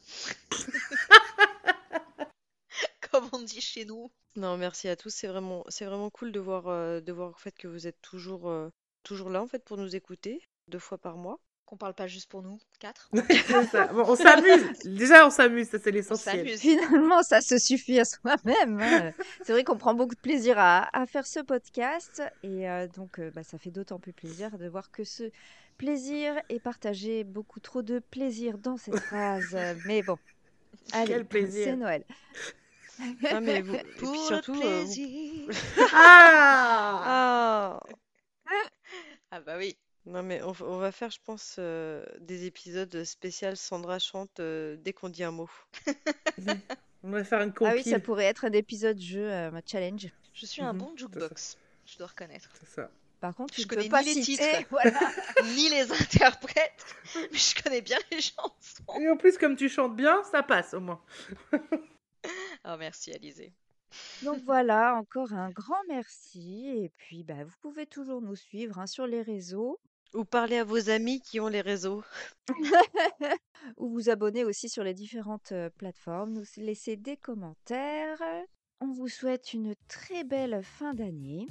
Comme 3.10 3.28
on 3.32 3.40
dit 3.40 3.60
chez 3.60 3.84
nous. 3.86 4.10
Non, 4.36 4.56
merci 4.58 4.88
à 4.88 4.96
tous. 4.96 5.08
C'est 5.10 5.26
vraiment, 5.26 5.64
c'est 5.68 5.86
vraiment 5.86 6.10
cool 6.10 6.32
de 6.32 6.40
voir, 6.40 6.68
euh, 6.68 7.00
de 7.00 7.12
voir 7.12 7.30
en 7.30 7.38
fait 7.38 7.52
que 7.52 7.66
vous 7.66 7.86
êtes 7.86 8.00
toujours, 8.02 8.48
euh, 8.50 8.68
toujours 9.02 9.30
là 9.30 9.42
en 9.42 9.46
fait 9.46 9.64
pour 9.64 9.78
nous 9.78 9.96
écouter 9.96 10.42
deux 10.68 10.78
fois 10.78 10.98
par 10.98 11.16
mois. 11.16 11.40
Qu'on 11.68 11.76
parle 11.76 11.92
pas 11.92 12.06
juste 12.06 12.30
pour 12.30 12.40
nous. 12.42 12.58
Quatre. 12.80 13.10
Ça. 13.70 13.88
Bon, 13.88 14.02
on 14.08 14.16
s'amuse. 14.16 14.78
Déjà, 14.86 15.26
on 15.26 15.30
s'amuse. 15.30 15.68
Ça, 15.68 15.78
c'est 15.78 15.90
l'essentiel. 15.90 16.56
Finalement, 16.56 17.22
ça 17.22 17.42
se 17.42 17.58
suffit 17.58 18.00
à 18.00 18.06
soi-même. 18.06 18.80
hein. 18.80 19.12
C'est 19.44 19.52
vrai 19.52 19.64
qu'on 19.64 19.76
prend 19.76 19.92
beaucoup 19.92 20.14
de 20.14 20.20
plaisir 20.20 20.58
à, 20.58 20.88
à 20.98 21.04
faire 21.04 21.26
ce 21.26 21.40
podcast. 21.40 22.22
Et 22.42 22.66
euh, 22.70 22.86
donc, 22.88 23.18
euh, 23.20 23.30
bah, 23.34 23.42
ça 23.42 23.58
fait 23.58 23.70
d'autant 23.70 23.98
plus 23.98 24.14
plaisir 24.14 24.56
de 24.56 24.66
voir 24.66 24.90
que 24.90 25.04
ce 25.04 25.24
plaisir 25.76 26.40
est 26.48 26.58
partagé. 26.58 27.22
Beaucoup 27.22 27.60
trop 27.60 27.82
de 27.82 27.98
plaisir 27.98 28.56
dans 28.56 28.78
cette 28.78 28.98
phrase. 29.10 29.54
Mais 29.84 30.00
bon, 30.00 30.16
allez, 30.92 31.12
Quel 31.12 31.26
plaisir. 31.26 31.64
c'est 31.66 31.76
Noël. 31.76 32.02
Ah, 33.30 33.40
mais 33.42 33.60
vous, 33.60 33.74
et 33.74 33.84
Pour 33.98 34.10
puis 34.10 34.20
le 34.20 34.26
surtout, 34.26 34.52
euh, 34.52 34.54
vous- 34.54 34.60
plaisir. 34.94 35.48
Ah 35.92 37.78
Ah 38.46 38.52
Ah 39.30 39.40
bah 39.40 39.56
oui. 39.58 39.76
Non 40.08 40.22
mais 40.22 40.42
on, 40.42 40.54
on 40.62 40.78
va 40.78 40.90
faire, 40.90 41.10
je 41.10 41.18
pense, 41.24 41.56
euh, 41.58 42.04
des 42.20 42.46
épisodes 42.46 43.04
spéciaux 43.04 43.54
Sandra 43.54 43.98
chante 43.98 44.40
euh, 44.40 44.76
dès 44.78 44.92
qu'on 44.92 45.08
dit 45.10 45.22
un 45.22 45.30
mot. 45.32 45.50
On 47.04 47.10
va 47.10 47.24
faire 47.24 47.42
une 47.42 47.52
Ah 47.60 47.70
oui, 47.72 47.76
compile. 47.78 47.92
ça 47.92 48.00
pourrait 48.00 48.24
être 48.24 48.44
un 48.44 48.52
épisode 48.52 48.98
jeu, 49.00 49.30
euh, 49.30 49.50
challenge. 49.66 50.08
Je 50.32 50.46
suis 50.46 50.62
un 50.62 50.72
Mhm, 50.72 50.78
bon 50.78 50.96
jukebox. 50.96 51.56
Je 51.86 51.98
dois 51.98 52.06
reconnaître. 52.08 52.48
C'est 52.58 52.68
ça. 52.68 52.90
Par 53.20 53.34
contre, 53.34 53.52
tu 53.54 53.62
Je 53.62 53.66
ne 53.66 53.70
connais 53.70 53.82
peux 53.84 53.88
pas 53.90 54.02
ni 54.02 54.14
les 54.14 54.22
citer. 54.22 54.44
titres. 54.58 54.68
Voilà. 54.70 54.98
Ni 55.56 55.68
les 55.68 55.90
interprètes. 55.92 56.96
Mais 57.16 57.38
je 57.38 57.62
connais 57.62 57.80
bien 57.82 57.98
les 58.12 58.20
chansons. 58.20 59.00
Et 59.00 59.08
en 59.10 59.16
plus, 59.16 59.36
comme 59.38 59.56
tu 59.56 59.68
chantes 59.68 59.96
bien, 59.96 60.22
ça 60.24 60.42
passe 60.42 60.74
au 60.74 60.80
moins. 60.80 61.00
Oh 62.64 62.74
merci 62.78 63.12
Alizé. 63.12 63.52
Donc 64.22 64.42
voilà, 64.44 64.96
encore 64.96 65.32
un 65.32 65.50
grand 65.50 65.82
merci. 65.88 66.68
Et 66.68 66.90
puis, 66.96 67.22
bah, 67.22 67.44
vous 67.44 67.54
pouvez 67.62 67.86
toujours 67.86 68.20
nous 68.20 68.36
suivre 68.36 68.78
hein, 68.78 68.86
sur 68.86 69.06
les 69.06 69.22
réseaux. 69.22 69.78
Ou 70.14 70.24
parler 70.24 70.58
à 70.58 70.64
vos 70.64 70.90
amis 70.90 71.20
qui 71.20 71.40
ont 71.40 71.48
les 71.48 71.60
réseaux. 71.60 72.02
ou 73.76 73.88
vous 73.88 74.10
abonner 74.10 74.44
aussi 74.44 74.68
sur 74.68 74.82
les 74.82 74.94
différentes 74.94 75.52
euh, 75.52 75.70
plateformes, 75.76 76.32
nous 76.32 76.44
laisser 76.56 76.96
des 76.96 77.16
commentaires. 77.16 78.22
On 78.80 78.92
vous 78.92 79.08
souhaite 79.08 79.52
une 79.52 79.74
très 79.88 80.24
belle 80.24 80.60
fin 80.62 80.94
d'année. 80.94 81.46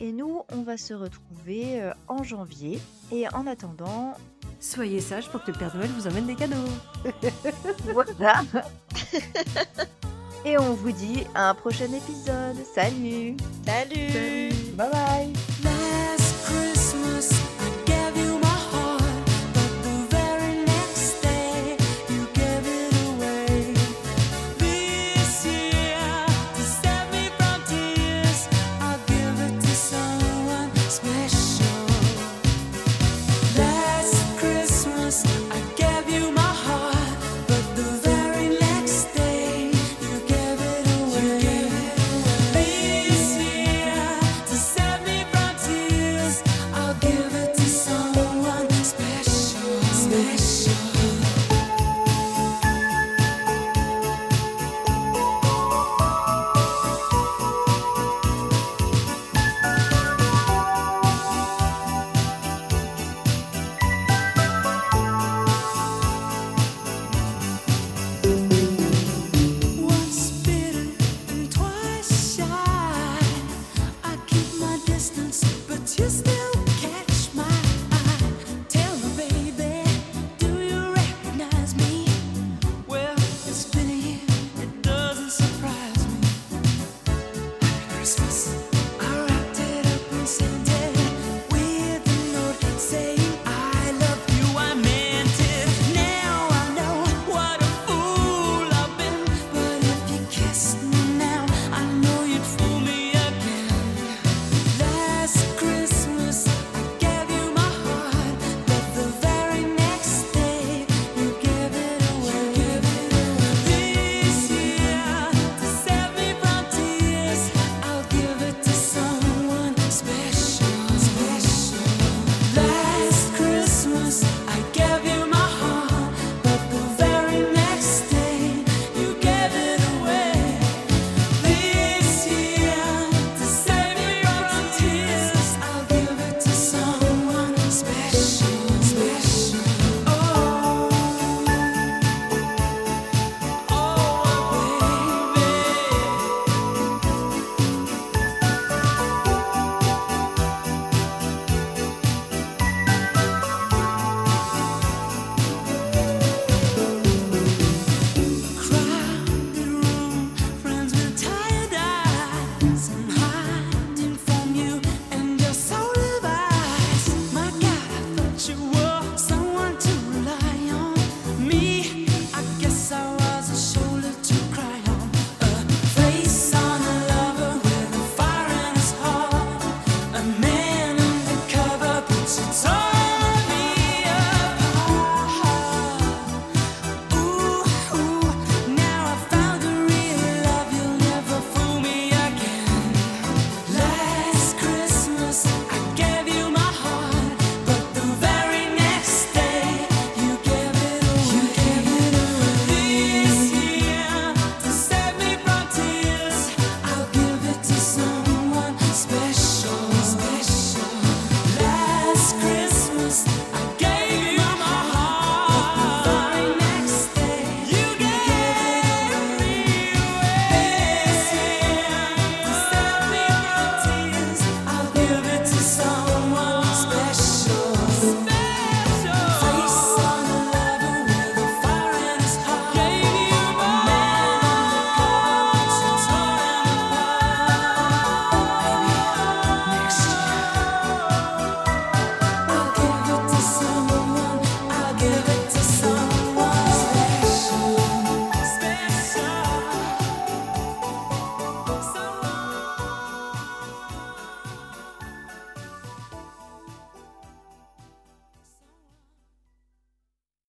Et 0.00 0.12
nous, 0.12 0.42
on 0.52 0.62
va 0.62 0.76
se 0.76 0.94
retrouver 0.94 1.82
euh, 1.82 1.92
en 2.06 2.22
janvier. 2.22 2.78
Et 3.10 3.26
en 3.28 3.46
attendant, 3.46 4.14
Soyez 4.60 5.00
sages 5.00 5.28
pour 5.28 5.42
que 5.44 5.52
le 5.52 5.58
Père 5.58 5.74
Noël 5.76 5.90
vous 5.90 6.06
amène 6.06 6.26
des 6.26 6.34
cadeaux. 6.34 6.56
voilà. 7.92 8.42
Et 10.44 10.58
on 10.58 10.74
vous 10.74 10.92
dit 10.92 11.24
à 11.34 11.50
un 11.50 11.54
prochain 11.54 11.92
épisode. 11.92 12.56
Salut 12.74 13.36
Salut 13.64 14.52
Bye 14.74 14.90
bye 14.90 15.32